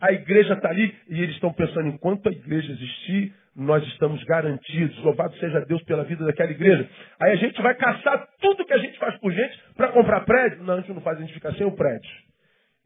A 0.00 0.12
igreja 0.12 0.54
está 0.54 0.68
ali 0.68 0.94
e 1.08 1.22
eles 1.22 1.36
estão 1.36 1.52
pensando: 1.52 1.88
enquanto 1.88 2.28
a 2.28 2.32
igreja 2.32 2.72
existir, 2.72 3.32
nós 3.56 3.84
estamos 3.88 4.22
garantidos. 4.24 4.98
Louvado 5.02 5.36
seja 5.36 5.60
Deus 5.60 5.82
pela 5.84 6.04
vida 6.04 6.24
daquela 6.24 6.50
igreja. 6.50 6.88
Aí 7.20 7.32
a 7.32 7.36
gente 7.36 7.60
vai 7.62 7.74
caçar 7.74 8.28
tudo 8.40 8.64
que 8.64 8.72
a 8.72 8.78
gente 8.78 8.98
faz 8.98 9.16
por 9.18 9.32
gente 9.32 9.58
para 9.76 9.88
comprar 9.88 10.20
prédio. 10.22 10.62
Não, 10.64 10.74
a 10.74 10.80
gente 10.80 10.92
não 10.92 11.00
faz, 11.00 11.18
a 11.18 11.20
gente 11.20 11.34
fica 11.34 11.52
sem 11.52 11.66
o 11.66 11.72
prédio. 11.72 12.10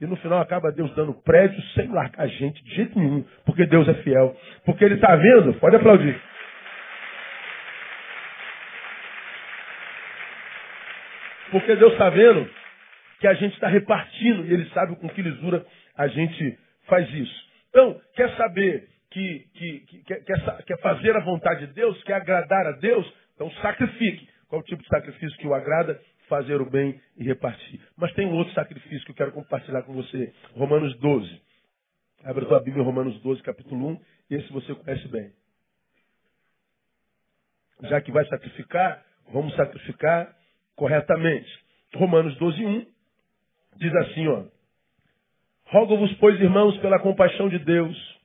E 0.00 0.06
no 0.06 0.16
final 0.16 0.40
acaba 0.40 0.70
Deus 0.70 0.94
dando 0.94 1.12
prédio 1.12 1.60
sem 1.74 1.88
largar 1.88 2.24
a 2.24 2.26
gente 2.28 2.62
de 2.62 2.74
jeito 2.74 2.96
nenhum, 2.96 3.24
porque 3.44 3.66
Deus 3.66 3.88
é 3.88 3.94
fiel. 3.94 4.36
Porque 4.64 4.84
Ele 4.84 4.94
está 4.94 5.16
vendo, 5.16 5.54
pode 5.54 5.76
aplaudir. 5.76 6.20
Porque 11.50 11.74
Deus 11.76 11.92
está 11.92 12.10
vendo 12.10 12.48
que 13.20 13.26
a 13.26 13.34
gente 13.34 13.54
está 13.54 13.66
repartindo 13.66 14.46
e 14.46 14.52
Ele 14.52 14.66
sabe 14.70 14.94
com 14.96 15.08
que 15.08 15.22
lisura 15.22 15.64
a 15.96 16.06
gente 16.06 16.56
faz 16.86 17.12
isso. 17.12 17.48
Então, 17.70 18.00
quer 18.14 18.30
saber 18.36 18.97
que, 19.10 19.46
que, 19.54 19.80
que 19.80 20.02
quer, 20.04 20.24
quer 20.64 20.80
fazer 20.80 21.16
a 21.16 21.24
vontade 21.24 21.66
de 21.66 21.72
Deus, 21.72 22.02
quer 22.04 22.14
agradar 22.14 22.66
a 22.66 22.72
Deus? 22.72 23.10
Então 23.34 23.50
sacrifique. 23.62 24.28
Qual 24.48 24.60
o 24.60 24.64
tipo 24.64 24.82
de 24.82 24.88
sacrifício 24.88 25.38
que 25.38 25.46
o 25.46 25.54
agrada? 25.54 26.00
Fazer 26.28 26.60
o 26.60 26.68
bem 26.68 27.00
e 27.16 27.24
repartir. 27.24 27.80
Mas 27.96 28.12
tem 28.14 28.26
um 28.26 28.34
outro 28.34 28.52
sacrifício 28.54 29.04
que 29.04 29.12
eu 29.12 29.16
quero 29.16 29.32
compartilhar 29.32 29.82
com 29.82 29.94
você. 29.94 30.32
Romanos 30.54 30.94
12. 30.98 31.42
Abre 32.24 32.44
a 32.44 32.48
tua 32.48 32.60
Bíblia 32.60 32.82
em 32.82 32.86
Romanos 32.86 33.18
12, 33.22 33.42
capítulo 33.42 33.88
1. 33.90 34.00
Esse 34.30 34.52
você 34.52 34.74
conhece 34.74 35.08
bem. 35.08 35.32
Já 37.84 38.00
que 38.00 38.10
vai 38.10 38.26
sacrificar, 38.26 39.04
vamos 39.32 39.54
sacrificar 39.54 40.34
corretamente. 40.74 41.48
Romanos 41.94 42.36
12, 42.36 42.64
1 42.64 42.86
diz 43.76 43.94
assim, 43.94 44.26
ó. 44.28 44.44
Rogo-vos, 45.66 46.12
pois, 46.14 46.40
irmãos, 46.40 46.76
pela 46.78 46.98
compaixão 46.98 47.48
de 47.48 47.58
Deus, 47.58 48.17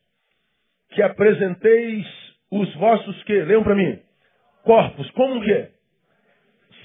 que 0.94 1.02
apresenteis 1.02 2.06
os 2.52 2.74
vossos 2.76 3.24
que? 3.24 3.34
Leiam 3.34 3.64
para 3.64 3.76
mim. 3.76 4.00
Corpos, 4.64 5.10
como 5.12 5.42
que? 5.42 5.70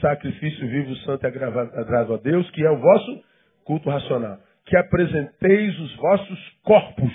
Sacrifício 0.01 0.69
vivo, 0.69 0.95
santo 0.97 1.25
e 1.25 1.27
agradável 1.27 2.15
a 2.15 2.19
Deus, 2.19 2.51
que 2.51 2.65
é 2.65 2.71
o 2.71 2.79
vosso 2.79 3.25
culto 3.65 3.91
racional. 3.91 4.39
Que 4.65 4.77
apresenteis 4.77 5.79
os 5.79 5.97
vossos 5.97 6.49
corpos 6.63 7.13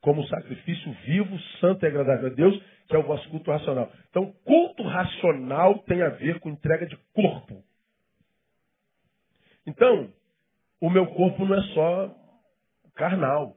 como 0.00 0.26
sacrifício 0.28 0.92
vivo, 1.04 1.38
santo 1.60 1.84
e 1.84 1.88
agradável 1.88 2.30
a 2.30 2.34
Deus, 2.34 2.62
que 2.88 2.96
é 2.96 2.98
o 2.98 3.02
vosso 3.02 3.28
culto 3.28 3.50
racional. 3.50 3.90
Então, 4.08 4.32
culto 4.44 4.82
racional 4.82 5.78
tem 5.80 6.02
a 6.02 6.08
ver 6.08 6.40
com 6.40 6.48
entrega 6.48 6.86
de 6.86 6.96
corpo. 7.12 7.62
Então, 9.66 10.10
o 10.80 10.88
meu 10.88 11.06
corpo 11.06 11.44
não 11.44 11.54
é 11.54 11.62
só 11.74 12.14
carnal. 12.94 13.56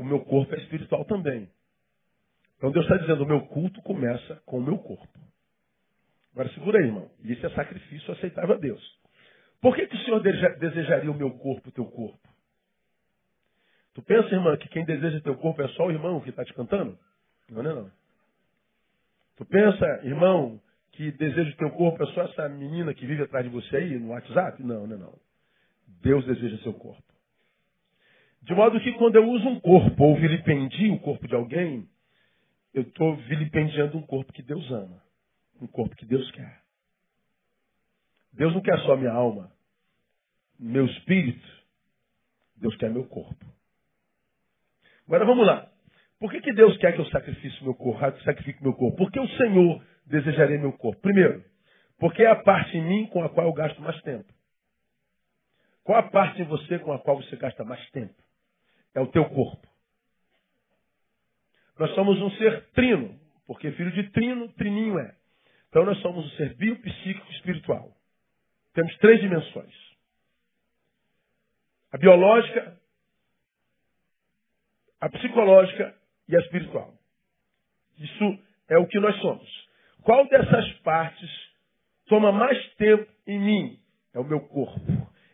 O 0.00 0.04
meu 0.04 0.20
corpo 0.20 0.54
é 0.54 0.58
espiritual 0.58 1.04
também. 1.04 1.46
Então 2.56 2.70
Deus 2.72 2.86
está 2.86 2.96
dizendo, 2.96 3.22
o 3.22 3.26
meu 3.26 3.42
culto 3.48 3.82
começa 3.82 4.36
com 4.46 4.56
o 4.56 4.62
meu 4.62 4.78
corpo. 4.78 5.20
Agora 6.32 6.48
segura 6.54 6.78
aí, 6.78 6.86
irmão. 6.86 7.10
Isso 7.22 7.44
é 7.44 7.50
sacrifício 7.50 8.10
aceitável 8.14 8.54
a 8.54 8.58
Deus. 8.58 8.82
Por 9.60 9.76
que, 9.76 9.86
que 9.86 9.94
o 9.94 10.04
Senhor 10.06 10.22
desejaria 10.22 11.10
o 11.10 11.14
meu 11.14 11.30
corpo, 11.32 11.68
o 11.68 11.72
teu 11.72 11.84
corpo? 11.84 12.18
Tu 13.92 14.00
pensa, 14.00 14.34
irmã, 14.34 14.56
que 14.56 14.70
quem 14.70 14.86
deseja 14.86 15.20
teu 15.20 15.36
corpo 15.36 15.60
é 15.60 15.68
só 15.68 15.86
o 15.86 15.90
irmão 15.90 16.18
que 16.22 16.30
está 16.30 16.46
te 16.46 16.54
cantando? 16.54 16.98
Não, 17.50 17.62
não 17.62 17.70
é 17.70 17.74
não. 17.74 17.90
Tu 19.36 19.44
pensa, 19.44 19.84
irmão, 20.02 20.58
que 20.92 21.12
deseja 21.12 21.50
o 21.50 21.56
teu 21.56 21.70
corpo 21.72 22.02
é 22.02 22.06
só 22.14 22.22
essa 22.22 22.48
menina 22.48 22.94
que 22.94 23.04
vive 23.04 23.24
atrás 23.24 23.44
de 23.44 23.52
você 23.52 23.76
aí 23.76 23.98
no 23.98 24.12
WhatsApp? 24.12 24.62
Não, 24.62 24.86
não, 24.86 24.96
não. 24.96 25.18
Deus 26.00 26.24
deseja 26.24 26.56
seu 26.62 26.72
corpo. 26.72 27.09
De 28.42 28.54
modo 28.54 28.80
que 28.80 28.92
quando 28.94 29.16
eu 29.16 29.28
uso 29.28 29.48
um 29.48 29.60
corpo 29.60 30.02
ou 30.02 30.16
vilipendio 30.16 30.94
o 30.94 31.00
corpo 31.00 31.28
de 31.28 31.34
alguém, 31.34 31.88
eu 32.72 32.82
estou 32.82 33.16
vilipendiando 33.16 33.98
um 33.98 34.02
corpo 34.02 34.32
que 34.32 34.42
Deus 34.42 34.70
ama. 34.70 35.02
um 35.60 35.66
corpo 35.66 35.94
que 35.94 36.06
Deus 36.06 36.30
quer. 36.30 36.62
Deus 38.32 38.54
não 38.54 38.62
quer 38.62 38.78
só 38.80 38.96
minha 38.96 39.12
alma, 39.12 39.52
meu 40.58 40.86
espírito. 40.86 41.46
Deus 42.56 42.74
quer 42.76 42.90
meu 42.90 43.04
corpo. 43.04 43.44
Agora 45.06 45.26
vamos 45.26 45.46
lá. 45.46 45.70
Por 46.18 46.30
que, 46.30 46.40
que 46.40 46.52
Deus 46.52 46.76
quer 46.78 46.92
que 46.94 47.00
eu 47.00 47.06
sacrifique 47.06 47.62
meu 47.62 47.74
corpo? 47.74 48.22
Sacrifique 48.22 48.62
meu 48.62 48.72
corpo? 48.74 48.96
Porque 48.96 49.18
o 49.18 49.28
Senhor 49.36 49.84
desejaria 50.06 50.58
meu 50.58 50.72
corpo. 50.72 51.00
Primeiro, 51.00 51.44
porque 51.98 52.22
é 52.22 52.30
a 52.30 52.36
parte 52.36 52.76
em 52.76 52.84
mim 52.84 53.06
com 53.06 53.22
a 53.22 53.28
qual 53.28 53.46
eu 53.46 53.52
gasto 53.52 53.80
mais 53.82 54.00
tempo. 54.02 54.32
Qual 55.82 55.98
a 55.98 56.02
parte 56.02 56.40
em 56.40 56.44
você 56.44 56.78
com 56.78 56.92
a 56.92 56.98
qual 56.98 57.16
você 57.16 57.36
gasta 57.36 57.64
mais 57.64 57.90
tempo? 57.90 58.14
É 58.94 59.00
o 59.00 59.06
teu 59.08 59.28
corpo. 59.30 59.66
Nós 61.78 61.94
somos 61.94 62.20
um 62.20 62.30
ser 62.32 62.70
trino, 62.72 63.18
porque 63.46 63.72
filho 63.72 63.92
de 63.92 64.10
trino, 64.10 64.52
trininho 64.52 64.98
é. 64.98 65.16
Então 65.68 65.84
nós 65.84 65.98
somos 66.00 66.26
um 66.26 66.36
ser 66.36 66.54
biopsíquico 66.56 67.30
espiritual. 67.32 67.96
Temos 68.74 68.96
três 68.98 69.20
dimensões. 69.20 69.74
A 71.92 71.98
biológica, 71.98 72.78
a 75.00 75.08
psicológica 75.08 75.96
e 76.28 76.36
a 76.36 76.40
espiritual. 76.40 76.94
Isso 77.98 78.38
é 78.68 78.78
o 78.78 78.86
que 78.86 79.00
nós 79.00 79.16
somos. 79.20 79.68
Qual 80.02 80.28
dessas 80.28 80.72
partes 80.80 81.30
toma 82.06 82.32
mais 82.32 82.74
tempo 82.74 83.10
em 83.26 83.38
mim? 83.38 83.80
É 84.14 84.18
o 84.18 84.24
meu 84.24 84.40
corpo. 84.40 84.80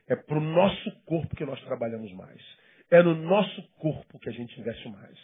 É 0.06 0.14
para 0.14 0.38
o 0.38 0.40
nosso 0.40 0.90
corpo 1.04 1.34
que 1.34 1.44
nós 1.44 1.60
trabalhamos 1.64 2.12
mais. 2.12 2.40
É 2.90 3.02
no 3.02 3.14
nosso 3.14 3.62
corpo 3.78 4.18
que 4.18 4.28
a 4.28 4.32
gente 4.32 4.58
investe 4.60 4.88
mais. 4.88 5.16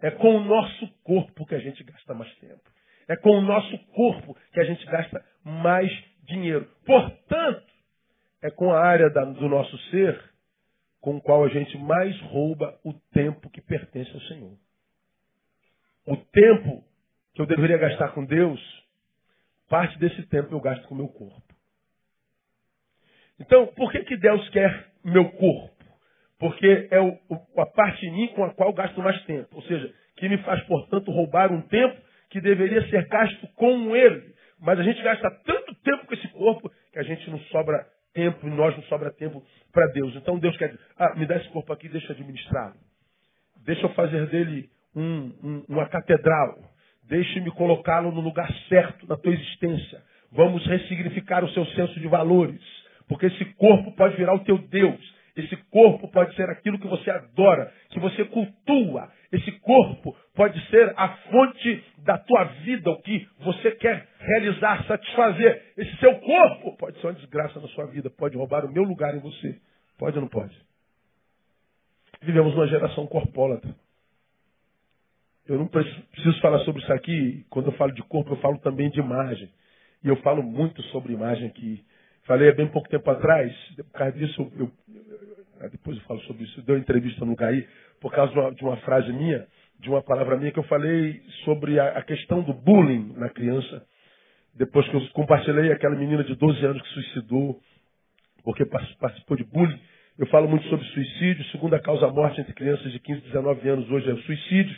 É 0.00 0.10
com 0.10 0.36
o 0.36 0.44
nosso 0.44 0.88
corpo 1.02 1.46
que 1.46 1.54
a 1.54 1.58
gente 1.58 1.82
gasta 1.84 2.14
mais 2.14 2.34
tempo. 2.36 2.62
É 3.08 3.16
com 3.16 3.30
o 3.30 3.42
nosso 3.42 3.76
corpo 3.92 4.36
que 4.52 4.60
a 4.60 4.64
gente 4.64 4.84
gasta 4.86 5.24
mais 5.44 5.90
dinheiro. 6.24 6.66
Portanto, 6.86 7.66
é 8.42 8.50
com 8.50 8.72
a 8.72 8.80
área 8.80 9.10
da, 9.10 9.24
do 9.24 9.48
nosso 9.48 9.76
ser 9.90 10.30
com 11.00 11.16
o 11.16 11.20
qual 11.20 11.44
a 11.44 11.48
gente 11.48 11.76
mais 11.78 12.18
rouba 12.22 12.78
o 12.84 12.92
tempo 13.12 13.48
que 13.50 13.60
pertence 13.60 14.10
ao 14.12 14.20
Senhor. 14.22 14.56
O 16.06 16.16
tempo 16.16 16.84
que 17.34 17.40
eu 17.40 17.46
deveria 17.46 17.78
gastar 17.78 18.12
com 18.12 18.24
Deus, 18.24 18.60
parte 19.68 19.98
desse 19.98 20.22
tempo 20.26 20.54
eu 20.54 20.60
gasto 20.60 20.86
com 20.88 20.94
o 20.94 20.98
meu 20.98 21.08
corpo. 21.08 21.54
Então, 23.38 23.66
por 23.68 23.90
que, 23.90 24.04
que 24.04 24.16
Deus 24.16 24.46
quer 24.50 24.92
meu 25.02 25.30
corpo? 25.32 25.79
Porque 26.40 26.88
é 26.90 26.98
o, 26.98 27.18
a 27.58 27.66
parte 27.66 28.04
em 28.06 28.12
mim 28.12 28.26
com 28.28 28.42
a 28.42 28.54
qual 28.54 28.72
gasto 28.72 29.00
mais 29.02 29.22
tempo. 29.24 29.48
Ou 29.52 29.62
seja, 29.62 29.92
que 30.16 30.26
me 30.26 30.38
faz, 30.38 30.60
portanto, 30.64 31.12
roubar 31.12 31.52
um 31.52 31.60
tempo 31.60 32.00
que 32.30 32.40
deveria 32.40 32.82
ser 32.88 33.06
gasto 33.08 33.46
com 33.54 33.94
ele. 33.94 34.34
Mas 34.58 34.80
a 34.80 34.82
gente 34.82 35.02
gasta 35.02 35.30
tanto 35.44 35.74
tempo 35.76 36.06
com 36.06 36.14
esse 36.14 36.28
corpo 36.28 36.72
que 36.92 36.98
a 36.98 37.02
gente 37.02 37.28
não 37.30 37.38
sobra 37.50 37.86
tempo 38.14 38.46
e 38.46 38.50
nós 38.50 38.74
não 38.74 38.82
sobra 38.84 39.12
tempo 39.12 39.42
para 39.70 39.86
Deus. 39.88 40.16
Então 40.16 40.38
Deus 40.38 40.56
quer 40.56 40.68
dizer, 40.68 40.80
ah, 40.98 41.14
me 41.14 41.26
dá 41.26 41.36
esse 41.36 41.48
corpo 41.50 41.72
aqui, 41.74 41.88
deixa 41.88 42.12
administrá-lo. 42.12 42.74
Deixa 43.64 43.82
eu 43.82 43.90
fazer 43.90 44.26
dele 44.28 44.70
um, 44.96 45.32
um, 45.44 45.64
uma 45.68 45.86
catedral. 45.88 46.58
Deixe-me 47.04 47.50
colocá-lo 47.50 48.12
no 48.12 48.20
lugar 48.20 48.50
certo 48.68 49.06
da 49.06 49.16
tua 49.16 49.34
existência. 49.34 50.02
Vamos 50.32 50.64
ressignificar 50.66 51.44
o 51.44 51.50
seu 51.50 51.66
senso 51.66 52.00
de 52.00 52.08
valores. 52.08 52.62
Porque 53.08 53.26
esse 53.26 53.44
corpo 53.56 53.92
pode 53.92 54.16
virar 54.16 54.34
o 54.34 54.44
teu 54.44 54.56
Deus. 54.56 55.19
Esse 55.36 55.56
corpo 55.70 56.08
pode 56.10 56.34
ser 56.34 56.48
aquilo 56.50 56.78
que 56.78 56.86
você 56.86 57.10
adora, 57.10 57.72
que 57.90 58.00
você 58.00 58.24
cultua. 58.24 59.10
Esse 59.32 59.52
corpo 59.60 60.16
pode 60.34 60.60
ser 60.68 60.92
a 60.96 61.08
fonte 61.30 61.84
da 61.98 62.18
tua 62.18 62.44
vida, 62.64 62.90
o 62.90 63.00
que 63.02 63.28
você 63.40 63.72
quer 63.72 64.08
realizar, 64.18 64.84
satisfazer. 64.86 65.72
Esse 65.76 65.96
seu 65.98 66.14
corpo 66.18 66.76
pode 66.76 67.00
ser 67.00 67.06
uma 67.06 67.14
desgraça 67.14 67.60
na 67.60 67.68
sua 67.68 67.86
vida, 67.86 68.10
pode 68.10 68.36
roubar 68.36 68.64
o 68.64 68.72
meu 68.72 68.82
lugar 68.82 69.14
em 69.14 69.20
você. 69.20 69.58
Pode 69.98 70.16
ou 70.16 70.22
não 70.22 70.28
pode? 70.28 70.56
Vivemos 72.22 72.54
uma 72.54 72.66
geração 72.66 73.06
corpólatra. 73.06 73.74
Eu 75.46 75.58
não 75.58 75.66
preciso 75.66 76.40
falar 76.40 76.60
sobre 76.60 76.82
isso 76.82 76.92
aqui. 76.92 77.44
Quando 77.50 77.66
eu 77.66 77.72
falo 77.72 77.92
de 77.92 78.02
corpo, 78.02 78.32
eu 78.32 78.36
falo 78.36 78.58
também 78.58 78.90
de 78.90 79.00
imagem. 79.00 79.50
E 80.04 80.08
eu 80.08 80.16
falo 80.16 80.42
muito 80.42 80.82
sobre 80.84 81.12
imagem 81.12 81.48
aqui. 81.48 81.84
Falei 82.24 82.48
há 82.48 82.54
bem 82.54 82.68
pouco 82.68 82.88
tempo 82.88 83.10
atrás, 83.10 83.52
por 83.76 83.98
causa 83.98 84.16
disso, 84.16 84.52
eu, 84.56 84.70
eu, 84.88 85.09
depois 85.68 85.96
eu 85.96 86.04
falo 86.04 86.20
sobre 86.22 86.44
isso, 86.44 86.62
deu 86.62 86.78
entrevista 86.78 87.24
no 87.24 87.36
CAI, 87.36 87.66
por 88.00 88.12
causa 88.12 88.32
de 88.32 88.38
uma, 88.38 88.52
de 88.52 88.64
uma, 88.64 88.76
frase 88.78 89.12
minha, 89.12 89.46
de 89.78 89.88
uma 89.88 90.02
palavra 90.02 90.36
minha, 90.36 90.52
que 90.52 90.58
eu 90.58 90.64
falei 90.64 91.20
sobre 91.44 91.78
a, 91.78 91.98
a 91.98 92.02
questão 92.02 92.42
do 92.42 92.54
bullying 92.54 93.12
na 93.16 93.28
criança. 93.28 93.84
Depois 94.54 94.88
que 94.88 94.94
eu 94.94 95.00
compartilhei 95.12 95.70
aquela 95.72 95.94
menina 95.94 96.24
de 96.24 96.34
12 96.34 96.64
anos 96.64 96.82
que 96.82 96.88
suicidou, 96.88 97.60
porque 98.42 98.64
participou 98.64 99.36
de 99.36 99.44
bullying. 99.44 99.78
Eu 100.18 100.26
falo 100.26 100.48
muito 100.48 100.66
sobre 100.68 100.84
suicídio. 100.86 101.44
Segunda 101.46 101.78
causa 101.78 102.08
morte 102.08 102.40
entre 102.40 102.52
crianças 102.52 102.90
de 102.92 102.98
15 102.98 103.20
e 103.20 103.24
19 103.24 103.68
anos 103.68 103.90
hoje 103.90 104.10
é 104.10 104.12
o 104.12 104.18
suicídio. 104.22 104.76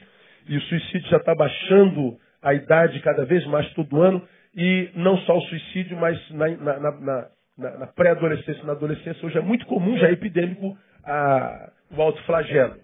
E 0.49 0.57
o 0.57 0.61
suicídio 0.62 1.09
já 1.09 1.16
está 1.16 1.35
baixando 1.35 2.18
a 2.43 2.55
idade 2.55 3.01
cada 3.01 3.24
vez 3.24 3.45
mais 3.47 3.68
todo 3.74 4.01
ano. 4.01 4.26
E 4.55 4.91
não 4.95 5.16
só 5.18 5.37
o 5.37 5.43
suicídio, 5.43 5.97
mas 5.97 6.30
na, 6.30 6.49
na, 6.49 7.01
na, 7.01 7.28
na, 7.62 7.78
na 7.78 7.86
pré-adolescência, 7.86 8.64
na 8.64 8.72
adolescência, 8.72 9.24
hoje 9.24 9.38
é 9.38 9.40
muito 9.40 9.64
comum, 9.66 9.96
já 9.96 10.08
é 10.08 10.12
epidêmico, 10.12 10.76
a, 11.04 11.72
o 11.90 12.02
alto 12.02 12.22
flagelo. 12.24 12.76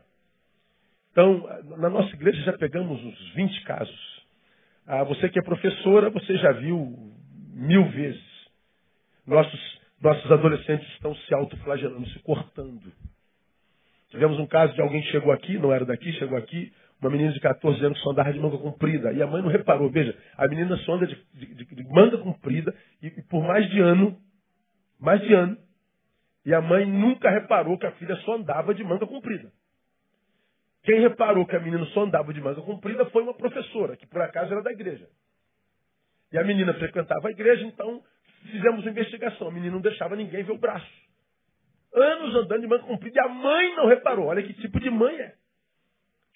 Então, 1.10 1.48
na 1.78 1.90
nossa 1.90 2.14
igreja 2.14 2.40
já 2.42 2.52
pegamos 2.52 3.02
uns 3.02 3.34
20 3.34 3.64
casos. 3.64 4.24
Ah, 4.86 5.04
você 5.04 5.28
que 5.28 5.38
é 5.38 5.42
professora, 5.42 6.10
você 6.10 6.36
já 6.38 6.52
viu 6.52 6.96
mil 7.52 7.88
vezes. 7.90 8.22
Nossos, 9.26 9.80
nossos 10.00 10.30
adolescentes 10.30 10.88
estão 10.92 11.14
se 11.14 11.34
autoflagelando, 11.34 12.08
se 12.08 12.18
cortando. 12.20 12.92
Tivemos 14.10 14.38
um 14.38 14.46
caso 14.46 14.72
de 14.74 14.80
alguém 14.80 15.02
que 15.02 15.10
chegou 15.10 15.32
aqui, 15.32 15.58
não 15.58 15.72
era 15.72 15.84
daqui, 15.84 16.12
chegou 16.12 16.38
aqui, 16.38 16.72
uma 17.00 17.10
menina 17.10 17.32
de 17.32 17.40
14 17.40 17.84
anos 17.84 17.98
que 17.98 18.04
só 18.04 18.10
andava 18.10 18.32
de 18.32 18.40
manga 18.40 18.56
comprida. 18.56 19.12
E 19.12 19.22
a 19.22 19.26
mãe 19.26 19.42
não 19.42 19.50
reparou. 19.50 19.90
Veja, 19.90 20.16
a 20.36 20.48
menina 20.48 20.76
só 20.78 20.94
anda 20.94 21.06
de, 21.06 21.16
de, 21.34 21.64
de 21.64 21.84
manga 21.84 22.16
comprida 22.18 22.74
e, 23.02 23.08
e, 23.08 23.22
por 23.22 23.42
mais 23.42 23.68
de 23.70 23.80
ano, 23.80 24.16
mais 24.98 25.20
de 25.20 25.32
ano, 25.32 25.56
e 26.44 26.54
a 26.54 26.60
mãe 26.60 26.86
nunca 26.86 27.30
reparou 27.30 27.78
que 27.78 27.86
a 27.86 27.92
filha 27.92 28.16
só 28.16 28.36
andava 28.36 28.74
de 28.74 28.82
manga 28.82 29.06
comprida. 29.06 29.52
Quem 30.82 31.00
reparou 31.00 31.44
que 31.46 31.56
a 31.56 31.60
menina 31.60 31.84
só 31.86 32.04
andava 32.04 32.32
de 32.32 32.40
manga 32.40 32.62
comprida 32.62 33.04
foi 33.06 33.22
uma 33.22 33.34
professora, 33.34 33.96
que 33.96 34.06
por 34.06 34.20
acaso 34.22 34.52
era 34.52 34.62
da 34.62 34.72
igreja. 34.72 35.08
E 36.32 36.38
a 36.38 36.44
menina 36.44 36.72
frequentava 36.74 37.28
a 37.28 37.30
igreja, 37.30 37.64
então 37.64 38.02
fizemos 38.50 38.82
uma 38.82 38.90
investigação. 38.90 39.48
A 39.48 39.50
menina 39.50 39.74
não 39.74 39.80
deixava 39.80 40.16
ninguém 40.16 40.42
ver 40.44 40.52
o 40.52 40.58
braço. 40.58 40.90
Anos 41.92 42.34
andando 42.34 42.60
de 42.60 42.66
manga 42.66 42.84
comprida 42.84 43.20
e 43.20 43.24
a 43.24 43.28
mãe 43.28 43.76
não 43.76 43.86
reparou. 43.86 44.26
Olha 44.26 44.42
que 44.42 44.52
tipo 44.54 44.78
de 44.80 44.90
mãe 44.90 45.14
é. 45.14 45.34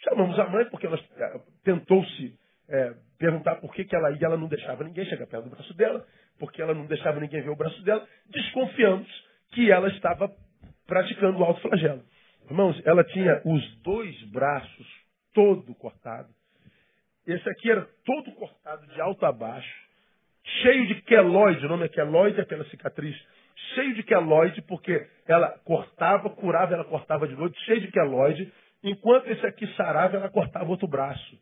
Chamamos 0.01 0.39
a 0.39 0.49
mãe 0.49 0.65
porque 0.67 0.87
ela 0.87 0.99
é, 0.99 1.41
tentou-se 1.63 2.39
é, 2.69 2.95
perguntar 3.19 3.57
por 3.57 3.73
que, 3.73 3.85
que 3.85 3.95
ela 3.95 4.11
ia, 4.11 4.27
ela 4.27 4.37
não 4.37 4.49
deixava 4.49 4.83
ninguém 4.83 5.05
chegar 5.05 5.27
perto 5.27 5.45
do 5.45 5.51
braço 5.51 5.75
dela, 5.75 6.05
porque 6.39 6.61
ela 6.61 6.74
não 6.74 6.87
deixava 6.87 7.20
ninguém 7.20 7.43
ver 7.43 7.51
o 7.51 7.57
braço 7.57 7.83
dela. 7.83 8.07
Desconfiamos 8.30 9.09
que 9.53 9.70
ela 9.70 9.89
estava 9.89 10.30
praticando 10.87 11.39
o 11.39 11.45
alto 11.45 11.61
flagelo. 11.61 12.03
Irmãos, 12.47 12.80
ela 12.85 13.05
tinha 13.05 13.41
os 13.45 13.76
dois 13.83 14.20
braços 14.30 14.87
todo 15.33 15.74
cortado. 15.74 16.28
Esse 17.26 17.49
aqui 17.49 17.70
era 17.70 17.87
todo 18.05 18.33
cortado 18.33 18.87
de 18.89 19.01
alto 19.01 19.24
a 19.24 19.33
baixo, 19.33 19.74
cheio 20.62 20.87
de 20.89 21.03
queloide, 21.03 21.64
o 21.64 21.68
nome 21.68 21.85
é 21.85 21.89
queloide, 21.89 22.41
aquela 22.41 22.64
cicatriz, 22.64 23.16
cheio 23.74 23.95
de 23.95 24.03
queloide, 24.03 24.61
porque 24.62 25.07
ela 25.26 25.51
cortava, 25.64 26.28
curava, 26.30 26.74
ela 26.74 26.85
cortava 26.85 27.28
de 27.28 27.37
noite, 27.37 27.57
cheio 27.64 27.80
de 27.80 27.93
queloide, 27.93 28.53
Enquanto 28.83 29.28
esse 29.28 29.47
aqui 29.47 29.66
sarava, 29.76 30.16
ela 30.16 30.28
cortava 30.28 30.68
outro 30.68 30.89
braço. 30.89 31.39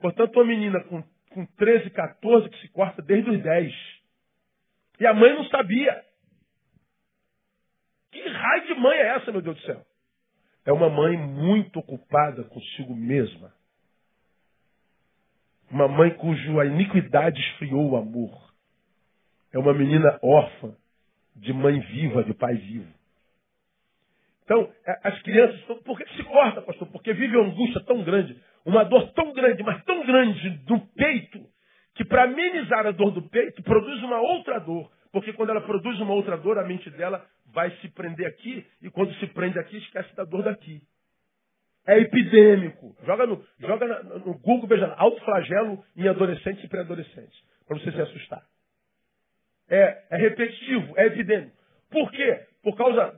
Portanto, 0.00 0.34
uma 0.36 0.44
menina 0.44 0.82
com, 0.84 1.02
com 1.30 1.46
13, 1.46 1.90
14 1.90 2.48
que 2.50 2.60
se 2.60 2.68
corta 2.72 3.00
desde 3.00 3.30
os 3.30 3.40
10. 3.40 3.72
E 5.02 5.06
a 5.06 5.12
mãe 5.12 5.34
não 5.34 5.44
sabia. 5.46 6.00
Que 8.12 8.20
raio 8.20 8.66
de 8.68 8.74
mãe 8.74 8.96
é 8.96 9.16
essa, 9.16 9.32
meu 9.32 9.42
Deus 9.42 9.56
do 9.56 9.62
céu? 9.66 9.84
É 10.64 10.72
uma 10.72 10.88
mãe 10.88 11.16
muito 11.16 11.80
ocupada 11.80 12.44
consigo 12.44 12.94
mesma. 12.94 13.52
Uma 15.68 15.88
mãe 15.88 16.14
cuja 16.14 16.66
iniquidade 16.66 17.40
esfriou 17.40 17.90
o 17.90 17.96
amor. 17.96 18.54
É 19.52 19.58
uma 19.58 19.74
menina 19.74 20.20
órfã 20.22 20.72
de 21.34 21.52
mãe 21.52 21.80
viva, 21.80 22.22
de 22.22 22.32
pai 22.34 22.54
vivo. 22.54 22.94
Então, 24.44 24.72
é, 24.86 25.00
as 25.02 25.20
crianças, 25.22 25.60
por 25.82 25.98
que 25.98 26.08
se 26.14 26.22
corta, 26.22 26.62
pastor? 26.62 26.86
Porque 26.92 27.12
vive 27.12 27.36
uma 27.36 27.50
angústia 27.50 27.80
tão 27.80 28.04
grande, 28.04 28.40
uma 28.64 28.84
dor 28.84 29.10
tão 29.14 29.32
grande, 29.32 29.64
mas 29.64 29.82
tão 29.82 30.06
grande 30.06 30.50
do 30.58 30.78
peito, 30.94 31.44
que 31.94 32.04
para 32.04 32.24
amenizar 32.24 32.86
a 32.86 32.90
dor 32.90 33.10
do 33.10 33.22
peito, 33.28 33.62
produz 33.62 34.02
uma 34.02 34.20
outra 34.20 34.58
dor. 34.58 34.90
Porque 35.10 35.32
quando 35.32 35.50
ela 35.50 35.60
produz 35.60 36.00
uma 36.00 36.14
outra 36.14 36.36
dor, 36.38 36.58
a 36.58 36.64
mente 36.64 36.88
dela 36.90 37.24
vai 37.52 37.70
se 37.78 37.88
prender 37.88 38.26
aqui, 38.26 38.66
e 38.80 38.90
quando 38.90 39.12
se 39.14 39.26
prende 39.28 39.58
aqui, 39.58 39.76
esquece 39.76 40.14
da 40.16 40.24
dor 40.24 40.42
daqui. 40.42 40.80
É 41.86 41.98
epidêmico. 41.98 42.96
Joga 43.04 43.26
no, 43.26 43.44
joga 43.58 44.02
no 44.04 44.38
Google, 44.38 44.68
veja, 44.68 44.94
alto 44.96 45.22
flagelo 45.24 45.84
em 45.96 46.08
adolescentes 46.08 46.64
e 46.64 46.68
pré-adolescentes. 46.68 47.38
para 47.66 47.78
você 47.78 47.92
se 47.92 48.00
assustar. 48.00 48.42
É, 49.68 50.04
é 50.10 50.16
repetitivo, 50.16 50.94
é 50.96 51.06
evidente. 51.06 51.52
Por 51.90 52.10
quê? 52.10 52.46
Por 52.62 52.76
causa 52.76 53.14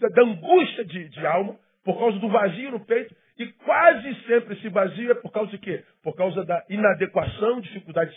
da 0.00 0.22
angústia 0.22 0.84
de, 0.84 1.08
de 1.08 1.26
alma, 1.26 1.56
por 1.84 1.98
causa 1.98 2.18
do 2.18 2.28
vazio 2.28 2.70
no 2.70 2.84
peito, 2.84 3.14
e 3.38 3.46
quase 3.52 4.14
sempre 4.26 4.68
vazio 4.68 5.12
é 5.12 5.14
por 5.14 5.30
causa 5.30 5.50
de 5.52 5.58
quê? 5.58 5.84
Por 6.02 6.14
causa 6.16 6.44
da 6.44 6.64
inadequação, 6.68 7.60
dificuldade 7.60 8.10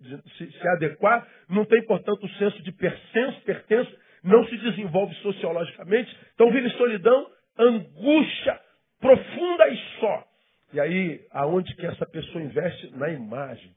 de 0.00 0.22
se, 0.36 0.52
se 0.52 0.68
adequar, 0.68 1.26
não 1.48 1.64
tem, 1.64 1.84
portanto, 1.86 2.24
o 2.24 2.28
senso 2.34 2.62
de 2.62 2.70
pertença, 2.70 3.40
pertença, 3.40 3.90
não 4.22 4.44
se 4.46 4.56
desenvolve 4.58 5.14
sociologicamente, 5.16 6.16
então 6.34 6.52
vive 6.52 6.70
solidão, 6.70 7.26
angústia 7.58 8.60
profunda 9.00 9.68
e 9.68 9.76
só. 9.98 10.24
E 10.72 10.80
aí, 10.80 11.26
aonde 11.32 11.74
que 11.74 11.86
essa 11.86 12.06
pessoa 12.06 12.44
investe? 12.44 12.96
Na 12.96 13.10
imagem. 13.10 13.74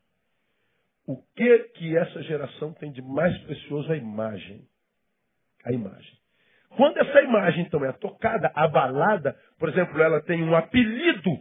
O 1.07 1.17
que 1.35 1.59
que 1.75 1.97
essa 1.97 2.21
geração 2.23 2.71
tem 2.73 2.91
de 2.91 3.01
mais 3.01 3.35
precioso? 3.39 3.91
A 3.91 3.97
imagem. 3.97 4.67
A 5.65 5.71
imagem. 5.71 6.22
Quando 6.75 6.97
essa 6.97 7.21
imagem, 7.21 7.63
então, 7.65 7.83
é 7.85 7.91
tocada, 7.93 8.51
abalada, 8.55 9.37
por 9.59 9.69
exemplo, 9.69 10.01
ela 10.01 10.21
tem 10.21 10.43
um 10.43 10.55
apelido, 10.55 11.31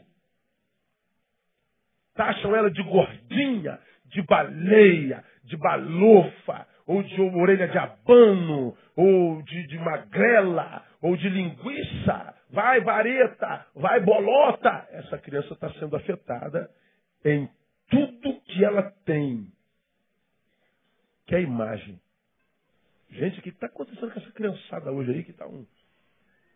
taxam 2.14 2.54
ela 2.54 2.70
de 2.70 2.82
gordinha, 2.82 3.78
de 4.06 4.22
baleia, 4.22 5.24
de 5.44 5.56
balofa, 5.56 6.66
ou 6.86 7.02
de 7.02 7.20
orelha 7.20 7.68
de 7.68 7.78
abano, 7.78 8.76
ou 8.96 9.42
de, 9.42 9.66
de 9.68 9.78
magrela, 9.78 10.84
ou 11.00 11.16
de 11.16 11.28
linguiça, 11.28 12.34
vai 12.50 12.80
vareta, 12.80 13.66
vai 13.74 14.00
bolota. 14.00 14.86
Essa 14.90 15.18
criança 15.18 15.54
está 15.54 15.72
sendo 15.74 15.96
afetada 15.96 16.68
em 17.24 17.48
tudo 17.88 18.40
que 18.42 18.64
ela 18.64 18.90
tem, 19.04 19.46
que 21.26 21.34
é 21.34 21.38
a 21.38 21.42
imagem. 21.42 22.00
Gente, 23.12 23.38
o 23.38 23.42
que 23.42 23.50
está 23.50 23.66
acontecendo 23.66 24.10
com 24.10 24.18
essa 24.18 24.32
criançada 24.32 24.90
hoje 24.90 25.10
aí 25.10 25.24
que 25.24 25.32
está 25.32 25.46
um. 25.46 25.66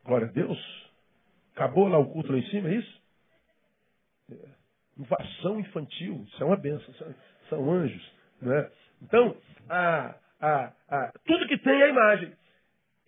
Glória 0.05 0.27
a 0.27 0.31
Deus. 0.31 0.59
Acabou 1.55 1.87
lá 1.89 1.99
o 1.99 2.11
culto 2.11 2.33
lá 2.33 2.39
em 2.39 2.47
cima, 2.51 2.69
é 2.69 2.75
isso? 2.75 3.03
É. 4.31 4.49
Invação 4.99 5.61
infantil, 5.61 6.25
isso 6.27 6.43
é 6.43 6.47
uma 6.47 6.57
benção, 6.57 6.95
são, 6.95 7.15
são 7.51 7.71
anjos. 7.71 8.13
Né? 8.41 8.71
Então, 9.03 9.37
a, 9.69 10.15
a, 10.41 10.73
a, 10.89 11.13
tudo 11.27 11.47
que 11.47 11.59
tem 11.59 11.81
é 11.81 11.85
a 11.85 11.89
imagem. 11.89 12.33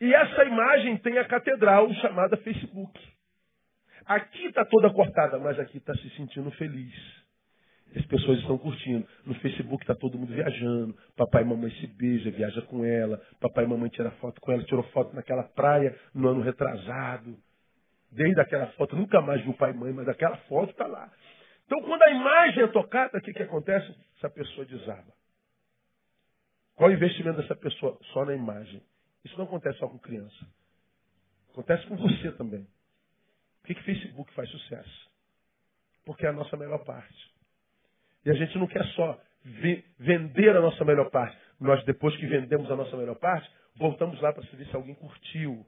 E 0.00 0.14
essa 0.14 0.44
imagem 0.44 0.98
tem 0.98 1.18
a 1.18 1.26
catedral 1.26 1.92
chamada 1.94 2.36
Facebook. 2.36 3.00
Aqui 4.04 4.46
está 4.46 4.64
toda 4.66 4.92
cortada, 4.92 5.38
mas 5.38 5.58
aqui 5.58 5.78
está 5.78 5.94
se 5.94 6.10
sentindo 6.10 6.50
feliz. 6.52 6.94
As 7.96 8.04
pessoas 8.06 8.38
estão 8.40 8.58
curtindo. 8.58 9.06
No 9.24 9.34
Facebook 9.36 9.82
está 9.82 9.94
todo 9.94 10.18
mundo 10.18 10.32
viajando. 10.32 10.96
Papai 11.16 11.42
e 11.42 11.46
mamãe 11.46 11.70
se 11.72 11.86
beija, 11.86 12.30
viaja 12.30 12.62
com 12.62 12.84
ela. 12.84 13.20
Papai 13.40 13.64
e 13.64 13.68
mamãe 13.68 13.88
tira 13.88 14.10
foto 14.12 14.40
com 14.40 14.52
ela. 14.52 14.62
Tirou 14.64 14.82
foto 14.84 15.14
naquela 15.14 15.44
praia 15.44 15.98
no 16.14 16.28
ano 16.28 16.42
retrasado. 16.42 17.36
Desde 18.10 18.40
aquela 18.40 18.66
foto, 18.68 18.96
nunca 18.96 19.20
mais 19.20 19.42
viu 19.42 19.54
pai 19.54 19.72
e 19.72 19.74
mãe, 19.74 19.92
mas 19.92 20.08
aquela 20.08 20.36
foto 20.48 20.70
está 20.70 20.86
lá. 20.86 21.10
Então, 21.66 21.82
quando 21.82 22.02
a 22.02 22.10
imagem 22.10 22.62
é 22.62 22.66
tocada, 22.68 23.18
o 23.18 23.20
que, 23.20 23.32
que 23.32 23.42
acontece? 23.42 23.94
Essa 24.16 24.30
pessoa 24.30 24.66
desaba. 24.66 25.12
Qual 26.74 26.88
o 26.88 26.92
investimento 26.92 27.40
dessa 27.40 27.54
pessoa? 27.56 27.98
Só 28.12 28.24
na 28.24 28.34
imagem. 28.34 28.82
Isso 29.24 29.36
não 29.36 29.44
acontece 29.44 29.78
só 29.78 29.88
com 29.88 29.98
criança. 29.98 30.46
Acontece 31.50 31.86
com 31.86 31.96
você 31.96 32.32
também. 32.32 32.66
Por 33.60 33.66
que, 33.66 33.74
que 33.74 33.82
Facebook 33.82 34.32
faz 34.32 34.48
sucesso? 34.48 35.10
Porque 36.06 36.24
é 36.24 36.30
a 36.30 36.32
nossa 36.32 36.56
melhor 36.56 36.82
parte. 36.84 37.37
E 38.24 38.30
a 38.30 38.34
gente 38.34 38.56
não 38.58 38.66
quer 38.66 38.84
só 38.94 39.18
vender 39.98 40.56
a 40.56 40.60
nossa 40.60 40.84
melhor 40.84 41.10
parte. 41.10 41.36
Nós, 41.60 41.84
depois 41.84 42.16
que 42.16 42.26
vendemos 42.26 42.70
a 42.70 42.76
nossa 42.76 42.96
melhor 42.96 43.16
parte, 43.16 43.48
voltamos 43.76 44.20
lá 44.20 44.32
para 44.32 44.42
ver 44.52 44.66
se 44.66 44.76
alguém 44.76 44.94
curtiu. 44.94 45.64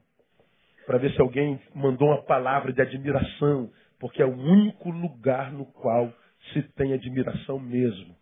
Para 0.85 0.97
ver 0.97 1.11
se 1.13 1.21
alguém 1.21 1.59
mandou 1.73 2.09
uma 2.09 2.23
palavra 2.23 2.71
de 2.73 2.81
admiração. 2.81 3.71
Porque 3.99 4.21
é 4.21 4.25
o 4.25 4.35
único 4.35 4.89
lugar 4.89 5.51
no 5.51 5.65
qual 5.65 6.11
se 6.53 6.61
tem 6.73 6.93
admiração 6.93 7.59
mesmo. 7.59 8.15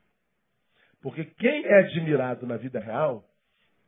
Porque 1.02 1.26
quem 1.26 1.66
é 1.66 1.80
admirado 1.80 2.46
na 2.46 2.58
vida 2.58 2.80
real 2.80 3.24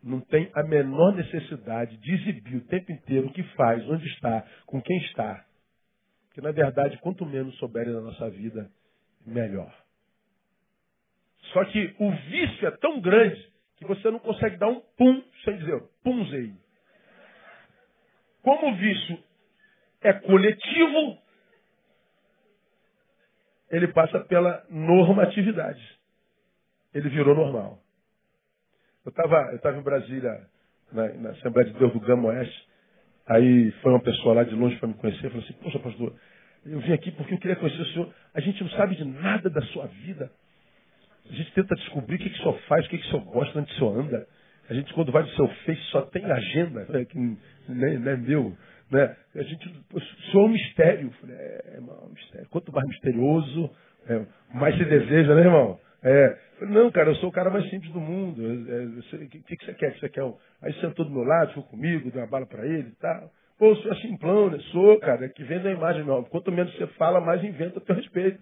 não 0.03 0.19
tem 0.19 0.49
a 0.55 0.63
menor 0.63 1.15
necessidade 1.15 1.97
de 1.97 2.13
exibir 2.13 2.55
o 2.55 2.65
tempo 2.67 2.91
inteiro 2.91 3.27
o 3.27 3.33
que 3.33 3.43
faz, 3.55 3.87
onde 3.87 4.05
está, 4.07 4.45
com 4.65 4.81
quem 4.81 4.97
está. 4.97 5.45
Porque, 6.27 6.41
na 6.41 6.51
verdade, 6.51 6.97
quanto 6.99 7.25
menos 7.25 7.55
souberem 7.57 7.93
da 7.93 8.01
nossa 8.01 8.29
vida, 8.29 8.71
melhor. 9.25 9.71
Só 11.53 11.65
que 11.65 11.95
o 11.99 12.11
vício 12.11 12.67
é 12.67 12.71
tão 12.71 13.01
grande 13.01 13.51
que 13.77 13.85
você 13.85 14.09
não 14.09 14.19
consegue 14.19 14.57
dar 14.57 14.67
um 14.67 14.79
pum 14.97 15.23
sem 15.43 15.57
dizer 15.57 15.81
pumzei. 16.03 16.53
Como 18.41 18.71
o 18.71 18.75
vício 18.75 19.23
é 20.01 20.13
coletivo, 20.13 21.17
ele 23.69 23.87
passa 23.89 24.19
pela 24.21 24.65
normatividade. 24.69 25.81
Ele 26.93 27.09
virou 27.09 27.35
normal. 27.35 27.79
Eu 29.05 29.09
estava 29.09 29.51
eu 29.53 29.59
tava 29.59 29.77
em 29.77 29.83
Brasília, 29.83 30.47
na, 30.91 31.07
na, 31.13 31.29
Assembleia 31.31 31.71
de 31.71 31.77
Deus 31.77 31.93
do 31.93 31.99
Gama 31.99 32.29
Oeste. 32.29 32.69
Aí 33.27 33.71
foi 33.81 33.91
uma 33.91 34.01
pessoa 34.01 34.35
lá 34.35 34.43
de 34.43 34.55
longe 34.55 34.77
para 34.77 34.87
me 34.87 34.93
conhecer. 34.95 35.29
Falou 35.29 35.43
assim: 35.43 35.53
Poxa, 35.53 35.79
pastor, 35.79 36.15
eu 36.65 36.79
vim 36.79 36.93
aqui 36.93 37.11
porque 37.11 37.33
eu 37.33 37.39
queria 37.39 37.55
conhecer 37.55 37.81
o 37.81 37.85
senhor. 37.93 38.13
A 38.33 38.39
gente 38.39 38.61
não 38.63 38.69
sabe 38.71 38.95
de 38.95 39.05
nada 39.05 39.49
da 39.49 39.61
sua 39.67 39.87
vida. 39.87 40.31
A 41.29 41.33
gente 41.33 41.53
tenta 41.53 41.75
descobrir 41.75 42.15
o 42.15 42.19
que, 42.19 42.29
que 42.29 42.39
o 42.39 42.41
senhor 42.41 42.59
faz, 42.67 42.85
o 42.85 42.89
que, 42.89 42.97
que 42.97 43.07
o 43.07 43.09
senhor 43.09 43.25
gosta, 43.25 43.59
onde 43.59 43.71
o 43.71 43.75
senhor 43.75 43.99
anda. 43.99 44.27
A 44.69 44.73
gente, 44.73 44.93
quando 44.93 45.11
vai 45.11 45.23
no 45.23 45.29
seu 45.29 45.47
Face, 45.47 45.81
só 45.91 46.01
tem 46.03 46.23
agenda, 46.25 46.85
né, 46.89 47.05
que 47.05 47.17
não 47.67 48.11
é 48.11 48.17
meu. 48.17 48.55
Né? 48.89 49.15
A 49.35 49.43
gente, 49.43 49.67
o 49.93 49.99
senhor 49.99 50.43
é 50.43 50.47
um 50.47 50.49
mistério. 50.49 51.11
Falei, 51.21 51.35
é, 51.35 51.73
irmão, 51.75 52.03
é 52.05 52.13
mistério. 52.13 52.47
Quanto 52.49 52.71
mais 52.71 52.87
misterioso, 52.87 53.69
é, 54.07 54.21
mais 54.53 54.77
se 54.77 54.85
deseja, 54.85 55.35
né, 55.35 55.41
irmão? 55.41 55.79
É, 56.03 56.37
não, 56.61 56.91
cara, 56.91 57.09
eu 57.11 57.15
sou 57.15 57.29
o 57.29 57.31
cara 57.31 57.49
mais 57.49 57.69
simples 57.69 57.91
do 57.91 57.99
mundo. 57.99 58.41
O 58.41 59.15
é, 59.15 59.27
que, 59.27 59.39
que, 59.57 59.65
você 59.65 59.73
quer? 59.73 59.97
Você 59.99 60.09
quer 60.09 60.23
um... 60.23 60.35
Aí 60.61 60.73
sentou 60.81 61.05
do 61.05 61.11
meu 61.11 61.23
lado, 61.23 61.49
ficou 61.49 61.63
comigo, 61.63 62.11
deu 62.11 62.21
uma 62.21 62.27
bala 62.27 62.45
para 62.45 62.65
ele 62.65 62.89
e 62.89 62.95
tal. 62.99 63.31
Pô, 63.57 63.67
eu 63.67 63.75
sou 63.75 63.95
simplão, 63.97 64.49
né? 64.49 64.57
Sou, 64.71 64.99
cara, 64.99 65.29
que 65.29 65.43
vende 65.43 65.67
a 65.67 65.71
imagem, 65.71 66.03
não. 66.03 66.23
Quanto 66.23 66.51
menos 66.51 66.75
você 66.75 66.87
fala, 66.97 67.21
mais 67.21 67.43
inventa 67.43 67.77
a 67.77 67.81
teu 67.81 67.95
respeito 67.95 68.39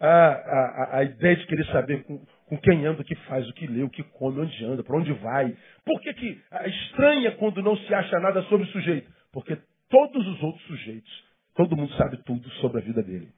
a, 0.00 0.08
a, 0.08 0.98
a 0.98 1.04
ideia 1.04 1.36
de 1.36 1.46
querer 1.46 1.66
saber 1.66 2.02
com, 2.04 2.24
com, 2.46 2.58
quem 2.58 2.86
anda, 2.86 3.02
o 3.02 3.04
que 3.04 3.14
faz, 3.26 3.46
o 3.48 3.52
que 3.52 3.66
lê, 3.66 3.82
o 3.82 3.90
que 3.90 4.02
come, 4.02 4.40
onde 4.40 4.64
anda, 4.64 4.82
para 4.82 4.96
onde 4.96 5.12
vai. 5.12 5.54
Por 5.84 6.00
que, 6.00 6.14
que 6.14 6.42
estranha 6.66 7.32
quando 7.32 7.62
não 7.62 7.76
se 7.76 7.94
acha 7.94 8.18
nada 8.18 8.42
sobre 8.44 8.66
o 8.66 8.70
sujeito? 8.70 9.12
Porque 9.30 9.58
todos 9.90 10.26
os 10.26 10.42
outros 10.42 10.64
sujeitos, 10.66 11.24
todo 11.54 11.76
mundo 11.76 11.92
sabe 11.94 12.16
tudo 12.24 12.48
sobre 12.54 12.80
a 12.80 12.84
vida 12.84 13.02
dele. 13.02 13.30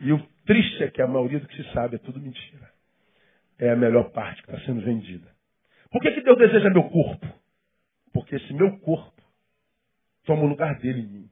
E 0.00 0.12
o 0.12 0.18
triste 0.44 0.84
é 0.84 0.90
que 0.90 1.00
a 1.00 1.06
maioria 1.06 1.40
do 1.40 1.48
que 1.48 1.56
se 1.56 1.72
sabe 1.72 1.96
é 1.96 1.98
tudo 1.98 2.20
mentira. 2.20 2.70
É 3.58 3.70
a 3.70 3.76
melhor 3.76 4.10
parte 4.10 4.42
que 4.42 4.50
está 4.50 4.64
sendo 4.66 4.82
vendida. 4.82 5.28
Por 5.90 6.00
que, 6.02 6.12
que 6.12 6.22
Deus 6.22 6.38
deseja 6.38 6.70
meu 6.70 6.84
corpo? 6.84 7.26
Porque 8.12 8.36
esse 8.36 8.52
meu 8.52 8.78
corpo 8.80 9.22
toma 10.24 10.42
o 10.42 10.46
lugar 10.46 10.78
dele 10.78 11.00
em 11.00 11.06
mim. 11.06 11.30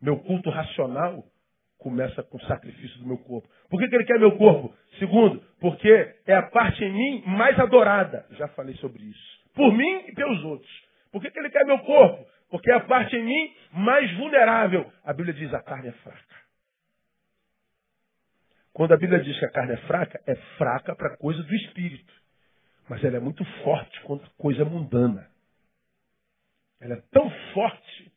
Meu 0.00 0.18
culto 0.18 0.50
racional 0.50 1.24
começa 1.78 2.22
com 2.22 2.36
o 2.36 2.46
sacrifício 2.46 2.98
do 2.98 3.06
meu 3.06 3.18
corpo. 3.18 3.48
Por 3.68 3.80
que, 3.80 3.88
que 3.88 3.94
ele 3.94 4.04
quer 4.04 4.18
meu 4.18 4.36
corpo? 4.36 4.74
Segundo, 4.98 5.40
porque 5.60 6.14
é 6.26 6.34
a 6.34 6.42
parte 6.42 6.82
em 6.84 6.92
mim 6.92 7.22
mais 7.26 7.58
adorada. 7.58 8.26
Já 8.32 8.48
falei 8.48 8.74
sobre 8.76 9.02
isso. 9.04 9.40
Por 9.54 9.72
mim 9.72 10.04
e 10.06 10.12
pelos 10.14 10.42
outros. 10.44 10.70
Por 11.12 11.22
que, 11.22 11.30
que 11.30 11.38
ele 11.38 11.50
quer 11.50 11.64
meu 11.64 11.78
corpo? 11.80 12.26
Porque 12.50 12.70
é 12.70 12.74
a 12.74 12.80
parte 12.80 13.16
em 13.16 13.24
mim 13.24 13.54
mais 13.72 14.10
vulnerável. 14.16 14.90
A 15.04 15.12
Bíblia 15.12 15.34
diz 15.34 15.52
a 15.52 15.62
carne 15.62 15.88
é 15.88 15.92
fraca. 15.92 16.36
Quando 18.72 18.92
a 18.92 18.96
Bíblia 18.96 19.20
diz 19.20 19.38
que 19.38 19.44
a 19.46 19.50
carne 19.50 19.72
é 19.72 19.78
fraca, 19.78 20.20
é 20.26 20.34
fraca 20.58 20.94
para 20.94 21.16
coisa 21.16 21.42
do 21.42 21.54
espírito. 21.54 22.12
Mas 22.88 23.02
ela 23.02 23.16
é 23.16 23.20
muito 23.20 23.44
forte 23.62 24.00
quanto 24.02 24.30
coisa 24.36 24.64
mundana. 24.64 25.26
Ela 26.80 26.94
é 26.94 27.02
tão 27.10 27.30
forte 27.54 28.12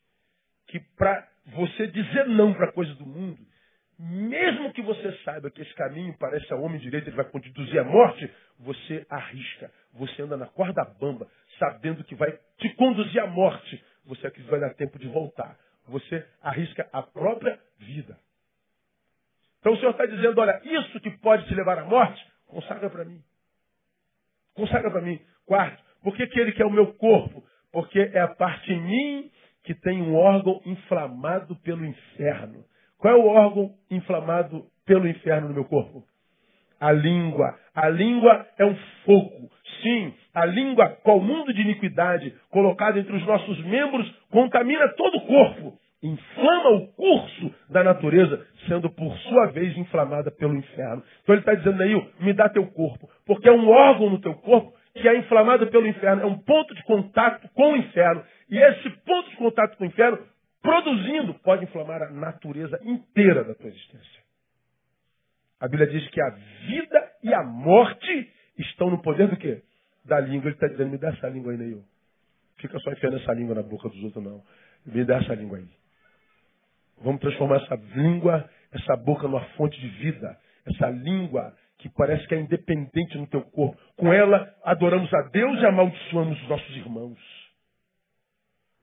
que 0.68 0.80
para 0.98 1.28
você 1.48 1.88
dizer 1.88 2.28
não 2.28 2.54
para 2.54 2.72
coisa 2.72 2.94
do 2.96 3.06
mundo, 3.06 3.40
mesmo 4.00 4.72
que 4.72 4.82
você 4.82 5.12
saiba 5.26 5.52
que 5.52 5.62
esse 5.62 5.74
caminho 5.74 6.16
parece 6.18 6.52
a 6.54 6.56
homem 6.56 6.80
direito, 6.80 7.10
ele 7.10 7.18
vai 7.18 7.26
conduzir 7.26 7.80
à 7.80 7.84
morte, 7.84 8.32
você 8.60 9.06
arrisca. 9.10 9.70
Você 9.96 10.22
anda 10.22 10.38
na 10.38 10.48
corda 10.48 10.86
bamba, 10.86 11.28
sabendo 11.58 12.02
que 12.06 12.16
vai 12.16 12.32
te 12.58 12.74
conduzir 12.76 13.22
à 13.22 13.28
morte. 13.28 13.84
Você 14.06 14.26
aqui 14.26 14.42
vai 14.44 14.62
dar 14.62 14.74
tempo 14.76 14.98
de 14.98 15.10
voltar. 15.10 15.58
Você 15.90 16.26
arrisca 16.42 16.88
a 16.94 17.02
própria 17.02 17.60
vida. 17.78 18.18
Então 19.60 19.74
o 19.74 19.78
Senhor 19.78 19.92
está 19.92 20.06
dizendo, 20.06 20.40
olha, 20.40 20.62
isso 20.64 20.98
que 21.02 21.12
pode 21.18 21.46
te 21.48 21.54
levar 21.54 21.80
à 21.80 21.84
morte, 21.84 22.26
consagra 22.48 22.90
para 22.90 23.04
mim. 23.04 23.22
Consagra 24.54 24.90
para 24.90 25.02
mim. 25.02 25.20
Quarto, 25.46 25.84
por 26.02 26.16
que, 26.16 26.26
que 26.28 26.40
ele 26.40 26.54
quer 26.54 26.66
o 26.66 26.72
meu 26.72 26.94
corpo? 26.94 27.44
Porque 27.70 28.00
é 28.00 28.22
a 28.22 28.30
parte 28.30 28.72
em 28.72 28.82
mim 28.82 29.32
que 29.64 29.76
tem 29.76 30.02
um 30.02 30.16
órgão 30.16 30.62
inflamado 30.66 31.54
pelo 31.58 31.86
inferno. 31.86 32.64
Qual 33.00 33.14
é 33.14 33.18
o 33.18 33.28
órgão 33.28 33.72
inflamado 33.90 34.66
pelo 34.86 35.08
inferno 35.08 35.48
no 35.48 35.54
meu 35.54 35.66
corpo? 35.66 36.04
A 36.80 36.92
língua. 36.92 37.58
A 37.74 37.90
língua 37.90 38.46
é 38.58 38.66
um 38.66 38.76
fogo. 39.06 39.50
Sim, 39.82 40.14
a 40.34 40.46
língua, 40.46 40.90
qual 41.04 41.20
mundo 41.20 41.54
de 41.54 41.62
iniquidade 41.62 42.34
colocado 42.50 43.00
entre 43.00 43.16
os 43.16 43.26
nossos 43.26 43.64
membros, 43.66 44.10
contamina 44.30 44.88
todo 44.90 45.18
o 45.18 45.26
corpo, 45.26 45.80
inflama 46.04 46.70
o 46.72 46.88
curso 46.88 47.56
da 47.70 47.84
natureza, 47.84 48.46
sendo 48.68 48.90
por 48.90 49.16
sua 49.20 49.48
vez 49.48 49.78
inflamada 49.78 50.30
pelo 50.32 50.56
inferno. 50.56 51.02
Então 51.24 51.36
ele 51.36 51.42
está 51.42 51.54
dizendo 51.54 51.82
aí, 51.82 52.08
me 52.20 52.34
dá 52.34 52.50
teu 52.50 52.68
corpo, 52.68 53.10
porque 53.26 53.48
é 53.48 53.52
um 53.52 53.70
órgão 53.70 54.10
no 54.10 54.20
teu 54.20 54.34
corpo 54.34 54.74
que 54.94 55.08
é 55.08 55.18
inflamado 55.18 55.68
pelo 55.68 55.88
inferno, 55.88 56.24
é 56.24 56.26
um 56.26 56.38
ponto 56.38 56.76
de 56.76 56.84
contato 56.84 57.48
com 57.54 57.74
o 57.74 57.78
inferno. 57.78 58.24
E 58.50 58.58
esse 58.58 58.90
ponto 59.06 59.30
de 59.30 59.38
contato 59.38 59.78
com 59.78 59.84
o 59.86 59.88
inferno, 59.88 60.20
produzindo, 60.62 61.34
pode 61.36 61.64
inflamar 61.64 62.02
a 62.04 62.10
natureza 62.10 62.80
inteira 62.84 63.44
da 63.44 63.56
tua 63.56 63.70
existência. 63.70 64.24
A 65.60 65.68
Bíblia 65.68 65.88
diz 65.88 66.08
que 66.10 66.22
a 66.22 66.30
vida 66.30 67.12
e 67.24 67.34
a 67.34 67.44
morte 67.44 68.32
estão 68.58 68.90
no 68.90 69.02
poder 69.02 69.28
do 69.28 69.38
quê? 69.38 69.62
Da 70.06 70.20
língua. 70.20 70.48
Ele 70.48 70.56
está 70.56 70.68
dizendo, 70.68 70.92
me 70.92 70.98
dá 70.98 71.10
essa 71.10 71.28
língua 71.28 71.52
aí, 71.52 71.58
Neil. 71.58 71.84
Fica 72.58 72.80
só 72.80 72.92
enfiando 72.92 73.18
essa 73.18 73.34
língua 73.34 73.56
na 73.56 73.64
boca 73.64 73.90
dos 73.90 74.04
outros, 74.04 74.24
não. 74.24 74.42
Me 74.86 75.04
dá 75.04 75.18
essa 75.18 75.34
língua 75.34 75.58
aí. 75.58 75.68
Vamos 77.02 77.22
transformar 77.22 77.58
essa 77.58 77.76
língua, 77.96 78.50
essa 78.72 78.96
boca 78.98 79.24
numa 79.24 79.44
fonte 79.56 79.80
de 79.80 79.88
vida. 79.88 80.38
Essa 80.66 80.90
língua 80.90 81.54
que 81.78 81.90
parece 81.90 82.28
que 82.28 82.36
é 82.36 82.40
independente 82.40 83.18
no 83.18 83.28
teu 83.28 83.42
corpo. 83.42 83.78
Com 83.96 84.14
ela, 84.14 84.54
adoramos 84.64 85.14
a 85.14 85.22
Deus 85.30 85.60
e 85.62 85.66
amaldiçoamos 85.66 86.42
os 86.42 86.50
nossos 86.50 86.76
irmãos. 86.76 87.39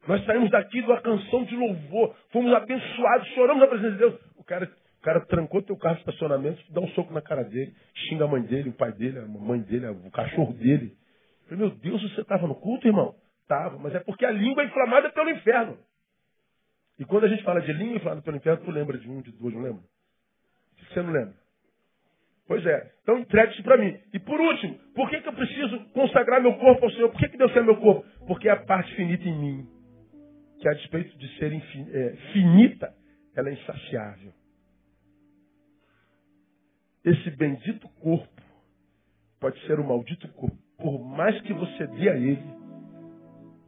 Nós 0.07 0.25
saímos 0.25 0.51
daqui 0.51 0.81
de 0.81 0.87
uma 0.87 1.01
canção 1.01 1.45
de 1.45 1.57
louvor, 1.57 2.15
fomos 2.31 2.53
abençoados, 2.53 3.29
choramos 3.29 3.61
na 3.61 3.69
presença 3.69 3.93
de 3.93 3.99
Deus. 3.99 4.15
O 4.37 4.45
cara 4.45 4.71
cara 5.07 5.21
trancou 5.21 5.63
teu 5.63 5.77
carro 5.77 5.95
no 5.95 6.01
estacionamento, 6.01 6.61
dá 6.73 6.81
um 6.81 6.89
soco 6.89 7.15
na 7.15 7.23
cara 7.23 7.45
dele, 7.45 7.73
xinga 7.95 8.25
a 8.25 8.29
mãe 8.29 8.43
dele, 8.43 8.71
o 8.71 8.73
pai 8.73 8.91
dele, 8.91 9.21
a 9.21 9.25
mãe 9.25 9.61
dele, 9.61 9.87
o 9.87 10.11
cachorro 10.11 10.53
dele. 10.53 10.97
Eu 11.43 11.49
falei, 11.49 11.59
meu 11.65 11.71
Deus, 11.77 12.03
você 12.03 12.23
estava 12.23 12.49
no 12.49 12.57
culto, 12.57 12.89
irmão? 12.89 13.15
Tava, 13.47 13.79
mas 13.79 13.95
é 13.95 14.01
porque 14.01 14.27
a 14.27 14.33
língua 14.33 14.65
é 14.65 14.67
inflamada 14.67 15.09
pelo 15.11 15.31
inferno. 15.31 15.79
E 16.99 17.05
quando 17.05 17.23
a 17.23 17.29
gente 17.29 17.45
fala 17.45 17.61
de 17.61 17.73
língua 17.73 17.99
inflamada 17.99 18.23
pelo 18.23 18.37
inferno, 18.37 18.65
tu 18.65 18.71
lembra 18.73 18.99
de 18.99 19.09
um, 19.09 19.23
de 19.23 19.31
dois, 19.31 19.55
não 19.55 19.63
lembra? 19.63 19.83
Você 20.89 21.01
não 21.01 21.13
lembra? 21.13 21.35
Pois 22.49 22.67
é. 22.67 22.91
Então 23.03 23.19
entregue 23.19 23.53
isso 23.53 23.63
para 23.63 23.77
mim. 23.77 23.97
E 24.13 24.19
por 24.19 24.41
último, 24.41 24.77
por 24.93 25.09
que, 25.09 25.21
que 25.21 25.29
eu 25.29 25.33
preciso 25.35 25.79
consagrar 25.91 26.43
meu 26.43 26.55
corpo 26.55 26.85
ao 26.85 26.91
Senhor? 26.91 27.11
Por 27.11 27.21
que, 27.21 27.29
que 27.29 27.39
Deus 27.39 27.53
quer 27.53 27.63
meu 27.63 27.77
corpo? 27.77 28.05
Porque 28.27 28.49
é 28.49 28.53
a 28.53 28.65
parte 28.65 28.93
finita 28.97 29.23
em 29.23 29.39
mim, 29.39 29.69
que 30.61 30.69
a 30.69 30.73
despeito 30.73 31.17
de 31.19 31.39
ser 31.39 31.53
é, 31.53 32.17
finita, 32.33 32.95
ela 33.35 33.49
é 33.49 33.53
insaciável 33.53 34.33
esse 37.07 37.31
bendito 37.31 37.89
corpo 38.01 38.43
pode 39.39 39.59
ser 39.67 39.79
um 39.79 39.87
maldito 39.87 40.27
corpo. 40.33 40.57
Por 40.77 40.99
mais 40.99 41.41
que 41.43 41.53
você 41.53 41.87
dê 41.87 42.09
a 42.09 42.17
ele, 42.17 42.45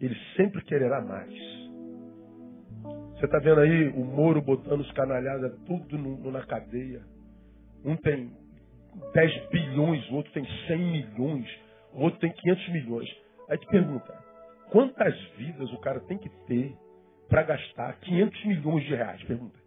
ele 0.01 0.17
sempre 0.37 0.61
quererá 0.65 1.01
mais. 1.01 1.33
Você 3.15 3.27
está 3.27 3.39
vendo 3.39 3.61
aí 3.61 3.89
o 3.91 4.05
Moro 4.05 4.43
botando 4.43 4.81
os 4.81 4.93
canalhadas 4.93 5.57
tudo 5.67 5.97
no, 5.97 6.31
na 6.33 6.45
cadeia. 6.45 7.01
Um 7.85 7.97
tem 7.97 8.33
10 9.15 9.49
bilhões, 9.51 10.11
o 10.11 10.17
outro 10.17 10.33
tem 10.33 10.45
100 10.67 10.79
milhões, 10.79 11.49
o 11.93 12.03
outro 12.03 12.19
tem 12.19 12.33
500 12.33 12.69
milhões. 12.71 13.09
Aí 13.49 13.57
te 13.57 13.67
pergunta, 13.69 14.13
quantas 14.71 15.19
vidas 15.37 15.73
o 15.73 15.79
cara 15.79 16.01
tem 16.01 16.19
que 16.19 16.29
ter 16.47 16.77
para 17.29 17.43
gastar 17.43 17.99
500 18.01 18.45
milhões 18.47 18.85
de 18.85 18.95
reais? 18.95 19.23
Pergunta. 19.25 19.59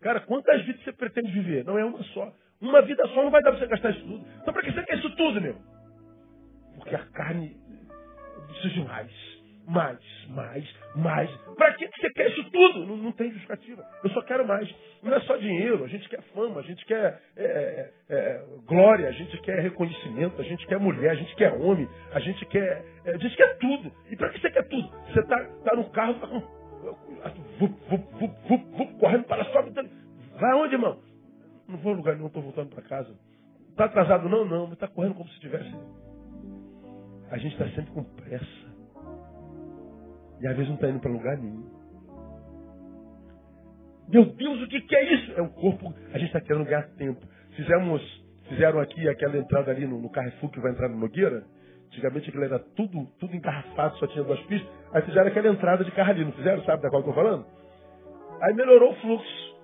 Cara, 0.00 0.20
quantas 0.20 0.64
vidas 0.64 0.82
você 0.84 0.92
pretende 0.92 1.30
viver? 1.32 1.64
Não 1.64 1.78
é 1.78 1.84
uma 1.84 2.02
só. 2.04 2.32
Uma 2.60 2.82
vida 2.82 3.06
só 3.08 3.22
não 3.22 3.30
vai 3.30 3.42
dar 3.42 3.50
para 3.50 3.60
você 3.60 3.66
gastar 3.66 3.90
isso 3.90 4.06
tudo. 4.06 4.26
Então 4.42 4.54
para 4.54 4.62
que 4.62 4.72
você 4.72 4.82
quer 4.82 4.98
isso 4.98 5.16
tudo, 5.16 5.40
meu? 5.40 5.56
Porque 6.76 6.94
a 6.94 7.04
carne 7.06 7.56
precisa 8.48 8.74
de 8.74 8.84
mais. 8.84 9.33
Mais, 9.66 9.98
mais, 10.28 10.76
mais. 10.94 11.30
Para 11.56 11.72
que 11.74 11.88
você 11.88 12.10
quer 12.10 12.28
isso 12.30 12.50
tudo? 12.50 12.86
Não, 12.86 12.96
não, 12.98 13.12
tem 13.12 13.30
justificativa. 13.30 13.82
Eu 14.02 14.10
só 14.10 14.20
quero 14.22 14.46
mais. 14.46 14.68
Não 15.02 15.14
é 15.14 15.20
só 15.20 15.36
dinheiro, 15.36 15.84
a 15.84 15.88
gente 15.88 16.06
quer 16.08 16.20
fama, 16.34 16.60
a 16.60 16.62
gente 16.62 16.84
quer 16.84 17.18
é, 17.36 17.44
é, 17.44 17.90
é, 18.10 18.44
glória, 18.66 19.08
a 19.08 19.12
gente 19.12 19.40
quer 19.40 19.60
reconhecimento, 19.60 20.40
a 20.40 20.44
gente 20.44 20.66
quer 20.66 20.78
mulher, 20.78 21.12
a 21.12 21.14
gente 21.14 21.34
quer 21.36 21.52
homem, 21.54 21.88
a 22.12 22.20
gente 22.20 22.44
quer. 22.46 22.84
É, 23.06 23.14
a 23.14 23.18
gente 23.18 23.36
quer 23.36 23.56
tudo. 23.58 23.90
E 24.10 24.16
para 24.16 24.28
que 24.30 24.40
você 24.40 24.50
quer 24.50 24.68
tudo? 24.68 24.88
Você 25.12 25.20
está 25.20 25.44
tá 25.44 25.76
no 25.76 25.90
carro, 25.90 26.14
tá 26.14 26.26
com. 26.26 26.40
Correndo 28.98 29.24
para 29.24 29.44
só. 29.46 29.62
Vai 29.62 30.50
aonde, 30.52 30.74
irmão? 30.74 31.00
Não 31.66 31.78
vou 31.78 31.94
a 31.94 31.96
lugar 31.96 32.14
nenhum, 32.16 32.26
estou 32.26 32.42
voltando 32.42 32.68
para 32.74 32.82
casa. 32.82 33.16
Está 33.70 33.86
atrasado? 33.86 34.28
Não, 34.28 34.44
não, 34.44 34.64
mas 34.64 34.74
está 34.74 34.88
correndo 34.88 35.14
como 35.14 35.28
se 35.30 35.40
tivesse. 35.40 35.74
A 37.30 37.38
gente 37.38 37.52
está 37.52 37.64
sempre 37.70 37.92
com 37.92 38.04
pressa. 38.04 38.73
E 40.44 40.46
às 40.46 40.54
vezes 40.54 40.68
não 40.68 40.74
está 40.74 40.90
indo 40.90 41.00
para 41.00 41.10
lugar 41.10 41.38
nenhum. 41.38 41.64
Meu 44.10 44.26
Deus, 44.26 44.60
o 44.60 44.68
que, 44.68 44.78
que 44.82 44.94
é 44.94 45.14
isso? 45.14 45.32
É 45.38 45.40
o 45.40 45.48
corpo, 45.48 45.94
a 46.12 46.18
gente 46.18 46.26
está 46.26 46.40
querendo 46.42 46.66
ganhar 46.66 46.86
tempo. 46.98 47.26
Fizemos, 47.56 48.02
fizeram 48.50 48.78
aqui 48.78 49.08
aquela 49.08 49.38
entrada 49.38 49.70
ali 49.70 49.86
no, 49.86 49.98
no 50.02 50.10
Carrefour 50.10 50.50
que 50.50 50.60
vai 50.60 50.72
entrar 50.72 50.90
no 50.90 50.98
Nogueira. 50.98 51.44
Antigamente 51.86 52.28
aquilo 52.28 52.44
era 52.44 52.58
tudo, 52.58 53.06
tudo 53.18 53.34
engarrafado, 53.34 53.96
só 53.96 54.06
tinha 54.06 54.22
duas 54.22 54.38
pistas. 54.40 54.70
Aí 54.92 55.00
fizeram 55.00 55.28
aquela 55.28 55.48
entrada 55.48 55.82
de 55.82 55.90
carro 55.92 56.10
ali, 56.10 56.24
não 56.26 56.32
fizeram? 56.32 56.62
Sabe 56.64 56.82
da 56.82 56.90
qual 56.90 57.02
eu 57.02 57.08
estou 57.08 57.24
falando? 57.24 57.46
Aí 58.42 58.52
melhorou 58.52 58.92
o 58.92 58.96
fluxo. 58.96 59.56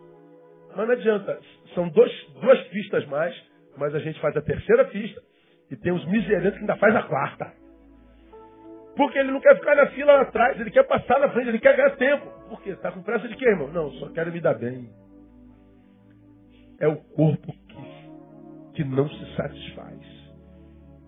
Mas 0.74 0.86
não 0.86 0.94
adianta. 0.94 1.38
São 1.74 1.90
dois, 1.90 2.10
duas 2.40 2.58
pistas 2.68 3.04
mais, 3.08 3.36
mas 3.76 3.94
a 3.94 3.98
gente 3.98 4.18
faz 4.18 4.34
a 4.34 4.40
terceira 4.40 4.86
pista 4.86 5.20
e 5.70 5.76
tem 5.76 5.92
os 5.92 6.06
miserantes 6.06 6.54
que 6.54 6.60
ainda 6.60 6.76
faz 6.76 6.96
a 6.96 7.02
quarta. 7.02 7.59
Porque 9.00 9.18
ele 9.18 9.32
não 9.32 9.40
quer 9.40 9.56
ficar 9.56 9.74
na 9.74 9.86
fila 9.86 10.12
lá 10.12 10.20
atrás, 10.20 10.60
ele 10.60 10.70
quer 10.70 10.82
passar 10.82 11.18
na 11.20 11.30
frente, 11.30 11.48
ele 11.48 11.58
quer 11.58 11.74
ganhar 11.74 11.96
tempo. 11.96 12.26
Por 12.50 12.60
quê? 12.60 12.68
Está 12.68 12.92
com 12.92 13.00
pressa 13.02 13.26
de 13.26 13.34
quê, 13.34 13.46
irmão? 13.46 13.68
Não, 13.68 13.90
só 13.92 14.10
quero 14.10 14.30
me 14.30 14.42
dar 14.42 14.52
bem. 14.52 14.90
É 16.78 16.86
o 16.86 16.96
corpo 16.96 17.50
que, 17.50 18.74
que 18.74 18.84
não 18.84 19.08
se 19.08 19.36
satisfaz. 19.36 19.98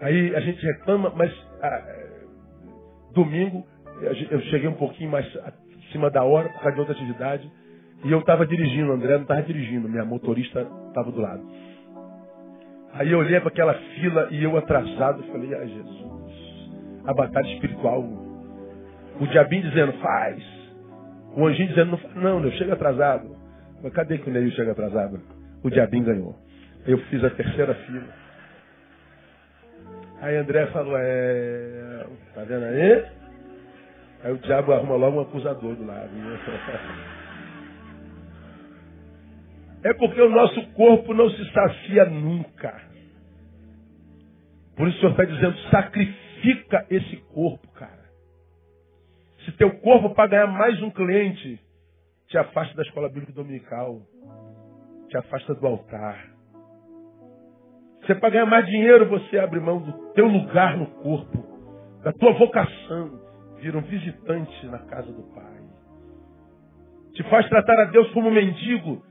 Aí 0.01 0.35
a 0.35 0.41
gente 0.41 0.65
reclama, 0.65 1.13
mas 1.15 1.31
ah, 1.61 1.83
domingo 3.13 3.63
eu 4.31 4.41
cheguei 4.41 4.71
um 4.71 4.77
pouquinho 4.77 5.11
mais 5.11 5.27
acima 5.91 6.11
da 6.11 6.25
hora 6.25 6.49
por 6.49 6.61
causa 6.61 6.73
de 6.73 6.81
outra 6.81 6.95
atividade. 6.95 7.53
E 8.07 8.11
eu 8.11 8.21
estava 8.21 8.47
dirigindo, 8.47 8.91
o 8.91 8.95
André 8.95 9.17
não 9.17 9.23
estava 9.23 9.43
dirigindo, 9.43 9.87
minha 9.87 10.07
motorista 10.07 10.67
estava 10.89 11.13
do 11.13 11.21
lado. 11.21 11.47
Aí 12.95 13.13
eu 13.13 13.19
olhei 13.19 13.39
para 13.39 13.51
aquela 13.51 13.75
fila 13.75 14.29
e 14.31 14.43
eu 14.43 14.57
atrasado, 14.57 15.23
falei, 15.25 15.55
ai 15.55 15.69
Jesus, 15.69 16.12
a 17.07 17.15
batalha 17.15 17.53
espiritual. 17.55 18.03
O 19.21 19.27
diabinho 19.27 19.63
dizendo, 19.63 19.93
faz. 19.95 20.43
O 21.37 21.47
anjinho 21.47 21.69
dizendo, 21.69 21.99
não 22.15 22.41
não, 22.41 22.45
eu 22.45 22.53
chego 22.53 22.73
atrasado. 22.73 23.37
Mas 23.83 23.93
cadê 23.93 24.19
que 24.19 24.29
o 24.29 24.33
Neil 24.33 24.51
chega 24.53 24.73
atrasado? 24.73 25.21
O 25.63 25.71
diabinho 25.71 26.05
ganhou. 26.05 26.37
Eu 26.87 26.99
fiz 27.07 27.23
a 27.25 27.31
terceira 27.31 27.75
fila. 27.75 28.09
Aí 30.21 30.37
André 30.37 30.67
falou, 30.67 30.95
é. 30.97 32.07
Tá 32.35 32.45
vendo 32.45 32.65
aí? 32.65 33.05
Aí 34.25 34.33
o 34.33 34.39
diabo 34.39 34.73
arruma 34.73 34.95
logo 34.97 35.19
um 35.19 35.23
acusador 35.23 35.75
do 35.75 35.87
lado. 35.87 36.11
É 39.85 39.93
porque 39.95 40.21
o 40.21 40.31
nosso 40.31 40.65
corpo 40.75 41.13
não 41.13 41.29
se 41.29 41.45
sacia 41.53 42.05
nunca. 42.05 42.73
Por 44.77 44.87
isso 44.87 44.97
o 44.99 45.01
Senhor 45.01 45.11
está 45.11 45.25
dizendo, 45.25 45.59
sacrifica 45.73 46.22
esse 46.91 47.17
corpo, 47.33 47.67
cara. 47.73 48.03
Se 49.45 49.53
teu 49.53 49.71
corpo 49.81 50.15
para 50.15 50.29
ganhar 50.29 50.47
mais 50.47 50.81
um 50.83 50.91
cliente, 50.91 51.61
te 52.29 52.39
afasta 52.39 52.75
da 52.75 52.83
escola 52.83 53.09
bíblica 53.09 53.33
dominical. 53.33 54.01
Te 55.09 55.17
afasta 55.17 55.55
do 55.55 55.67
altar. 55.67 56.31
Se 58.07 58.13
é 58.13 58.15
para 58.15 58.31
ganhar 58.31 58.47
mais 58.47 58.67
dinheiro, 58.67 59.09
você 59.09 59.39
abre 59.39 59.61
mão 59.61 59.81
do 59.81 60.13
teu 60.13 60.27
lugar 60.27 60.77
no 60.77 60.87
corpo, 61.03 62.01
da 62.03 62.13
tua 62.13 62.33
vocação. 62.33 63.21
Vira 63.61 63.79
um 63.79 63.83
visitante 63.83 64.67
na 64.67 64.79
casa 64.81 65.13
do 65.13 65.23
Pai. 65.35 65.63
Te 67.15 67.23
faz 67.25 67.49
tratar 67.49 67.81
a 67.81 67.85
Deus 67.87 68.11
como 68.13 68.31
mendigo 68.31 69.03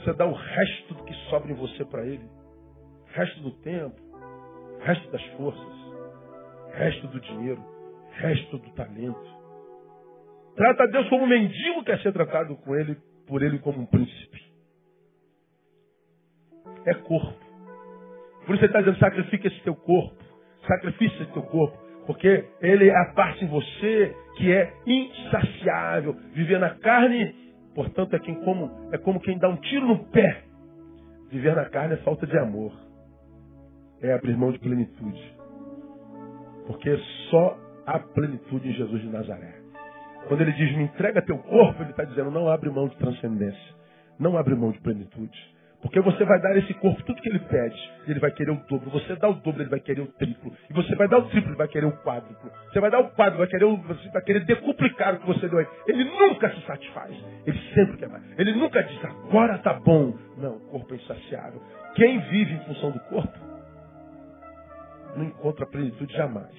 você 0.00 0.14
dá 0.14 0.26
o 0.26 0.32
resto 0.32 0.94
do 0.94 1.04
que 1.04 1.14
sobra 1.28 1.52
em 1.52 1.54
você 1.54 1.84
para 1.84 2.06
Ele. 2.06 2.26
Resto 3.08 3.40
do 3.42 3.50
tempo, 3.58 4.00
resto 4.80 5.10
das 5.10 5.22
forças, 5.36 5.79
resto 6.72 7.06
do 7.08 7.20
dinheiro, 7.20 7.62
resto 8.12 8.58
do 8.58 8.70
talento. 8.70 9.40
Trata 10.56 10.88
Deus 10.88 11.08
como 11.08 11.24
um 11.24 11.28
mendigo 11.28 11.84
quer 11.84 12.00
ser 12.00 12.12
tratado 12.12 12.56
com 12.56 12.74
Ele, 12.74 12.96
por 13.26 13.42
Ele 13.42 13.58
como 13.58 13.80
um 13.80 13.86
príncipe. 13.86 14.40
É 16.86 16.94
corpo. 16.94 17.50
Por 18.46 18.54
isso 18.54 18.64
ele 18.64 18.66
está 18.66 18.80
dizendo, 18.80 18.98
sacrifica 18.98 19.48
esse 19.48 19.60
teu 19.62 19.74
corpo. 19.74 20.16
Sacrifica 20.66 21.22
esse 21.22 21.32
teu 21.32 21.42
corpo. 21.42 21.78
Porque 22.06 22.44
ele 22.60 22.88
é 22.88 22.96
a 22.96 23.12
parte 23.12 23.44
em 23.44 23.48
você 23.48 24.16
que 24.36 24.50
é 24.50 24.72
insaciável. 24.86 26.14
Viver 26.32 26.58
na 26.58 26.70
carne 26.76 27.34
Portanto, 27.74 28.14
é, 28.14 28.18
quem 28.18 28.34
como, 28.42 28.70
é 28.92 28.98
como 28.98 29.20
quem 29.20 29.38
dá 29.38 29.48
um 29.48 29.56
tiro 29.56 29.86
no 29.86 30.04
pé. 30.06 30.44
Viver 31.30 31.54
na 31.54 31.66
carne 31.66 31.94
é 31.94 31.98
falta 31.98 32.26
de 32.26 32.36
amor. 32.36 32.72
É 34.02 34.12
abrir 34.12 34.36
mão 34.36 34.50
de 34.50 34.58
plenitude. 34.58 35.39
Porque 36.70 36.96
só 37.30 37.58
há 37.84 37.98
plenitude 37.98 38.68
em 38.68 38.72
Jesus 38.72 39.02
de 39.02 39.08
Nazaré. 39.08 39.54
Quando 40.28 40.42
ele 40.42 40.52
diz, 40.52 40.76
me 40.76 40.84
entrega 40.84 41.20
teu 41.20 41.36
corpo, 41.36 41.82
ele 41.82 41.90
está 41.90 42.04
dizendo, 42.04 42.30
não 42.30 42.48
abre 42.48 42.70
mão 42.70 42.86
de 42.86 42.96
transcendência. 42.96 43.74
Não 44.20 44.38
abre 44.38 44.54
mão 44.54 44.70
de 44.70 44.78
plenitude. 44.78 45.36
Porque 45.82 46.00
você 46.00 46.24
vai 46.24 46.40
dar 46.40 46.56
esse 46.56 46.72
corpo 46.74 47.02
tudo 47.02 47.20
que 47.20 47.28
ele 47.28 47.40
pede, 47.40 47.76
ele 48.06 48.20
vai 48.20 48.30
querer 48.30 48.52
o 48.52 48.56
dobro. 48.68 48.88
Você 48.90 49.16
dá 49.16 49.28
o 49.28 49.34
dobro, 49.34 49.62
ele 49.62 49.70
vai 49.70 49.80
querer 49.80 50.02
o 50.02 50.06
triplo. 50.06 50.52
E 50.68 50.72
você 50.72 50.94
vai 50.94 51.08
dar 51.08 51.18
o 51.18 51.28
triplo, 51.30 51.50
ele 51.50 51.58
vai 51.58 51.66
querer 51.66 51.86
o 51.86 51.92
quádruplo. 52.04 52.50
Você 52.70 52.78
vai 52.78 52.90
dar 52.90 53.00
o 53.00 53.10
quádruplo, 53.10 53.38
vai 53.38 53.48
querer 53.48 53.64
o, 53.64 53.76
você 53.78 54.08
vai 54.10 54.22
querer 54.22 54.44
decuplicar 54.44 55.14
o 55.14 55.20
que 55.20 55.26
você 55.26 55.48
deu 55.48 55.58
a 55.58 55.62
ele. 55.62 55.70
Ele 55.88 56.04
nunca 56.04 56.50
se 56.50 56.60
satisfaz. 56.66 57.16
Ele 57.44 57.58
sempre 57.74 57.96
quer 57.96 58.08
mais. 58.08 58.22
Ele 58.38 58.54
nunca 58.54 58.80
diz, 58.84 59.04
agora 59.04 59.58
tá 59.58 59.74
bom. 59.74 60.14
Não, 60.36 60.54
o 60.54 60.60
corpo 60.70 60.94
é 60.94 60.98
insaciável. 60.98 61.60
Quem 61.96 62.20
vive 62.28 62.54
em 62.54 62.60
função 62.66 62.92
do 62.92 63.00
corpo, 63.00 63.49
não 65.16 65.24
encontra 65.24 65.66
plenitude 65.66 66.12
jamais. 66.14 66.54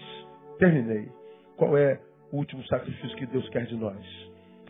Terminei. 0.59 1.09
Qual 1.57 1.77
é 1.77 1.99
o 2.31 2.37
último 2.37 2.63
sacrifício 2.67 3.17
que 3.17 3.25
Deus 3.25 3.47
quer 3.49 3.65
de 3.65 3.75
nós? 3.75 4.03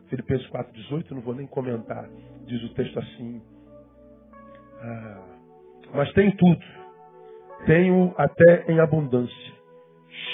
Filipenses 0.10 0.48
4,18, 0.50 1.12
não 1.12 1.22
vou 1.22 1.36
nem 1.36 1.48
comentar. 1.48 2.10
Diz 2.46 2.62
o 2.64 2.74
texto 2.74 3.00
assim 3.00 3.42
ah, 4.82 5.18
mas 5.94 6.12
tenho 6.14 6.36
tudo. 6.36 6.60
Tenho 7.66 8.14
até 8.18 8.66
em 8.72 8.80
abundância. 8.80 9.54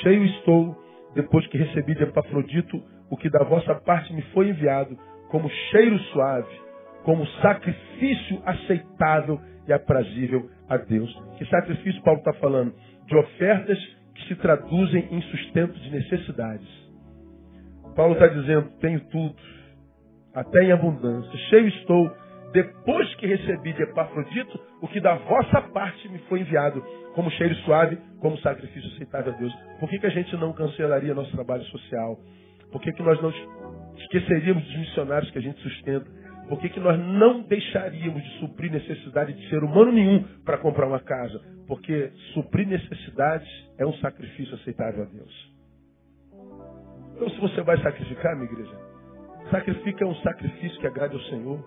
Cheio 0.01 0.23
estou, 0.25 0.75
depois 1.13 1.45
que 1.47 1.57
recebi 1.57 1.93
de 1.95 2.03
Epafrodito 2.03 2.81
o 3.09 3.17
que 3.17 3.29
da 3.29 3.43
vossa 3.43 3.75
parte 3.75 4.13
me 4.13 4.21
foi 4.33 4.49
enviado, 4.49 4.97
como 5.29 5.49
cheiro 5.49 5.97
suave, 6.11 6.61
como 7.03 7.25
sacrifício 7.41 8.41
aceitável 8.45 9.39
e 9.67 9.73
aprazível 9.73 10.49
a 10.69 10.77
Deus. 10.77 11.13
Que 11.37 11.45
sacrifício 11.45 12.01
Paulo 12.03 12.19
está 12.19 12.33
falando? 12.33 12.73
De 13.07 13.17
ofertas 13.17 13.77
que 14.15 14.27
se 14.27 14.35
traduzem 14.35 15.07
em 15.11 15.21
sustento 15.21 15.79
de 15.79 15.89
necessidades. 15.91 16.67
Paulo 17.95 18.13
está 18.13 18.27
dizendo: 18.27 18.69
tenho 18.79 18.99
tudo, 19.09 19.35
até 20.33 20.63
em 20.63 20.71
abundância. 20.71 21.37
Cheio 21.49 21.67
estou, 21.67 22.11
depois 22.53 23.13
que 23.15 23.25
recebi 23.25 23.73
de 23.73 23.83
Epafrodito 23.83 24.59
o 24.81 24.87
que 24.87 25.01
da 25.01 25.15
vossa 25.15 25.61
parte 25.73 26.07
me 26.09 26.19
foi 26.29 26.41
enviado, 26.41 26.83
como 27.15 27.31
cheiro 27.31 27.55
suave, 27.65 27.97
como 28.19 28.37
sacrifício 28.39 28.89
aceitável 28.93 29.33
a 29.33 29.37
Deus. 29.37 29.53
Por 29.79 29.89
que, 29.89 29.99
que 29.99 30.05
a 30.05 30.11
gente 30.11 30.35
não 30.37 30.53
cancelaria 30.53 31.13
nosso 31.13 31.31
trabalho 31.31 31.63
social? 31.65 32.19
Por 32.71 32.81
que, 32.81 32.91
que 32.91 33.01
nós 33.01 33.19
não 33.21 33.33
esqueceríamos 33.97 34.63
dos 34.63 34.77
missionários 34.77 35.31
que 35.31 35.39
a 35.39 35.41
gente 35.41 35.59
sustenta? 35.61 36.05
Por 36.47 36.59
que, 36.59 36.69
que 36.69 36.79
nós 36.79 36.97
não 36.97 37.41
deixaríamos 37.41 38.23
de 38.23 38.39
suprir 38.39 38.71
necessidade 38.71 39.33
de 39.33 39.49
ser 39.49 39.63
humano 39.63 39.91
nenhum 39.91 40.23
para 40.45 40.57
comprar 40.57 40.87
uma 40.87 40.99
casa? 40.99 41.41
Porque 41.67 42.09
suprir 42.33 42.65
necessidades 42.67 43.47
é 43.77 43.85
um 43.85 43.93
sacrifício 43.95 44.55
aceitável 44.55 45.03
a 45.03 45.05
Deus. 45.05 45.57
Então, 47.15 47.29
se 47.29 47.39
você 47.39 47.61
vai 47.61 47.77
sacrificar, 47.81 48.35
minha 48.35 48.49
igreja, 48.49 48.77
sacrifica 49.51 50.05
um 50.05 50.15
sacrifício 50.17 50.79
que 50.79 50.87
agrade 50.87 51.15
ao 51.15 51.21
Senhor 51.23 51.59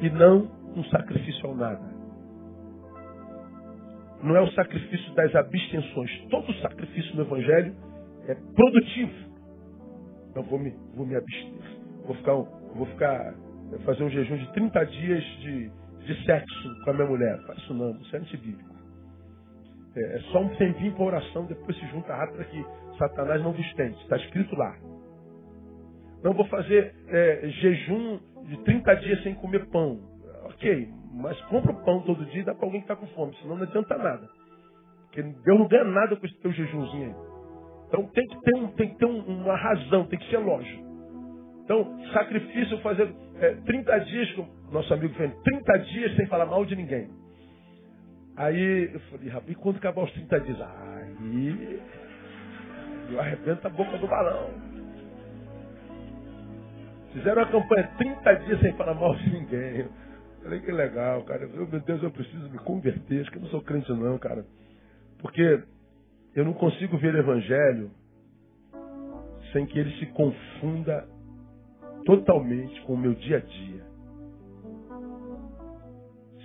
e 0.00 0.10
não 0.10 0.50
um 0.76 0.84
sacrifício 0.84 1.46
ao 1.46 1.56
nada. 1.56 1.94
Não 4.22 4.36
é 4.36 4.40
o 4.40 4.50
sacrifício 4.52 5.12
das 5.14 5.34
abstenções. 5.34 6.10
Todo 6.30 6.52
sacrifício 6.60 7.16
no 7.16 7.22
Evangelho 7.22 7.74
é 8.28 8.34
produtivo. 8.34 9.12
Não 10.34 10.42
vou 10.44 10.58
me, 10.58 10.74
vou 10.94 11.06
me 11.06 11.16
abster. 11.16 11.52
Vou 12.06 12.14
ficar, 12.16 12.34
vou 12.34 12.86
ficar, 12.86 13.34
fazer 13.80 14.04
um 14.04 14.10
jejum 14.10 14.36
de 14.36 14.52
30 14.52 14.84
dias 14.86 15.24
de, 15.40 15.70
de 16.06 16.24
sexo 16.24 16.84
com 16.84 16.90
a 16.90 16.94
minha 16.94 17.06
mulher. 17.06 17.40
Faz 17.46 17.58
isso 17.58 17.74
não, 17.74 17.90
isso 18.00 18.16
é 18.16 18.18
antibíblico. 18.18 18.74
É, 19.96 20.16
é 20.16 20.20
só 20.32 20.40
um 20.40 20.48
tempinho 20.56 20.92
para 20.94 21.04
oração, 21.04 21.46
depois 21.46 21.76
se 21.78 21.86
junta 21.88 22.14
rápido 22.14 22.36
para 22.36 22.44
que 22.46 22.66
Satanás 22.98 23.42
não 23.42 23.52
vos 23.52 23.74
tente. 23.74 24.00
Está 24.02 24.16
escrito 24.16 24.54
lá. 24.56 24.76
Não 26.22 26.32
vou 26.32 26.46
fazer 26.46 26.94
é, 27.08 27.48
jejum 27.48 28.18
de 28.44 28.56
30 28.64 28.94
dias 28.96 29.22
sem 29.22 29.34
comer 29.34 29.66
pão. 29.66 30.00
Ok, 30.44 30.88
mas 31.14 31.40
compra 31.42 31.72
o 31.72 31.84
pão 31.84 32.00
todo 32.02 32.24
dia 32.26 32.42
e 32.42 32.44
dá 32.44 32.54
para 32.54 32.66
alguém 32.66 32.80
que 32.80 32.90
está 32.90 32.96
com 32.96 33.06
fome, 33.14 33.34
senão 33.40 33.56
não 33.56 33.64
adianta 33.64 33.96
nada. 33.96 34.28
Porque 35.04 35.22
Deus 35.22 35.58
não 35.58 35.68
ganha 35.68 35.84
nada 35.84 36.16
com 36.16 36.26
esse 36.26 36.38
teu 36.40 36.52
jejumzinho 36.52 37.06
aí. 37.06 37.34
Então 37.88 38.06
tem 38.08 38.26
que 38.26 38.40
ter, 38.40 38.56
um, 38.56 38.68
tem 38.68 38.88
que 38.90 38.98
ter 38.98 39.06
um, 39.06 39.20
uma 39.20 39.56
razão, 39.56 40.06
tem 40.06 40.18
que 40.18 40.28
ser 40.28 40.38
lógico. 40.38 40.84
Então, 41.64 41.98
sacrifício 42.12 42.78
fazer 42.80 43.14
é, 43.40 43.54
30 43.54 43.98
dias, 44.00 44.36
nosso 44.70 44.92
amigo 44.94 45.14
fez 45.14 45.32
30 45.42 45.78
dias 45.78 46.16
sem 46.16 46.26
falar 46.26 46.46
mal 46.46 46.64
de 46.64 46.76
ninguém. 46.76 47.08
Aí 48.36 48.90
eu 48.92 49.00
falei, 49.00 49.28
rapaz, 49.28 49.50
e 49.50 49.54
quando 49.54 49.76
acabar 49.76 50.02
os 50.02 50.12
30 50.12 50.40
dias? 50.40 50.58
Aí 50.60 51.80
eu 53.10 53.20
arrebento 53.20 53.66
a 53.66 53.70
boca 53.70 53.96
do 53.98 54.06
balão. 54.06 54.50
Fizeram 57.12 57.42
a 57.42 57.46
campanha 57.46 57.90
30 57.96 58.34
dias 58.34 58.60
sem 58.60 58.72
falar 58.76 58.94
mal 58.94 59.14
de 59.14 59.30
ninguém. 59.30 59.88
Falei, 60.42 60.60
que 60.60 60.72
legal, 60.72 61.22
cara. 61.22 61.44
Eu, 61.44 61.66
meu 61.66 61.80
Deus, 61.80 62.02
eu 62.02 62.10
preciso 62.10 62.50
me 62.50 62.58
converter. 62.58 63.20
Acho 63.20 63.30
que 63.30 63.38
eu 63.38 63.42
não 63.42 63.48
sou 63.50 63.62
crente 63.62 63.90
não, 63.92 64.18
cara. 64.18 64.44
Porque 65.20 65.62
eu 66.34 66.44
não 66.44 66.52
consigo 66.52 66.98
ver 66.98 67.14
o 67.14 67.18
evangelho 67.18 67.90
sem 69.52 69.64
que 69.64 69.78
ele 69.78 69.96
se 69.98 70.06
confunda 70.06 71.08
totalmente 72.04 72.80
com 72.82 72.94
o 72.94 72.98
meu 72.98 73.14
dia 73.14 73.38
a 73.38 73.40
dia. 73.40 73.86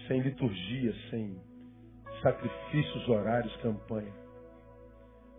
Sem 0.08 0.22
liturgia, 0.22 0.94
sem 1.10 1.40
sacrifícios, 2.22 3.08
horários, 3.08 3.56
campanha. 3.58 4.14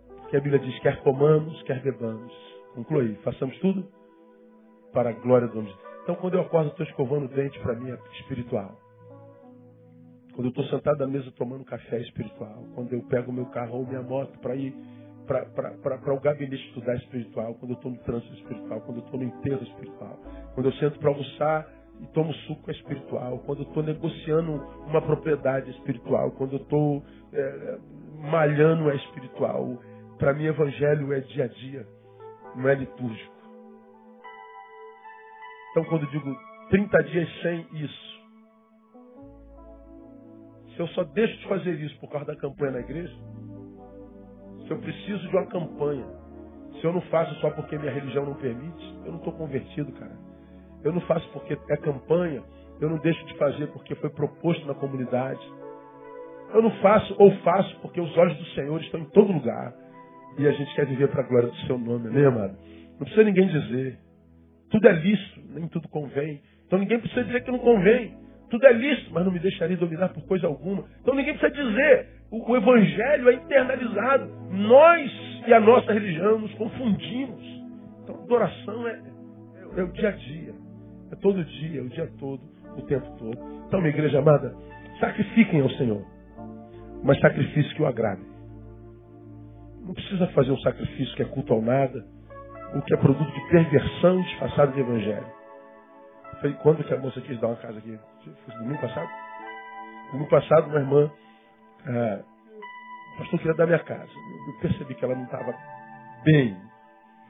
Porque 0.07 0.37
a 0.37 0.41
Bíblia 0.41 0.59
diz, 0.59 0.79
quer 0.79 1.01
comamos, 1.03 1.61
quer 1.63 1.81
bebamos. 1.81 2.33
Concluí, 2.73 3.15
façamos 3.17 3.57
tudo 3.59 3.85
para 4.93 5.09
a 5.09 5.13
glória 5.13 5.47
do 5.47 5.55
nome 5.55 5.75
Então, 6.03 6.15
quando 6.15 6.35
eu 6.35 6.41
acordo, 6.41 6.69
estou 6.69 6.85
escovando 6.85 7.25
o 7.25 7.27
dente, 7.27 7.59
para 7.59 7.75
mim 7.75 7.91
é 7.91 7.97
espiritual. 8.19 8.79
Quando 10.33 10.45
eu 10.45 10.49
estou 10.49 10.63
sentado 10.65 11.03
à 11.03 11.07
mesa 11.07 11.29
tomando 11.31 11.65
café 11.65 11.97
é 11.97 12.01
espiritual. 12.01 12.63
Quando 12.73 12.93
eu 12.93 13.01
pego 13.03 13.33
meu 13.33 13.45
carro 13.47 13.79
ou 13.79 13.85
minha 13.85 14.01
moto 14.01 14.39
para 14.39 14.55
ir 14.55 14.73
para 15.33 16.13
o 16.13 16.19
gabinete 16.19 16.67
estudar 16.67 16.95
espiritual. 16.95 17.55
Quando 17.55 17.71
eu 17.71 17.75
estou 17.75 17.91
no 17.91 17.97
trânsito 17.99 18.33
espiritual. 18.35 18.81
Quando 18.81 18.97
eu 18.97 19.03
estou 19.05 19.19
no 19.19 19.25
enterro 19.25 19.63
espiritual. 19.63 20.19
Quando 20.53 20.65
eu 20.67 20.73
sento 20.73 20.99
para 20.99 21.09
almoçar 21.09 21.67
e 22.01 22.07
tomo 22.07 22.33
suco 22.33 22.69
é 22.69 22.73
espiritual. 22.73 23.39
Quando 23.39 23.59
eu 23.59 23.67
estou 23.67 23.83
negociando 23.83 24.53
uma 24.87 25.01
propriedade 25.01 25.69
espiritual. 25.71 26.31
Quando 26.31 26.53
eu 26.53 26.61
estou 26.61 27.03
é, 27.33 27.77
malhando 28.21 28.89
é 28.89 28.95
espiritual. 28.95 29.77
Para 30.17 30.33
mim, 30.33 30.45
evangelho 30.45 31.11
é 31.13 31.19
dia 31.21 31.45
a 31.45 31.47
dia, 31.47 31.87
não 32.55 32.69
é 32.69 32.75
litúrgico. 32.75 33.33
Então, 35.71 35.83
quando 35.85 36.05
digo 36.11 36.37
30 36.69 37.03
dias 37.05 37.29
sem 37.41 37.65
isso, 37.73 38.21
se 40.75 40.79
eu 40.79 40.87
só 40.89 41.03
deixo 41.05 41.37
de 41.39 41.47
fazer 41.47 41.73
isso 41.79 41.99
por 41.99 42.09
causa 42.11 42.27
da 42.27 42.35
campanha 42.35 42.73
na 42.73 42.79
igreja, 42.81 43.13
eu 44.71 44.79
preciso 44.79 45.27
de 45.27 45.35
uma 45.35 45.45
campanha, 45.47 46.05
se 46.79 46.85
eu 46.85 46.93
não 46.93 47.01
faço 47.01 47.33
só 47.35 47.49
porque 47.51 47.77
minha 47.77 47.91
religião 47.91 48.25
não 48.25 48.35
permite, 48.35 48.99
eu 49.05 49.11
não 49.11 49.19
estou 49.19 49.33
convertido, 49.33 49.91
cara. 49.93 50.17
Eu 50.83 50.91
não 50.91 51.01
faço 51.01 51.27
porque 51.31 51.53
é 51.69 51.77
campanha, 51.77 52.41
eu 52.79 52.89
não 52.89 52.97
deixo 52.97 53.23
de 53.25 53.37
fazer 53.37 53.67
porque 53.67 53.93
foi 53.95 54.09
proposto 54.09 54.65
na 54.65 54.73
comunidade. 54.73 55.41
Eu 56.53 56.61
não 56.61 56.71
faço 56.81 57.15
ou 57.19 57.31
faço 57.37 57.79
porque 57.81 58.01
os 58.01 58.17
olhos 58.17 58.35
do 58.37 58.45
Senhor 58.47 58.81
estão 58.81 58.99
em 58.99 59.05
todo 59.05 59.31
lugar. 59.31 59.73
E 60.37 60.47
a 60.47 60.51
gente 60.51 60.73
quer 60.73 60.87
viver 60.87 61.09
para 61.09 61.21
a 61.21 61.27
glória 61.27 61.49
do 61.49 61.55
seu 61.67 61.77
nome, 61.77 62.09
né, 62.09 62.25
amado? 62.25 62.57
Não 62.91 62.99
precisa 62.99 63.23
ninguém 63.23 63.47
dizer. 63.47 63.99
Tudo 64.69 64.87
é 64.87 64.93
lícito, 64.93 65.41
nem 65.49 65.67
tudo 65.67 65.87
convém. 65.89 66.41
Então 66.65 66.79
ninguém 66.79 66.99
precisa 66.99 67.23
dizer 67.25 67.43
que 67.43 67.51
não 67.51 67.59
convém. 67.59 68.17
Tudo 68.51 68.67
é 68.67 68.73
lícito, 68.73 69.11
mas 69.13 69.25
não 69.25 69.31
me 69.31 69.39
deixaria 69.39 69.77
dominar 69.77 70.09
por 70.09 70.23
coisa 70.27 70.45
alguma. 70.45 70.83
Então 71.01 71.15
ninguém 71.15 71.35
precisa 71.35 71.63
dizer. 71.63 72.21
O, 72.29 72.51
o 72.51 72.57
evangelho 72.57 73.29
é 73.29 73.33
internalizado. 73.33 74.29
Nós 74.51 75.11
e 75.47 75.53
a 75.53 75.59
nossa 75.59 75.91
religião 75.91 76.37
nos 76.37 76.53
confundimos. 76.53 77.43
Então 78.03 78.15
adoração 78.15 78.87
é, 78.87 78.91
é, 78.91 79.79
é 79.79 79.83
o 79.83 79.91
dia 79.91 80.09
a 80.09 80.11
dia. 80.11 80.53
É 81.11 81.15
todo 81.15 81.43
dia, 81.43 81.79
é 81.79 81.83
o 81.83 81.89
dia 81.89 82.09
todo, 82.19 82.41
o 82.77 82.81
tempo 82.83 83.09
todo. 83.17 83.37
Então, 83.67 83.81
minha 83.81 83.93
igreja 83.93 84.19
amada, 84.19 84.55
sacrifiquem 84.99 85.61
ao 85.61 85.69
Senhor. 85.71 86.05
Mas 87.03 87.19
sacrifício 87.19 87.75
que 87.75 87.81
o 87.81 87.87
agrade. 87.87 88.21
Não 89.81 89.93
precisa 89.93 90.27
fazer 90.27 90.51
um 90.51 90.59
sacrifício 90.59 91.15
que 91.15 91.23
é 91.23 91.25
culto 91.25 91.53
ao 91.53 91.61
nada 91.61 92.05
o 92.73 92.81
que 92.81 92.93
é 92.93 92.97
produto 92.97 93.29
de 93.29 93.49
perversão 93.49 94.21
disfarçada 94.21 94.71
de 94.71 94.79
evangelho. 94.79 95.40
Foi 96.41 96.53
quando 96.55 96.83
que 96.83 96.93
a 96.93 96.97
moça 96.97 97.21
quis 97.21 97.39
dar 97.39 97.47
uma 97.47 97.55
casa 97.57 97.77
aqui? 97.77 97.97
Foi 98.23 98.55
domingo 98.55 98.81
passado? 98.81 99.09
Domingo 100.11 100.29
passado, 100.29 100.67
uma 100.67 100.79
irmã, 100.79 101.11
ah, 101.85 102.19
o 103.13 103.17
pastor 103.19 103.39
queria 103.39 103.53
dar 103.53 103.67
minha 103.67 103.79
casa. 103.79 104.11
Eu 104.47 104.59
percebi 104.59 104.95
que 104.95 105.05
ela 105.05 105.15
não 105.15 105.25
estava 105.25 105.53
bem. 106.25 106.57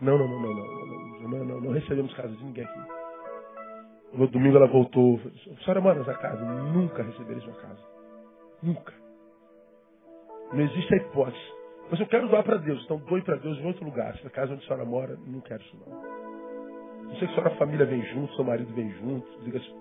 Não, 0.01 0.18
não, 0.18 0.28
não, 0.28 0.41
não, 0.41 0.53
não, 0.53 0.66
não, 0.66 1.30
não, 1.30 1.45
não, 1.45 1.62
não 1.62 1.72
recebemos 1.74 2.14
casa 2.14 2.30
de 2.30 2.43
ninguém 2.43 2.64
aqui. 2.64 2.80
No 4.14 4.28
domingo 4.28 4.57
ela 4.57 4.68
voltou, 4.68 5.20
a 5.20 5.64
senhora 5.64 5.82
mora 5.82 5.99
nessa 5.99 6.14
casa? 6.16 6.43
Nunca 6.43 7.03
recebereis 7.03 7.45
uma 7.45 7.55
casa. 7.55 7.82
Nunca. 8.64 8.93
Não 10.51 10.62
existe 10.62 10.93
a 10.93 10.97
hipótese. 10.97 11.62
Mas 11.89 11.99
eu 11.99 12.07
quero 12.07 12.28
doar 12.28 12.43
para 12.43 12.57
Deus, 12.57 12.84
então 12.84 12.97
doe 12.97 13.22
para 13.22 13.36
Deus 13.38 13.57
em 13.57 13.66
outro 13.66 13.84
lugar. 13.86 14.16
Se 14.18 14.24
na 14.24 14.30
casa 14.30 14.53
onde 14.53 14.64
a 14.64 14.68
senhora 14.68 14.86
mora, 14.86 15.18
não 15.26 15.41
quero 15.41 15.62
isso 15.62 15.78
não. 15.78 16.31
Não 17.12 17.18
sei 17.18 17.28
que 17.28 17.39
a 17.41 17.49
família 17.57 17.86
vem 17.86 18.01
junto, 18.14 18.34
seu 18.36 18.45
marido 18.45 18.74
vem 18.74 18.89
junto, 18.91 19.28
diga 19.43 19.59
se 19.59 19.74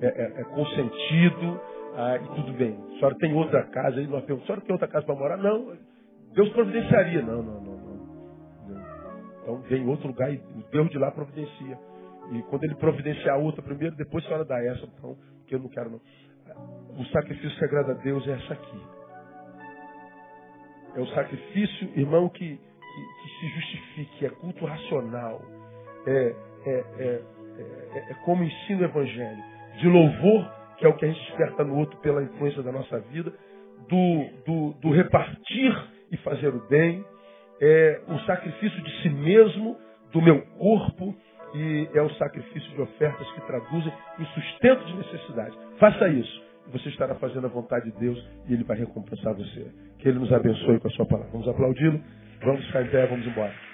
é, 0.00 0.06
é, 0.06 0.40
é 0.40 0.44
consentido 0.44 1.60
ah, 1.94 2.16
e 2.16 2.34
tudo 2.34 2.52
bem. 2.54 2.72
A 2.72 2.98
senhora 2.98 3.14
tem 3.18 3.34
outra 3.34 3.62
casa 3.64 3.98
aí, 3.98 4.06
nós 4.06 4.24
pergunta, 4.24 4.44
a 4.44 4.46
senhora 4.46 4.62
tem 4.62 4.72
outra 4.72 4.88
casa 4.88 5.04
para 5.04 5.14
morar? 5.14 5.36
Não, 5.36 5.76
Deus 6.32 6.48
providenciaria. 6.50 7.20
Não, 7.20 7.42
não, 7.42 7.60
não, 7.60 7.76
não, 7.76 7.96
não. 7.96 8.86
Então 9.42 9.60
vem 9.68 9.82
em 9.82 9.88
outro 9.88 10.08
lugar 10.08 10.32
e 10.32 10.40
Deus 10.72 10.88
de 10.88 10.98
lá 10.98 11.10
providencia. 11.10 11.78
E 12.32 12.42
quando 12.44 12.64
ele 12.64 12.74
providenciar 12.76 13.38
outra 13.38 13.62
primeiro, 13.62 13.94
depois 13.94 14.24
a 14.24 14.28
senhora 14.28 14.44
dá 14.46 14.58
essa, 14.64 14.84
então, 14.86 15.14
que 15.46 15.54
eu 15.54 15.58
não 15.58 15.68
quero 15.68 15.90
não. 15.90 16.00
O 16.98 17.04
sacrifício 17.12 17.58
que 17.58 17.64
agrada 17.66 17.92
a 17.92 17.96
Deus 17.96 18.26
é 18.26 18.32
essa 18.32 18.54
aqui. 18.54 18.82
É 20.96 21.00
o 21.00 21.06
sacrifício, 21.08 21.90
irmão, 21.98 22.30
que, 22.30 22.56
que, 22.56 22.56
que 22.56 23.40
se 23.40 23.48
justifique, 23.48 24.26
é 24.26 24.30
culto 24.30 24.64
racional. 24.64 25.42
É, 26.06 26.34
é, 26.66 26.84
é, 26.98 27.22
é, 27.58 28.10
é 28.10 28.14
como 28.24 28.44
ensina 28.44 28.82
o 28.82 28.84
Evangelho. 28.84 29.42
De 29.78 29.88
louvor, 29.88 30.50
que 30.78 30.86
é 30.86 30.88
o 30.88 30.94
que 30.94 31.04
a 31.04 31.08
gente 31.08 31.20
desperta 31.26 31.64
no 31.64 31.76
outro 31.76 31.98
pela 31.98 32.22
influência 32.22 32.62
da 32.62 32.72
nossa 32.72 32.98
vida. 33.00 33.32
Do, 33.88 34.24
do, 34.46 34.72
do 34.80 34.90
repartir 34.90 35.88
e 36.10 36.16
fazer 36.18 36.48
o 36.48 36.66
bem. 36.68 37.04
É 37.60 38.00
o 38.08 38.18
sacrifício 38.20 38.82
de 38.82 39.02
si 39.02 39.08
mesmo, 39.08 39.76
do 40.12 40.20
meu 40.20 40.42
corpo, 40.58 41.14
e 41.54 41.88
é 41.94 42.02
o 42.02 42.10
sacrifício 42.14 42.70
de 42.74 42.82
ofertas 42.82 43.30
que 43.32 43.40
traduzem 43.42 43.92
em 44.18 44.24
sustento 44.26 44.84
de 44.84 44.96
necessidade. 44.96 45.56
Faça 45.78 46.08
isso. 46.08 46.44
Você 46.72 46.88
estará 46.88 47.14
fazendo 47.14 47.46
a 47.46 47.50
vontade 47.50 47.90
de 47.90 47.98
Deus 47.98 48.18
e 48.48 48.54
Ele 48.54 48.64
vai 48.64 48.76
recompensar 48.76 49.34
você. 49.34 49.70
Que 49.98 50.08
Ele 50.08 50.18
nos 50.18 50.32
abençoe 50.32 50.78
com 50.80 50.88
a 50.88 50.90
sua 50.90 51.06
palavra. 51.06 51.30
Vamos 51.32 51.48
aplaudi-lo? 51.48 52.00
Vamos 52.44 52.64
ficar 52.66 52.82
em 52.82 52.88
pé, 52.88 53.06
vamos 53.06 53.26
embora. 53.26 53.65